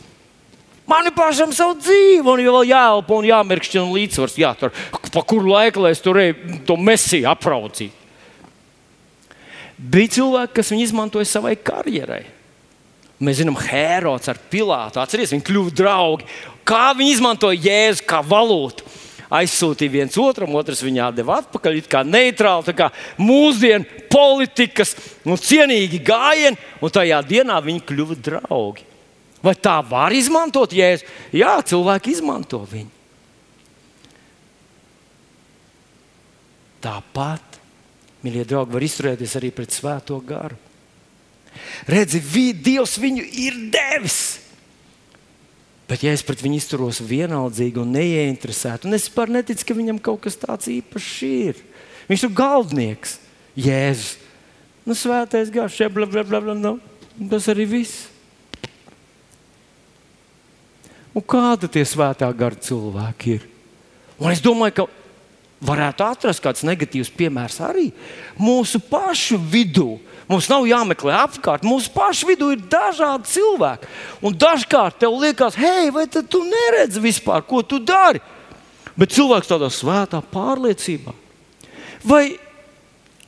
Man 0.94 1.10
ir 1.10 1.16
pašam 1.18 1.50
savu 1.56 1.74
dzīvi, 1.80 2.22
un 2.22 2.41
vēl 2.46 2.70
jāelpo 2.70 3.18
un 3.18 3.26
jāmirkšķina 3.26 3.89
līdzsvars. 3.89 4.38
Jā, 4.38 4.52
tur, 4.60 4.74
pa 5.10 5.24
kuru 5.26 5.50
laiku 5.56 5.82
lai 5.82 5.96
es 5.96 6.02
tur 6.06 6.20
eju, 6.22 6.60
to 6.68 6.78
mesiju 6.78 7.32
apraucīju. 7.32 7.96
Bija 9.94 10.12
cilvēki, 10.20 10.54
kas 10.60 10.70
viņu 10.70 10.86
izmantoja 10.86 11.28
savai 11.28 11.56
karjerai. 11.58 12.22
Mēs 13.24 13.39
zinām, 13.41 13.58
Hērods 13.58 14.30
ar 14.30 14.38
Pilātu. 14.52 15.02
Atcerieties, 15.02 15.34
viņi 15.34 15.48
kļuva 15.48 15.74
draugi. 15.76 16.30
Kā 16.68 16.91
viņi 16.98 17.18
izmantoja 17.18 17.60
Jēzu 17.66 18.06
kā 18.08 18.22
valūtu? 18.26 18.86
Aizsūtīja 19.34 19.96
viens 19.96 20.18
otram, 20.22 20.54
otrs 20.60 20.84
viņā 20.86 21.10
deva 21.18 21.39
atpakaļ, 21.41 21.82
kā 21.89 22.04
neitrāli, 22.06 22.76
kā 22.78 22.91
mūsdienu 23.18 24.06
politikas, 24.14 24.94
nu, 25.26 25.39
cienīgi 25.41 26.04
gājieni, 26.06 26.60
un 26.84 26.94
tajā 26.94 27.24
dienā 27.26 27.58
viņi 27.66 27.82
kļuva 27.89 28.20
draugi. 28.30 28.93
Vai 29.44 29.56
tā 29.60 29.76
var 29.84 30.14
izmantot 30.16 30.72
jēzu? 30.72 31.08
Jā, 31.36 31.58
cilvēki 31.68 32.14
izmanto 32.16 32.62
viņu. 32.64 32.91
Tāpat, 36.84 37.60
mīļie 38.24 38.46
draugi, 38.48 38.76
var 38.76 38.86
izturēties 38.88 39.36
arī 39.39 39.52
pret 39.56 39.76
Svēto 39.76 40.20
garu. 40.24 40.56
Redzi, 41.88 42.20
vi, 42.24 42.50
Dievs 42.56 42.96
viņu 43.00 43.24
ir 43.44 43.60
devis. 43.72 44.22
Bet, 45.88 46.06
ja 46.06 46.14
es 46.16 46.24
pret 46.26 46.41
viņu 46.41 46.58
izturos 46.58 47.02
vienaldzīgi 47.04 47.82
un 47.84 47.91
neieinteresēti, 47.94 48.88
un 48.88 48.96
es 48.96 49.10
vispār 49.10 49.32
neticu, 49.32 49.68
ka 49.68 49.76
viņam 49.78 50.00
kaut 50.02 50.24
kas 50.24 50.39
tāds 50.39 50.72
īpašs 50.72 51.12
ir, 51.28 51.60
viņš 52.08 52.24
ir 52.26 52.36
galvenieks, 52.39 53.18
Jēzus. 53.60 54.16
Nu, 54.88 54.96
svētais 54.98 55.52
gars, 55.54 55.76
šeit, 55.76 55.94
bla, 55.96 56.08
bla, 56.10 56.24
bla, 56.28 56.41
bla, 56.44 56.56
nu, 56.58 56.74
tas 57.32 57.46
arī 57.52 57.68
viss. 57.70 58.08
Un 61.14 61.22
kāda 61.22 61.70
tie 61.70 61.84
svētā 61.86 62.30
gara 62.34 62.57
cilvēki 62.57 63.38
ir? 63.38 63.47
Un 64.18 64.34
es 64.34 64.41
domāju, 64.41 64.82
ka 64.82 64.88
varētu 65.64 66.05
atrast 66.05 66.43
kāds 66.43 66.66
negatīvs 66.66 67.11
piemērs 67.16 67.59
arī 67.64 67.89
mūsu 68.39 68.82
pašu 68.89 69.38
vidū. 69.38 69.97
Mums 70.30 70.47
nav 70.49 70.66
jāmeklē 70.68 71.16
apkārt. 71.20 71.66
Mūsu 71.68 71.91
pašu 71.93 72.30
vidū 72.32 72.53
ir 72.55 72.64
dažādi 72.72 73.30
cilvēki. 73.30 73.89
Un 74.24 74.38
dažkārt 74.39 75.01
tev 75.03 75.18
liekas, 75.20 75.57
hei, 75.59 75.91
vai 75.93 76.07
tu 76.07 76.43
neredzi 76.47 77.03
vispār, 77.03 77.43
ko 77.45 77.61
tu 77.61 77.82
dari? 77.84 78.24
Bet 78.95 79.14
cilvēks 79.14 79.49
tādā 79.49 79.70
svētā 79.74 80.22
pārliecībā. 80.34 81.14
Vai 82.07 82.38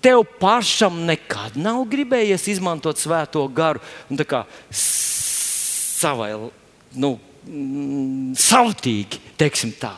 tev 0.03 0.23
pašam 0.39 1.01
nekad 1.07 1.57
nav 1.57 1.83
gribējies 1.89 2.47
izmantot 2.53 2.99
svēto 3.01 3.43
garu 3.49 3.81
un 4.09 4.19
tā 4.19 4.27
kā 4.29 4.43
savai, 4.75 6.31
nu, 6.93 7.15
mm, 7.47 8.33
savtīgi, 8.39 9.21
teiksim 9.39 9.73
tā? 9.79 9.93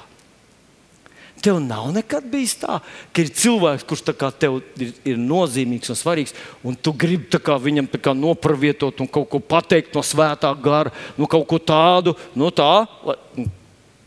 Tev 1.41 1.59
nav 1.61 1.91
nekad 1.93 2.25
bijis 2.31 2.55
tā, 2.57 2.79
ka 3.13 3.21
ir 3.21 3.29
cilvēks, 3.29 3.85
kurš 3.85 4.01
tev 4.41 4.57
ir, 4.81 4.93
ir 5.05 5.19
nozīmīgs 5.21 5.91
un 5.93 5.99
svarīgs, 5.99 6.33
un 6.65 6.73
tu 6.73 6.93
gribi 6.97 7.29
kā, 7.37 7.59
viņam 7.61 7.91
kā, 7.93 8.15
nopravietot 8.17 9.03
un 9.03 9.09
kaut 9.09 9.29
ko 9.29 9.39
pateikt 9.39 9.93
no 9.93 10.01
svētā 10.01 10.49
gara, 10.57 10.93
nu, 11.17 11.29
kaut 11.29 11.45
ko 11.47 11.59
tādu, 11.61 12.15
no 12.33 12.49
nu, 12.49 12.53
tā, 12.55 12.87
lai 13.05 13.45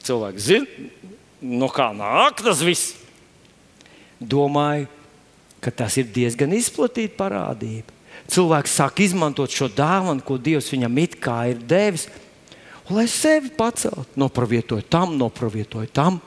cilvēks 0.03 0.49
zina, 0.49 0.89
no 1.41 1.71
kā 1.73 1.91
nāk 1.95 2.43
tas 2.43 2.65
viss. 2.65 2.97
Domāju, 4.21 4.89
ka 5.65 5.73
tas 5.73 5.97
ir 6.01 6.11
diezgan 6.13 6.53
izplatīta 6.57 7.17
parādība. 7.21 7.95
Cilvēks 8.31 8.75
sāk 8.81 9.01
izmantot 9.05 9.53
šo 9.53 9.71
dāvanu, 9.73 10.23
ko 10.25 10.37
Dievs 10.39 10.71
viņam 10.73 10.99
it 11.03 11.17
kā 11.23 11.39
ir 11.53 11.63
devis, 11.63 12.09
lai 12.95 13.07
sevi 13.11 13.53
paceltu. 13.55 14.09
Nopravietoju 14.21 14.87
tam, 14.91 15.17
nopravietoju 15.19 15.93
tam 15.95 16.21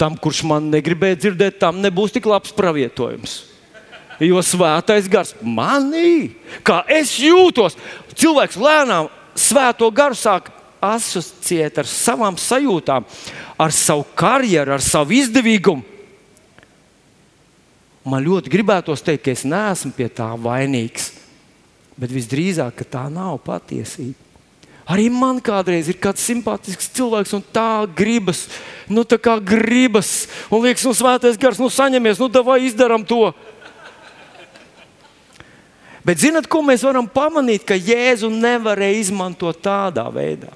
tam, 0.00 0.16
kurš 0.16 0.44
man 0.48 0.70
negribēja 0.72 1.18
dzirdēt, 1.20 1.58
tam 1.60 1.82
nebūs 1.84 2.14
tik 2.14 2.28
labs 2.30 2.54
pravietojums. 2.56 3.42
Jo 4.20 4.40
svētais 4.44 5.08
gars 5.08 5.34
manī, 5.40 6.32
kā 6.64 6.82
es 6.92 7.14
jūtos, 7.20 7.76
cilvēks 8.16 8.58
lēnām 8.60 9.08
svēto 9.36 9.88
garu 9.92 10.16
sāk 10.16 10.50
asociēt 10.84 11.80
ar 11.80 11.88
savām 11.88 12.36
sajūtām, 12.40 13.04
ar 13.60 13.76
savu 13.76 14.04
karjeru, 14.16 14.76
ar 14.76 14.84
savu 14.84 15.16
izdevīgumu. 15.16 15.84
Man 18.08 18.24
ļoti 18.24 18.52
gribētos 18.52 19.04
teikt, 19.04 19.26
ka 19.26 19.36
es 19.36 19.44
neesmu 19.44 19.92
pie 19.96 20.08
tā 20.08 20.30
vainīgs, 20.40 21.10
bet 22.00 22.12
visdrīzāk 22.12 22.84
tā 22.88 23.04
nav 23.12 23.36
patiesība. 23.44 24.29
Arī 24.90 25.06
man 25.12 25.38
kādreiz 25.38 25.86
ir 25.86 25.98
kāds 26.02 26.24
simpātisks 26.26 26.88
cilvēks, 26.96 27.30
un 27.36 27.44
tā 27.54 27.86
gribas, 27.94 28.48
nu 28.90 29.04
tā 29.06 29.20
kā 29.22 29.36
gribas, 29.38 30.26
un 30.50 30.64
liekas, 30.64 30.82
nu 30.88 30.94
svētais 30.98 31.38
gars, 31.38 31.60
nu 31.62 31.68
saņemies, 31.70 32.18
nu 32.18 32.26
davai 32.32 32.64
izdarām 32.66 33.04
to. 33.06 33.28
Bet 36.02 36.18
zinat, 36.18 36.48
ko 36.50 36.64
mēs 36.66 36.82
varam 36.82 37.06
pamanīt, 37.06 37.62
ka 37.68 37.76
Jēzu 37.78 38.32
nevarēja 38.34 38.98
izmantot 39.04 39.60
tādā 39.62 40.08
veidā. 40.10 40.50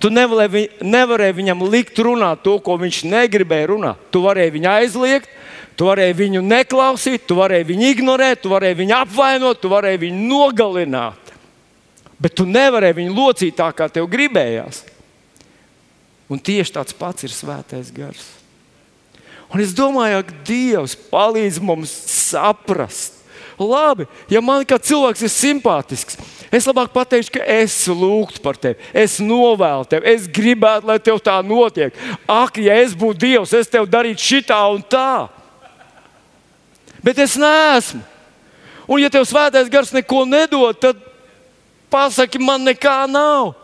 Tu 0.00 0.08
nevarēji, 0.12 0.80
nevarēji 0.84 1.36
viņam 1.42 1.66
likt 1.68 2.00
runāt 2.00 2.40
to, 2.44 2.54
ko 2.64 2.78
viņš 2.80 3.02
negribēja 3.10 3.68
runāt. 3.72 4.00
Tu 4.14 4.22
varēji 4.24 4.54
viņu 4.54 4.70
aizliegt, 4.70 5.28
tu 5.76 5.90
varēji 5.90 6.16
viņu 6.22 6.42
neklausīt, 6.46 7.26
tu 7.28 7.36
varēji 7.36 7.68
viņu 7.72 7.90
ignorēt, 7.90 8.40
tu 8.44 8.52
varēji 8.54 8.80
viņu 8.80 8.96
apvainot, 9.00 9.60
tu 9.60 9.72
varēji 9.72 10.02
viņu 10.06 10.24
nogalināt 10.30 11.23
bet 12.24 12.32
tu 12.32 12.46
nevarēji 12.48 12.96
viņu 13.02 13.12
locīt 13.12 13.58
tā, 13.58 13.68
kā 13.76 13.90
tev 13.92 14.08
gribējās. 14.08 14.80
Un 16.32 16.40
tieši 16.40 16.72
tāds 16.78 16.96
pats 16.96 17.26
ir 17.26 17.34
svētais 17.34 17.90
gars. 17.92 18.24
Un 19.52 19.60
es 19.60 19.74
domāju, 19.76 20.22
ka 20.24 20.38
Dievs 20.48 20.96
palīdz 21.10 21.60
mums 21.62 21.92
saprast. 22.08 23.20
Labi, 23.60 24.08
ja 24.32 24.40
man 24.42 24.64
kā 24.66 24.80
cilvēks 24.82 25.20
ir 25.22 25.30
simpātisks, 25.30 26.16
es 26.50 26.66
labāk 26.66 26.90
pateikšu, 26.96 27.36
ka 27.36 27.44
es 27.54 27.76
lūgtu 27.86 28.40
par 28.42 28.58
tevi, 28.58 28.80
es 28.90 29.20
novēlu 29.22 29.86
tevi, 29.86 30.10
es 30.10 30.26
gribētu, 30.26 30.88
lai 30.88 30.96
tev 30.98 31.20
tā 31.22 31.36
notiek. 31.46 31.94
Ak, 32.26 32.58
ja 32.58 32.80
es 32.82 32.96
būtu 32.98 33.20
Dievs, 33.28 33.54
es 33.54 33.70
tev 33.70 33.86
darītu 33.86 34.26
šitā 34.32 34.58
un 34.74 34.82
tā. 34.82 35.28
Bet 37.04 37.20
es 37.22 37.36
neesmu. 37.38 38.02
Un 38.90 39.00
ja 39.04 39.12
tev 39.12 39.28
svētais 39.28 39.70
gars 39.70 39.94
neko 39.94 40.24
nedod, 40.26 40.80
tad 40.82 41.03
pasaki, 41.94 42.42
man 42.42 42.66
nekā 42.66 43.04
nav. 43.10 43.54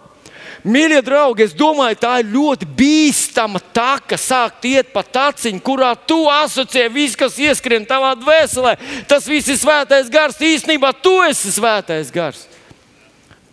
Mīļie 0.60 1.00
draugi, 1.00 1.46
es 1.46 1.54
domāju, 1.56 1.96
tā 2.02 2.18
ir 2.20 2.32
ļoti 2.34 2.66
bīstama 2.76 3.62
taka 3.72 4.18
sākt 4.20 4.66
iet 4.68 4.90
pa 4.92 5.00
taciņu, 5.00 5.62
kurā 5.64 5.94
tu 5.96 6.18
asociē 6.28 6.84
visu, 6.92 7.16
kas 7.20 7.38
ieskrien 7.40 7.86
tavā 7.88 8.12
dvēselē. 8.20 8.74
Tas 9.08 9.28
viss 9.28 9.48
ir 9.48 9.56
svētais 9.60 10.10
gars. 10.12 10.36
Īsnībā 10.36 10.92
tu 11.00 11.14
esi 11.24 11.52
svētais 11.54 12.12
gars. 12.12 12.44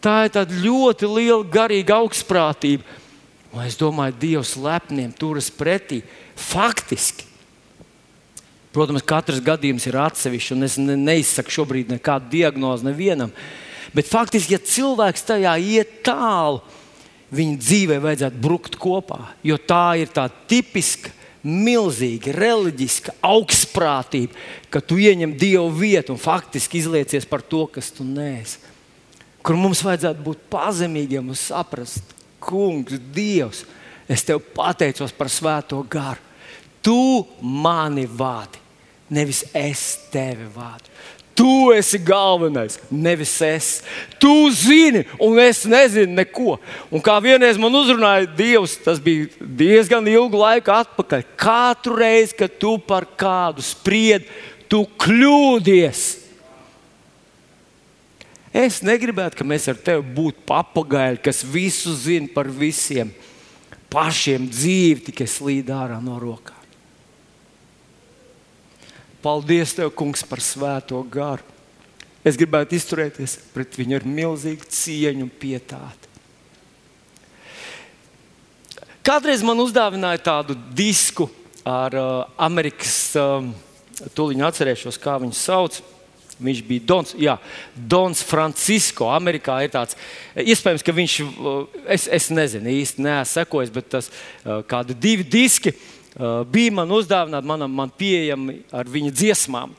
Tā 0.04 0.26
ir 0.28 0.60
ļoti 0.66 1.08
liela 1.10 1.46
garīga 1.48 2.02
augstprātība. 2.02 2.84
Un 3.56 3.64
es 3.64 3.78
domāju, 3.80 4.18
Dievs 4.20 4.58
lepniem 4.60 5.14
turas 5.16 5.48
pretī. 5.50 6.02
Faktiski. 6.38 7.24
Protams, 8.76 9.02
katrs 9.08 9.40
gadījums 9.42 9.88
ir 9.90 9.96
atsevišķs, 9.98 10.54
un 10.54 10.68
es 10.68 10.76
ne, 10.78 10.98
neizsaku 11.00 11.56
šobrīd 11.56 11.96
nekādu 11.96 12.30
diagnozi 12.36 12.86
nevienam. 12.86 13.32
Bet 13.96 14.10
faktiski, 14.10 14.56
ja 14.56 14.60
cilvēks 14.60 15.26
tajā 15.28 15.54
iet 15.62 16.02
tālu, 16.06 16.62
viņa 17.36 17.60
dzīvē 17.60 18.00
vajadzētu 18.04 18.42
brukt 18.42 18.78
kopā. 18.80 19.34
Jo 19.46 19.60
tā 19.60 19.98
ir 20.02 20.12
tā 20.14 20.28
tipiska, 20.50 21.14
milzīga, 21.48 22.34
reliģiska 22.36 23.18
augstprātība, 23.24 24.36
ka 24.74 24.82
tu 24.84 24.98
ieņem 25.00 25.38
dievu 25.40 25.70
vietu 25.80 26.16
un 26.16 26.20
faktiski 26.20 26.82
izliecies 26.82 27.28
par 27.30 27.44
to, 27.46 27.64
kas 27.72 27.92
tu 27.94 28.04
neesi. 28.04 28.60
Kur 29.46 29.56
mums 29.56 29.84
vajadzētu 29.86 30.24
būt 30.26 30.48
pazemīgiem 30.52 31.30
un 31.32 31.38
saprast, 31.40 32.16
Kungs, 32.44 33.00
Dievs, 33.14 33.64
es 34.08 34.24
tev 34.28 34.42
pateicos 34.56 35.14
par 35.16 35.32
svēto 35.32 35.80
garu. 35.90 36.22
Tu 36.84 37.24
mani 37.42 38.06
vadi, 38.08 38.60
nevis 39.12 39.44
es 39.56 39.84
tevi 40.12 40.48
vadu. 40.54 40.92
Tu 41.38 41.72
esi 41.78 42.00
galvenais, 42.02 42.80
nevis 42.90 43.36
es. 43.46 43.68
Tu 44.18 44.32
zini, 44.58 45.04
un 45.22 45.38
es 45.38 45.62
nezinu 45.70 46.18
neko. 46.18 46.56
Un 46.90 47.04
kā 47.06 47.20
vienreiz 47.22 47.60
man 47.62 47.78
uzrunāja 47.78 48.26
Dievs, 48.40 48.74
tas 48.82 48.98
bija 48.98 49.30
diezgan 49.60 50.10
ilgu 50.10 50.42
laiku 50.42 50.74
atpakaļ. 50.74 51.28
Katru 51.38 52.00
reizi, 52.02 52.34
kad 52.40 52.58
tu 52.58 52.74
par 52.82 53.06
kādu 53.14 53.62
spriedi, 53.62 54.26
tu 54.66 54.82
kļūdies. 54.98 56.08
Es 58.58 58.82
negribētu, 58.82 59.38
ka 59.38 59.46
mēs 59.46 59.70
ar 59.70 59.78
tevi 59.78 60.02
būtu 60.18 60.42
papagaili, 60.50 61.22
kas 61.22 61.46
visu 61.46 61.94
zina 61.94 62.34
par 62.34 62.50
visiem. 62.50 63.14
Pašiem 63.94 64.50
dzīvi 64.50 65.12
tikai 65.12 65.30
slīd 65.30 65.70
ārā 65.70 66.02
no 66.02 66.18
rokām. 66.18 66.57
Paldies, 69.28 69.74
Tev, 69.76 69.90
Kungs, 69.92 70.22
par 70.24 70.40
svēto 70.40 71.02
garu. 71.12 71.44
Es 72.24 72.38
gribētu 72.40 72.78
izturēties 72.78 73.34
pret 73.52 73.74
viņu 73.76 73.98
ar 73.98 74.06
milzīgu 74.08 74.70
cieņu 74.72 75.26
un 75.26 75.32
pietātu. 75.42 76.08
Kādreiz 79.04 79.44
man 79.44 79.60
uzdāvināja 79.60 80.22
tādu 80.30 80.56
disku 80.72 81.28
ar 81.68 81.98
uh, 82.00 82.14
Amerikas, 82.40 82.96
um, 83.20 83.52
tūlīt 84.16 84.46
atcerēšos, 84.48 85.02
kā 85.04 85.18
viņu 85.20 85.36
sauc. 85.36 85.82
Viņš 86.40 86.64
bija 86.64 86.88
Dons, 86.88 87.14
jā, 87.20 87.36
Dons 87.76 88.24
Francisko. 88.24 89.10
Amerikā 89.12 89.60
ir 89.66 89.76
tāds, 89.76 90.00
iespējams, 90.40 90.88
ka 90.88 90.96
viņš, 90.96 91.20
uh, 91.28 91.84
es, 91.84 92.08
es 92.08 92.32
nezinu 92.32 92.72
īsti, 92.78 93.04
neesmu 93.04 93.34
sekojis, 93.34 93.76
bet 93.76 93.92
tas 93.98 94.08
uh, 94.08 94.64
kādi 94.72 94.96
divi 94.96 95.28
diski. 95.28 95.76
Uh, 95.76 95.97
bija 96.52 96.74
man 96.74 96.94
uzdāvināti, 96.98 97.48
man, 97.48 97.68
man 97.70 97.92
pieejami 97.94 98.62
ar 98.74 98.90
viņa 98.90 99.12
dziesmām. 99.14 99.76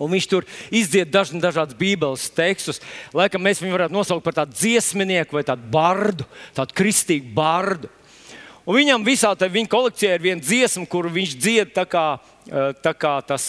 Un 0.00 0.12
viņš 0.14 0.26
tur 0.30 0.46
izdzied 0.72 1.10
daž, 1.12 1.32
dažādus 1.42 1.76
bībeles 1.76 2.28
tekstus. 2.32 2.78
Laikam 3.12 3.42
mēs 3.44 3.60
viņu 3.60 3.74
varētu 3.74 3.96
nosaukt 3.96 4.24
par 4.24 4.38
tādu 4.38 4.56
dziesminieku 4.56 5.36
vai 5.36 5.44
tādu 5.44 5.66
bardu, 5.72 6.28
tādu 6.56 6.76
kristīgu 6.78 7.34
bardu. 7.36 7.90
Un 8.64 8.76
viņam 8.78 9.04
visā 9.04 9.32
tajā 9.34 9.52
viņa 9.52 9.72
kolekcijā 9.72 10.14
ir 10.14 10.24
viena 10.24 10.44
dziesma, 10.44 10.86
kur 10.88 11.08
viņš 11.10 11.36
dzied 11.36 11.72
tā 11.74 11.84
kā 11.88 12.04
tas 13.26 13.44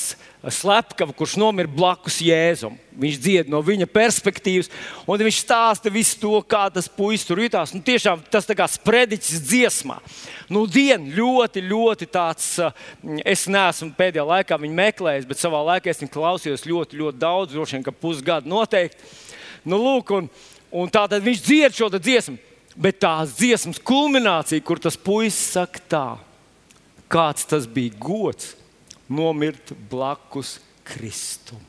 slepkava, 0.49 1.14
kurš 1.14 1.36
nomira 1.41 1.70
blakus 1.70 2.20
Jēzum. 2.22 2.76
Viņš 3.02 3.18
dzied 3.22 3.49
no 3.49 3.62
viņa 3.66 3.88
perspektīvas, 3.89 4.70
un 5.10 5.22
viņš 5.22 5.39
stāsta 5.41 5.91
visu 5.93 6.20
to, 6.22 6.34
kā 6.45 6.68
tas 6.74 6.89
puisis 6.89 7.26
tur 7.26 7.41
jutās. 7.41 7.74
Nu, 7.74 7.82
tiešām 7.86 8.22
tas 8.30 8.45
kā 8.45 8.68
sprediķis 8.70 9.41
dziesmā. 9.47 9.97
Nu, 10.54 10.68
dien, 10.70 11.10
ļoti, 11.16 11.64
ļoti 11.66 12.10
tāds, 12.14 12.54
es 13.26 13.47
neesmu 13.49 13.93
pēdējā 13.97 14.28
laikā 14.28 14.60
viņu 14.62 14.80
meklējis, 14.82 15.28
bet 15.30 15.41
savā 15.41 15.64
laikā 15.72 15.93
es 15.93 16.02
viņu 16.04 16.14
klausījos 16.14 16.68
ļoti, 16.70 17.02
ļoti 17.02 17.22
daudz, 17.22 17.56
droši 17.56 17.80
vien, 17.80 17.89
pusgadu 18.02 18.54
noteikti. 18.54 19.12
Nu, 19.66 19.82
lūk, 19.82 20.14
un, 20.18 20.30
un 20.74 20.93
tā 20.93 21.08
tad 21.10 21.26
viņš 21.26 21.45
dzied 21.45 21.78
šo 21.78 21.89
dziesmu, 21.97 22.38
bet 22.78 23.02
tās 23.02 23.34
dziesmas 23.38 23.82
kulminācija, 23.82 24.62
kur 24.66 24.82
tas 24.82 24.97
puisis 24.97 25.54
saka 25.58 25.86
tā, 25.89 26.08
kāds 27.12 27.49
tas 27.49 27.66
bija 27.70 27.97
gods 27.97 28.61
nomirt 29.12 29.74
blakus 29.91 30.59
Kristum. 30.88 31.59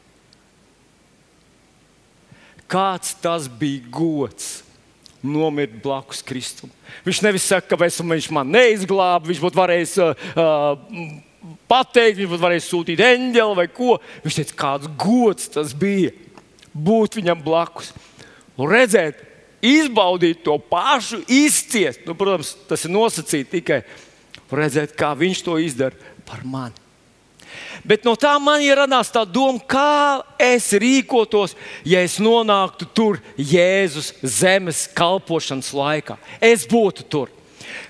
Kāds 2.70 3.12
tas 3.20 3.48
bija 3.50 3.82
gods 3.92 4.62
nomirt 5.22 5.74
blakus 5.82 6.22
Kristum. 6.24 6.70
Viņš 7.06 7.20
nevis 7.24 7.46
saka, 7.46 7.74
ka 7.74 7.78
viņš 7.78 8.30
man 8.34 8.48
neizglāba, 8.50 9.28
viņš 9.28 9.42
būtu 9.42 9.60
varējis 9.60 9.92
uh, 10.02 10.24
uh, 10.34 11.52
pateikt, 11.70 12.18
viņš 12.18 12.30
būtu 12.32 12.42
varējis 12.42 12.70
sūtīt 12.70 13.02
eņģeli 13.06 13.58
vai 13.58 13.68
ko. 13.70 13.98
Viņš 14.24 14.38
teica, 14.40 14.58
kāds 14.64 14.90
gods 14.98 15.52
tas 15.52 15.74
bija 15.76 16.14
būt 16.72 17.20
viņam 17.20 17.44
blakus 17.44 17.92
un 18.56 18.70
redzēt, 18.72 19.20
izbaudīt 19.62 20.42
to 20.46 20.56
pašu, 20.70 21.22
izciest. 21.30 22.06
Nu, 22.08 22.16
protams, 22.18 22.54
tas 22.68 22.86
ir 22.86 22.94
nosacīts 22.94 23.52
tikai 23.52 23.82
redzēt, 24.52 24.96
kā 24.98 25.12
viņš 25.16 25.44
to 25.46 25.58
izdara 25.62 26.14
par 26.28 26.42
mani. 26.44 26.81
Bet 27.84 28.06
no 28.06 28.14
tā 28.16 28.36
man 28.38 28.62
ir 28.62 28.78
radās 28.78 29.10
tā 29.12 29.24
doma, 29.26 29.58
kā 29.58 30.22
es 30.38 30.70
rīkotos, 30.72 31.56
ja 31.84 32.02
es 32.04 32.18
nonāktu 32.22 32.86
tur 32.94 33.20
Jēzus 33.36 34.12
zemes 34.22 34.86
kalpošanas 34.94 35.72
laikā. 35.74 36.18
Es 36.40 36.66
būtu 36.68 37.08
tur. 37.10 37.32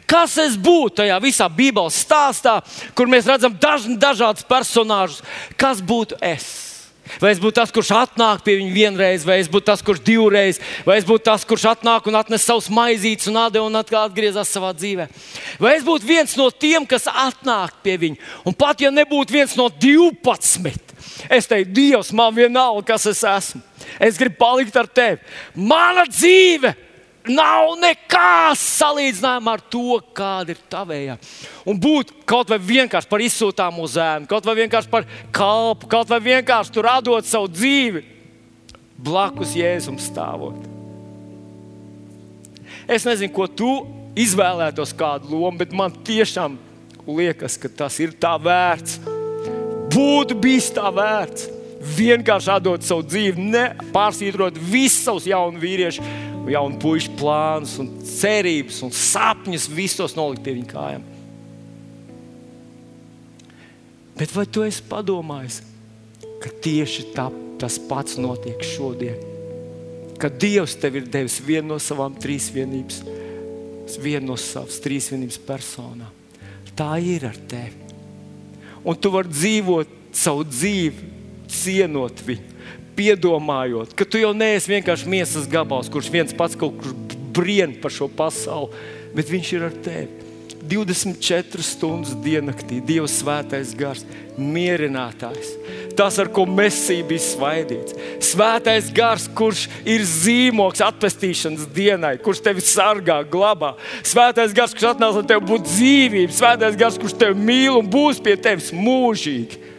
Kas 0.08 0.36
es 0.40 0.56
būtu 0.60 1.02
tajā 1.02 1.16
visā 1.22 1.48
Bībeles 1.52 2.00
stāstā, 2.04 2.58
kur 2.96 3.08
mēs 3.10 3.28
redzam 3.28 3.54
daž, 3.60 3.88
dažādus 4.00 4.46
personāžus? 4.48 5.22
Kas 5.56 5.80
būtu 5.84 6.18
es? 6.24 6.71
Vai 7.20 7.32
es 7.34 7.40
būtu 7.42 7.56
tas, 7.58 7.72
kurš 7.74 7.90
atnāk 7.96 8.44
pie 8.46 8.56
viņa 8.60 8.72
vienreiz, 8.74 9.26
vai 9.26 9.40
es 9.42 9.50
būtu 9.50 9.68
tas, 9.68 9.82
kurš 9.84 10.02
divreiz, 10.06 10.60
vai 10.86 10.98
es 11.00 11.06
būtu 11.08 11.26
tas, 11.28 11.44
kurš 11.48 11.66
atnāk 11.74 12.06
un 12.08 12.18
atnes 12.20 12.46
savus 12.46 12.70
maizītes 12.72 13.28
un 13.30 13.40
atdeva 13.42 13.66
un 13.68 13.80
atkal 13.80 14.06
atgriezās 14.06 14.52
savā 14.52 14.72
dzīvē. 14.76 15.08
Vai 15.62 15.74
es 15.76 15.84
būtu 15.86 16.08
viens 16.08 16.36
no 16.38 16.48
tiem, 16.50 16.86
kas 16.88 17.08
atnāk 17.10 17.82
pie 17.84 17.98
viņa. 18.04 18.30
Un 18.48 18.56
pat 18.56 18.80
ja 18.80 18.92
nebūtu 18.94 19.36
viens 19.36 19.56
no 19.58 19.68
12, 19.68 20.94
es 21.28 21.50
teiktu, 21.50 21.72
Dievs, 21.72 22.12
man 22.16 22.34
vienalga, 22.36 22.92
kas 22.94 23.08
es 23.10 23.24
esmu. 23.26 23.62
Es 24.00 24.16
gribu 24.20 24.38
palikt 24.38 24.76
ar 24.78 24.88
tevi. 24.88 25.20
Mana 25.56 26.06
dzīve! 26.08 26.74
Nav 27.28 27.74
nekā 27.78 28.52
salīdzinājumā 28.58 29.54
ar 29.56 29.62
to, 29.70 29.98
kāda 30.16 30.54
ir 30.54 30.62
tavējā. 30.72 31.16
Un 31.68 31.78
būt 31.78 32.10
kaut 32.28 32.50
vai 32.50 32.58
vienkārši 32.58 33.10
par 33.10 33.22
izsūtāmu 33.22 33.86
zēnu, 33.90 34.28
kaut 34.30 34.46
vai 34.48 34.56
vienkārši 34.62 34.90
par 34.90 35.06
kalpu, 35.34 35.90
kaut 35.92 36.10
vai 36.10 36.18
vienkārši 36.24 36.74
tur 36.74 36.88
radot 36.88 37.28
savu 37.28 37.50
dzīvi 37.52 38.04
blakus 39.02 39.54
Jēzum 39.58 39.98
stāvot. 40.02 40.58
Es 42.90 43.06
nezinu, 43.06 43.30
ko 43.34 43.46
tu 43.46 43.70
izvēlētos 44.18 44.92
kādu 44.98 45.30
lomu, 45.36 45.60
bet 45.62 45.72
man 45.76 45.94
tiešām 46.04 46.58
liekas, 47.06 47.56
ka 47.60 47.70
tas 47.70 47.98
ir 48.02 48.14
tā 48.18 48.34
vērts. 48.42 48.98
Būtu 49.92 50.38
bijis 50.40 50.72
tā 50.74 50.90
vērts. 50.94 51.50
Vienkārši 51.82 52.50
atdot 52.54 52.84
savu 52.86 53.02
dzīvi, 53.02 53.42
nepārsītrot 53.50 54.58
visus 54.70 55.00
savus 55.02 55.24
jaunu 55.26 55.58
vīriešu 55.58 56.04
jaunu 56.50 56.78
puikas 56.82 57.08
plānus, 57.18 57.76
un 57.82 57.90
cerības 58.06 58.80
un 58.86 58.92
sapņus 58.94 59.68
visos 59.70 60.16
nolikt 60.18 60.42
pie 60.44 60.56
viņa 60.56 60.70
kājām. 60.72 61.04
Bet 64.18 64.34
vai 64.36 64.44
tu 64.50 64.64
esi 64.66 64.84
padomājis, 64.86 65.62
ka 66.42 66.50
tieši 66.62 67.08
tā, 67.14 67.28
tas 67.62 67.78
pats 67.88 68.18
notiek 68.20 68.60
šodien? 68.66 69.18
Kad 70.20 70.36
Dievs 70.38 70.76
tev 70.78 71.00
ir 71.00 71.08
devis 71.10 71.40
vienu 71.42 71.72
no 71.72 71.78
savām 71.82 72.14
trīsvienības, 72.20 73.00
vienu 74.02 74.32
no 74.32 74.36
savas 74.38 74.78
trīsvienības 74.84 75.40
personām. 75.46 76.10
Tā 76.76 76.94
ir 77.04 77.26
ar 77.28 77.36
tevi. 77.50 77.90
Un 78.88 78.96
tu 78.96 79.10
vari 79.12 79.30
dzīvot 79.30 79.90
savu 80.16 80.46
dzīvi, 80.48 81.10
cienot 81.52 82.22
viņu 82.26 82.51
piedomājot, 82.96 83.94
ka 83.96 84.06
tu 84.08 84.20
jau 84.20 84.32
neesi 84.36 84.72
vienkārši 84.72 85.10
miesas 85.10 85.48
gabals, 85.50 85.90
kurš 85.92 86.10
viens 86.12 86.34
pats 86.36 86.58
kaut 86.58 86.76
kur 86.80 86.96
brien 87.32 87.76
par 87.80 87.94
šo 87.94 88.10
pasauli, 88.12 88.72
bet 89.16 89.30
viņš 89.32 89.54
ir 89.56 89.70
ar 89.70 89.78
tevi. 89.84 90.22
24 90.62 91.64
stundas 91.66 92.12
diennaktī 92.22 92.78
Dieva 92.86 93.08
svētais 93.10 93.72
gars, 93.74 94.04
mierinātājs. 94.38 95.56
Tas, 95.98 96.16
ar 96.22 96.30
ko 96.32 96.44
Mēsija 96.48 97.04
bija 97.08 97.24
svaidīts. 97.24 97.96
Svētais 98.24 98.88
gars, 98.94 99.26
kurš 99.36 99.66
ir 99.82 100.04
zīmogs 100.06 100.80
atpestīšanas 100.86 101.66
dienai, 101.74 102.14
kurš 102.22 102.44
tevi 102.46 102.64
sargā, 102.64 103.18
glabā. 103.28 103.74
Svētais 104.06 104.54
gars, 104.56 104.72
kurš 104.76 104.92
atnāca, 104.94 105.20
lai 105.20 105.30
tev 105.34 105.42
būtu 105.50 105.68
dzīvība. 105.68 106.38
Svētais 106.38 106.78
gars, 106.78 106.96
kurš 107.02 107.18
tevi 107.24 107.48
mīl 107.50 107.82
un 107.82 107.90
būs 107.92 108.22
pie 108.24 108.38
tevis 108.40 108.70
mūžīgi. 108.72 109.71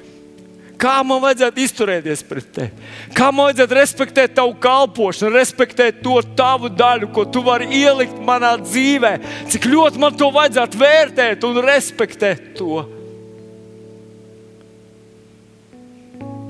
Kā 0.79 0.97
man 1.05 1.21
vajadzētu 1.23 1.61
izturēties 1.63 2.23
pret 2.27 2.47
tevi? 2.55 2.87
Kā 3.15 3.29
man 3.31 3.49
vajadzētu 3.49 3.77
respektēt 3.77 4.33
tavu 4.39 4.55
kalpošanu, 4.63 5.35
respektēt 5.37 6.01
to 6.03 6.17
tavu 6.37 6.71
daļu, 6.73 7.11
ko 7.13 7.25
tu 7.29 7.43
vari 7.45 7.69
ielikt 7.83 8.17
manā 8.25 8.55
dzīvē? 8.61 9.13
Cik 9.53 9.69
ļoti 9.69 10.01
man 10.01 10.17
to 10.19 10.31
vajadzētu 10.33 10.81
vērtēt 10.81 11.47
un 11.47 11.61
respektēt 11.63 12.51
to? 12.59 12.83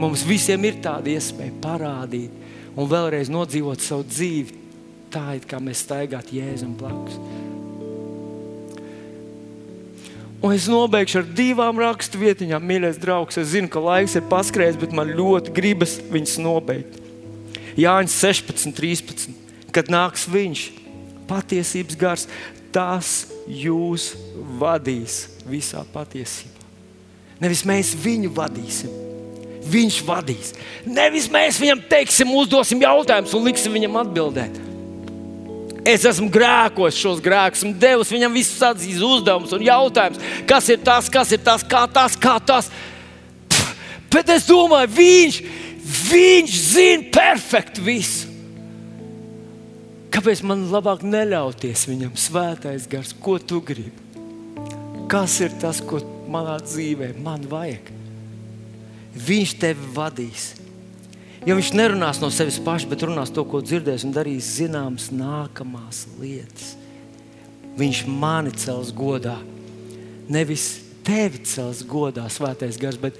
Mums 0.01 0.25
visiem 0.27 0.65
ir 0.67 0.81
tāda 0.83 1.13
iespēja 1.13 1.53
parādīt 1.63 2.41
un 2.73 2.89
vēlreiz 2.89 3.29
nodzīvot 3.31 3.83
savu 3.83 4.07
dzīvi 4.09 4.61
tā, 5.13 5.35
it 5.37 5.45
kā 5.49 5.61
mēs 5.61 5.85
staigātu 5.85 6.39
Jēzum 6.39 6.73
blakus. 6.79 7.19
Un 10.43 10.51
es 10.51 10.65
nobeigšu 10.67 11.21
ar 11.21 11.27
divām 11.37 11.77
raksturvietiņām, 11.79 12.65
mīļais 12.67 12.97
draugs. 12.99 13.37
Es 13.39 13.53
zinu, 13.53 13.69
ka 13.71 13.79
laiks 13.79 14.17
ir 14.19 14.25
paskrējis, 14.27 14.79
bet 14.81 14.95
man 14.95 15.13
ļoti 15.15 15.53
gribas 15.55 15.95
viņas 16.11 16.33
nobeigt. 16.43 16.97
Jānis 17.79 18.17
16, 18.19 18.73
13. 18.75 19.37
Kad 19.73 19.87
nāks 19.89 20.27
viņš, 20.27 20.65
patiesības 21.29 21.99
gars, 22.01 22.27
tas 22.75 23.13
jūs 23.47 24.11
vadīs 24.59 25.23
visā 25.47 25.85
patiesībā. 25.93 26.67
Nevis 27.39 27.63
mēs 27.67 27.93
viņu 28.03 28.35
vadīsim, 28.35 28.91
viņš 29.71 30.01
vadīs. 30.07 30.53
Nevis 30.83 31.31
mēs 31.31 31.59
viņam 31.63 31.87
teiksim, 31.87 32.35
uzdosim 32.35 32.83
jautājumus 32.83 33.39
un 33.39 33.47
liksim 33.47 33.79
viņam 33.79 33.99
atbildēt. 34.03 34.62
Es 35.83 36.05
esmu 36.07 36.29
grēkos 36.31 36.95
šos 36.95 37.19
grēkus, 37.23 37.65
un 37.67 37.73
devis 37.75 38.11
viņam 38.13 38.35
visus 38.37 38.61
atzīst 38.63 39.03
uzdevumus 39.03 39.51
un 39.55 39.65
jautājumus, 39.65 40.21
kas 40.47 40.69
ir 40.71 40.79
tas, 40.79 41.09
kas 41.11 41.33
ir 41.35 41.41
tas, 41.43 41.65
kā 41.67 41.83
tas, 41.91 42.15
kā 42.15 42.37
tas. 42.39 42.69
Pff, 43.51 43.73
bet 44.13 44.31
es 44.31 44.47
domāju, 44.47 44.93
viņš, 44.95 45.41
viņš 46.07 46.55
zina 46.69 47.09
perfekti 47.11 47.83
visu. 47.83 48.31
Kāpēc 50.13 50.43
man 50.45 50.67
labāk 50.71 51.03
neļauties 51.03 51.87
viņam 51.89 52.15
svētais 52.21 52.87
gars, 52.87 53.11
ko 53.17 53.39
tu 53.41 53.59
gribi? 53.65 53.91
Kas 55.11 55.39
ir 55.43 55.51
tas, 55.59 55.81
ko 55.83 55.99
manā 56.31 56.59
dzīvē 56.63 57.11
man 57.25 57.43
vajag? 57.49 57.89
Viņš 59.13 59.57
tevi 59.61 59.89
vadīs. 59.97 60.51
Jo 61.43 61.57
viņš 61.57 61.73
nerunās 61.75 62.21
no 62.23 62.29
sevis 62.31 62.55
paša, 62.63 62.87
bet 62.87 63.03
runās 63.03 63.31
to, 63.35 63.43
ko 63.43 63.59
dzirdēs 63.59 64.05
un 64.07 64.13
darīs 64.15 64.47
zināmas 64.61 65.09
nākamās 65.11 66.05
lietas. 66.15 66.77
Viņš 67.75 68.03
mani 68.07 68.53
cels 68.55 68.93
godā. 68.95 69.35
Nevis 70.31 70.67
tevi 71.03 71.41
cels 71.43 71.81
godā, 71.83 72.29
svētais 72.31 72.79
gars, 72.79 72.99
bet 73.01 73.19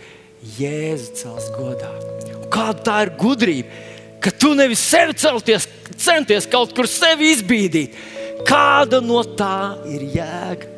Jēzu 0.56 1.18
cels 1.20 1.50
godā. 1.56 1.90
Un 2.38 2.48
kāda 2.52 2.80
tā 2.88 2.98
ir 3.06 3.14
gudrība? 3.20 3.84
Ka 4.24 4.32
tu 4.32 4.54
nevis 4.56 4.80
sevi 4.88 5.16
celties, 5.20 5.68
centies 6.00 6.48
kaut 6.48 6.72
kur 6.76 6.88
sevi 6.88 7.34
izbīdīt. 7.34 7.98
Kāda 8.48 9.02
no 9.04 9.20
tā 9.36 9.76
ir 9.92 10.08
jēga? 10.16 10.72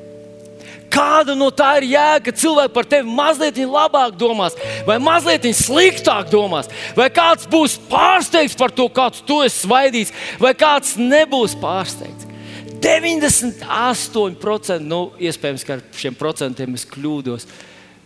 Kāda 0.95 1.35
no 1.35 1.49
tā 1.51 1.73
ir 1.81 1.89
jēga, 1.91 2.31
cilvēki 2.39 2.73
par 2.75 2.85
tevi 2.87 3.11
mazliet 3.17 3.57
labāk 3.59 4.15
domās, 4.19 4.55
vai 4.87 4.97
mazliet 5.03 5.43
sliktāk 5.57 6.29
domās, 6.31 6.69
vai 6.95 7.09
kāds 7.11 7.43
būs 7.51 7.75
pārsteigts 7.91 8.55
par 8.55 8.71
to, 8.71 8.87
kāds 8.87 9.19
tu 9.27 9.41
esi 9.43 9.65
svaidījis, 9.65 10.13
vai 10.39 10.53
kāds 10.55 10.95
nebūs 10.99 11.55
pārsteigts. 11.59 12.25
98% 12.85 14.79
nu, 14.85 15.11
iespējams, 15.17 15.63
ka 15.65 15.73
ar 15.77 15.81
šiem 15.97 16.15
procentiem 16.17 16.73
es 16.77 16.85
kļūdos. 16.87 17.47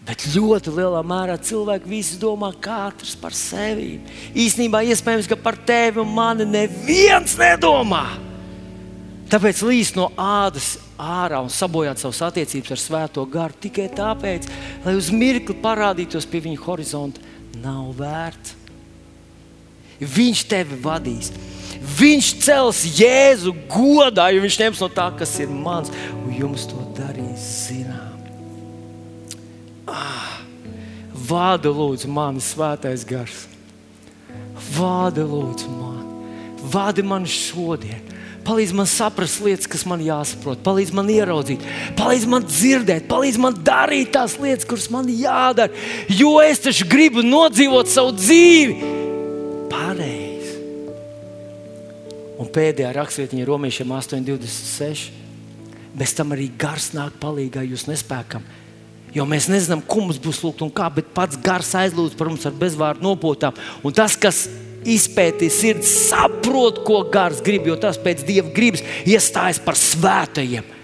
Bet 0.07 0.23
ļoti 0.33 0.71
lielā 0.73 1.01
mērā 1.05 1.35
cilvēki 1.43 1.89
visi 1.91 2.17
domā 2.21 2.49
katrs 2.63 3.15
par 3.19 3.33
sevi. 3.35 3.99
Īsnībā 4.33 4.81
iespējams, 4.87 5.27
ka 5.29 5.35
par 5.37 5.55
tevi 5.67 5.99
un 6.01 6.09
mani 6.15 6.45
neviens 6.47 7.35
nedomā. 7.37 8.28
Tāpēc 9.29 9.59
līdz 9.61 9.91
no 9.93 10.07
ādas 10.17 10.71
ārā 10.97 11.43
un 11.43 11.51
sabojāt 11.53 12.01
savas 12.01 12.23
attiecības 12.31 12.73
ar 12.73 12.81
Svēto 12.81 13.25
garu 13.29 13.53
tikai 13.61 13.85
tāpēc, 13.93 14.47
lai 14.85 14.95
uz 14.97 15.11
mirkli 15.13 15.53
parādītos 15.61 16.25
pie 16.29 16.41
viņa 16.47 16.63
horizonta, 16.63 17.21
nav 17.61 17.91
vērts. 17.99 18.55
Viņš 19.99 20.43
tevi 20.49 20.79
vadīs. 20.81 21.29
Viņš 21.99 22.29
cels 22.41 22.81
Jēzu 22.97 23.53
godā, 23.69 24.29
jo 24.33 24.41
viņš 24.43 24.59
ņems 24.63 24.81
no 24.83 24.89
tā, 24.91 25.09
kas 25.19 25.37
ir 25.43 25.51
mans, 25.51 25.91
un 26.23 26.33
jums 26.33 26.65
to 26.71 26.81
darīs 26.97 27.45
zinām. 27.67 28.17
Vāda 31.29 31.69
lūdzu 31.69 32.09
mani 32.09 32.41
svētais 32.41 33.05
gars. 33.05 33.43
Vāda 34.73 35.21
lūdzu 35.27 35.69
mani. 35.69 36.07
Vādi 36.73 37.05
man 37.05 37.27
šodien. 37.29 38.08
Palīdz 38.49 38.71
man 38.73 38.87
saprast 38.89 39.43
lietas, 39.45 39.67
kas 39.69 39.83
man 39.85 40.01
jāsaprot, 40.01 40.63
palīdz 40.65 40.89
man 40.97 41.09
ieraudzīt, 41.13 41.61
palīdz 41.99 42.23
man 42.31 42.47
dzirdēt, 42.47 43.03
palīdz 43.05 43.35
man 43.37 43.57
darīt 43.61 44.09
tās 44.15 44.39
lietas, 44.41 44.65
kuras 44.65 44.87
man 44.89 45.05
jādara. 45.13 45.69
Jo 46.09 46.39
es 46.41 46.63
taču 46.63 46.87
gribu 46.89 47.21
nodzīvot 47.21 47.91
savu 47.93 48.15
dzīvi 48.17 48.95
pareizi. 49.69 50.55
Un 52.41 52.49
pēdējā 52.55 52.95
rakstvietiņa 52.97 53.45
Romiešiem 53.45 53.93
8,26. 53.99 55.11
Bez 55.99 56.15
tam 56.17 56.33
arī 56.33 56.47
gars 56.57 56.89
nāk 56.97 57.19
palīdzīgā 57.21 57.67
jūs 57.69 57.85
nespējam. 57.89 58.47
Jo 59.13 59.27
mēs 59.29 59.49
nezinām, 59.49 59.83
ko 59.85 60.07
mums 60.07 60.17
būs 60.21 60.41
lūgt 60.41 60.63
un 60.65 60.73
kā, 60.73 60.89
bet 60.93 61.13
pats 61.13 61.37
gars 61.45 61.69
aizlūdz 61.77 62.17
par 62.17 62.31
mums 62.33 62.49
ar 62.49 62.57
bezvārdu 62.57 63.05
nopotām. 63.05 63.53
Un 63.85 63.93
tas, 63.93 64.17
kas 64.17 64.47
izpētīs 64.87 65.59
sirdi, 65.61 65.87
saprot, 65.89 66.83
ko 66.87 67.03
gars 67.11 67.43
grib, 67.45 67.67
jo 67.67 67.75
tas 67.79 67.99
pēc 68.01 68.23
dieva 68.27 68.51
gribas 68.55 68.83
iestājas 69.07 69.61
par 69.63 69.79
svētajiem. 69.79 70.75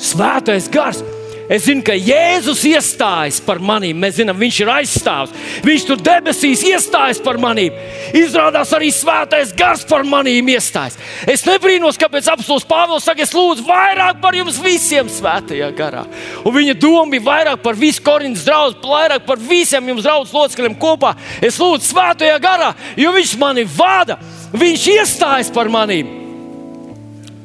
Svētais 0.00 0.70
gars! 0.72 1.04
Es 1.50 1.64
zinu, 1.66 1.82
ka 1.82 1.96
Jēzus 1.98 2.60
iestājas 2.68 3.40
par 3.42 3.58
maniem. 3.58 3.98
Mēs 3.98 4.20
zinām, 4.20 4.38
Viņš 4.38 4.58
ir 4.62 4.70
aizstāvs. 4.70 5.32
Viņš 5.66 5.86
tur 5.88 6.02
debesīs 6.06 6.62
iestājas 6.68 7.18
par 7.24 7.40
maniem. 7.42 7.74
Izrādās 8.16 8.70
arī 8.76 8.92
svētais 8.94 9.50
gars 9.56 9.82
par 9.88 10.06
maniem 10.06 10.52
iestājas. 10.54 10.98
Es 11.26 11.42
nebrīnos, 11.48 11.98
kāpēc 12.00 12.30
apelsīns 12.30 12.68
Pāvils 12.70 13.08
saka, 13.08 13.26
es 13.26 13.34
lūdzu 13.34 13.66
vairāk 13.66 14.20
par 14.22 14.38
jums 14.38 14.60
visiem 14.62 15.10
svētajā 15.10 15.72
garā. 15.74 16.04
Un 16.44 16.54
viņa 16.54 16.76
doma 16.78 17.16
bija 17.16 17.26
vairāk 17.26 17.64
par 17.64 17.78
visu 17.78 18.04
Korintas 18.06 18.46
draugu, 18.46 18.78
vairāk 18.86 19.26
par 19.26 19.42
visiem 19.42 19.90
jums 19.90 20.06
draugu 20.06 20.30
locekļiem 20.30 20.78
kopā. 20.78 21.16
Es 21.42 21.58
lūdzu 21.58 21.90
svētajā 21.90 22.38
garā, 22.42 22.72
jo 22.94 23.10
viņš 23.18 23.36
mani 23.42 23.66
vada. 23.74 24.20
Viņš 24.54 24.88
iestājas 24.94 25.50
par 25.54 25.70
maniem. 25.72 26.19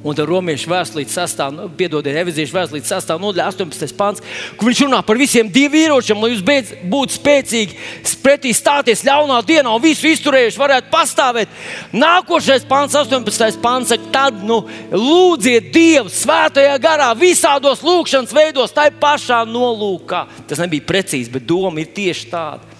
Un 0.06 0.14
tad 0.14 0.28
romiešu 0.30 0.70
vēstulīte 0.70 1.10
sastāv, 1.10 1.50
nu, 1.56 1.64
piedodiet, 1.74 2.20
evizīšu 2.22 2.54
vēstulīte 2.54 2.92
sastāv 2.92 3.18
nodaļa 3.24 3.48
18. 3.56 3.96
pants, 3.98 4.22
kur 4.54 4.70
viņš 4.70 4.84
runā 4.86 5.00
par 5.02 5.18
visiem 5.18 5.50
diviem 5.50 5.88
ieročiem, 5.88 6.22
lai 6.22 6.30
jūs 6.30 6.44
beidz, 6.46 6.76
būtu 6.92 7.18
spēcīgi 7.18 7.80
pretī 8.22 8.54
stāties 8.54 9.02
ļaunā 9.06 9.40
dienā 9.46 9.74
un 9.74 9.82
visu 9.82 10.06
izturējuši 10.10 10.62
varētu 10.62 10.92
pastāvēt. 10.94 11.58
Nākošais 11.98 12.68
pants, 12.70 12.94
18. 12.98 13.58
pants, 13.64 13.96
saka, 13.96 14.12
tad 14.14 14.46
nu, 14.46 14.62
lūdziet 14.94 15.72
Dievu 15.74 16.14
svētajā 16.14 16.78
garā, 16.82 17.10
visādos 17.18 17.82
lūkšanas 17.86 18.34
veidos, 18.34 18.78
tai 18.78 18.92
pašā 18.94 19.42
nolūkā. 19.50 20.24
Tas 20.46 20.62
nebija 20.62 20.86
precīzi, 20.86 21.34
bet 21.34 21.50
doma 21.50 21.82
ir 21.82 21.90
tieši 21.98 22.32
tāda. 22.32 22.74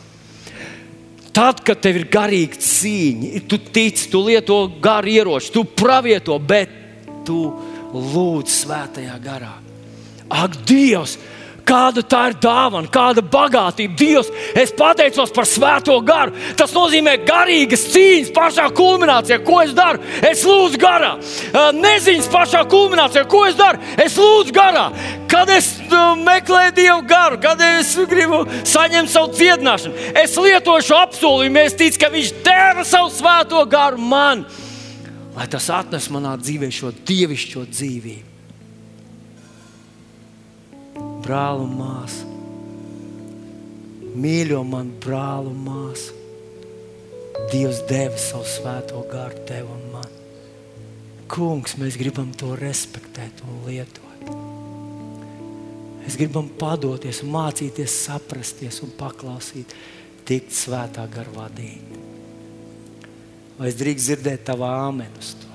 Tad, 1.36 1.60
kad 1.68 1.82
tev 1.84 1.98
ir 2.00 2.08
garīga 2.08 2.62
cīņa, 2.64 3.44
tu 3.50 3.60
tici, 3.60 4.08
tu 4.14 4.22
lieto 4.24 4.62
garu 4.82 5.12
ieroči, 5.12 5.52
tu 5.52 5.66
pravieto, 5.68 6.38
bet 6.40 6.85
tu 7.28 7.40
lūdz 7.94 8.60
svētajā 8.64 9.18
garā. 9.24 9.56
Ak, 10.30 10.62
Dievs! 10.68 11.18
Kāda 11.66 12.04
tā 12.06 12.20
ir 12.30 12.36
dāvana, 12.38 12.86
kāda 12.94 13.24
bagātība. 13.26 13.96
Dievs, 13.98 14.28
es 14.54 14.70
pateicos 14.78 15.32
par 15.34 15.48
svēto 15.50 15.96
garu. 16.06 16.36
Tas 16.60 16.74
nozīmē 16.76 17.16
garīgas 17.26 17.88
cīņas 17.90 18.30
pašā 18.36 18.68
kulminācijā. 18.78 19.40
Ko 19.46 19.64
es 19.64 19.74
daru? 19.74 20.04
Es 20.30 20.44
lūdzu 20.46 20.78
garā. 20.82 21.16
Neziņas 21.74 22.30
pašā 22.30 22.62
kulminācijā. 22.70 23.26
Ko 23.32 23.42
es 23.50 23.58
daru? 23.58 23.82
Es 23.98 24.18
lūdzu 24.22 24.54
garā. 24.54 24.92
Kad 25.32 25.50
es 25.56 25.72
meklēju 26.22 26.76
Dievu 26.78 27.02
garu, 27.10 27.42
kad 27.42 27.62
es 27.66 27.96
gribu 28.12 28.44
saņemt 28.62 29.10
savu 29.10 29.34
dziedināšanu, 29.34 30.06
es 30.22 30.38
lietošu 30.38 31.00
apsolījumu. 31.00 31.64
Es 31.66 31.80
ticu, 31.82 32.04
ka 32.04 32.14
Viņš 32.14 32.30
deva 32.46 32.86
savu 32.88 33.10
svēto 33.12 33.66
garu 33.68 33.98
man 34.00 34.46
lai 35.36 35.48
tas 35.52 35.68
atnes 35.74 36.08
manā 36.14 36.36
dzīvē 36.40 36.70
šo 36.72 36.94
dievišķo 37.06 37.66
dzīvību. 37.72 38.34
Brāl 41.26 41.64
un 41.64 41.74
māsa, 41.80 42.28
mīļo 44.16 44.62
man, 44.68 44.94
brāl 45.04 45.50
un 45.50 45.58
māsa. 45.66 46.14
Dievs 47.52 47.82
deva 47.90 48.18
savu 48.22 48.46
svēto 48.48 49.02
garu 49.12 49.42
tev 49.50 49.68
un 49.74 49.82
man. 49.92 50.14
Kungs, 51.30 51.76
mēs 51.82 51.98
gribam 52.00 52.32
to 52.38 52.54
respektēt 52.56 53.44
un 53.44 53.66
lietot. 53.68 54.32
Mēs 56.06 56.20
gribam 56.22 56.48
padoties, 56.62 57.24
mācīties, 57.26 58.00
saprasties 58.06 58.80
un 58.86 58.94
paklausīt, 58.96 59.74
tikt 60.30 60.54
svētā 60.54 61.10
garā 61.12 61.34
vadīt. 61.34 62.05
Vai 63.56 63.72
es 63.72 63.78
drīkst 63.80 64.10
dzirdēt 64.10 64.48
tavu 64.50 64.68
āmenu 64.68 65.22
uz 65.22 65.36
to? 65.40 65.55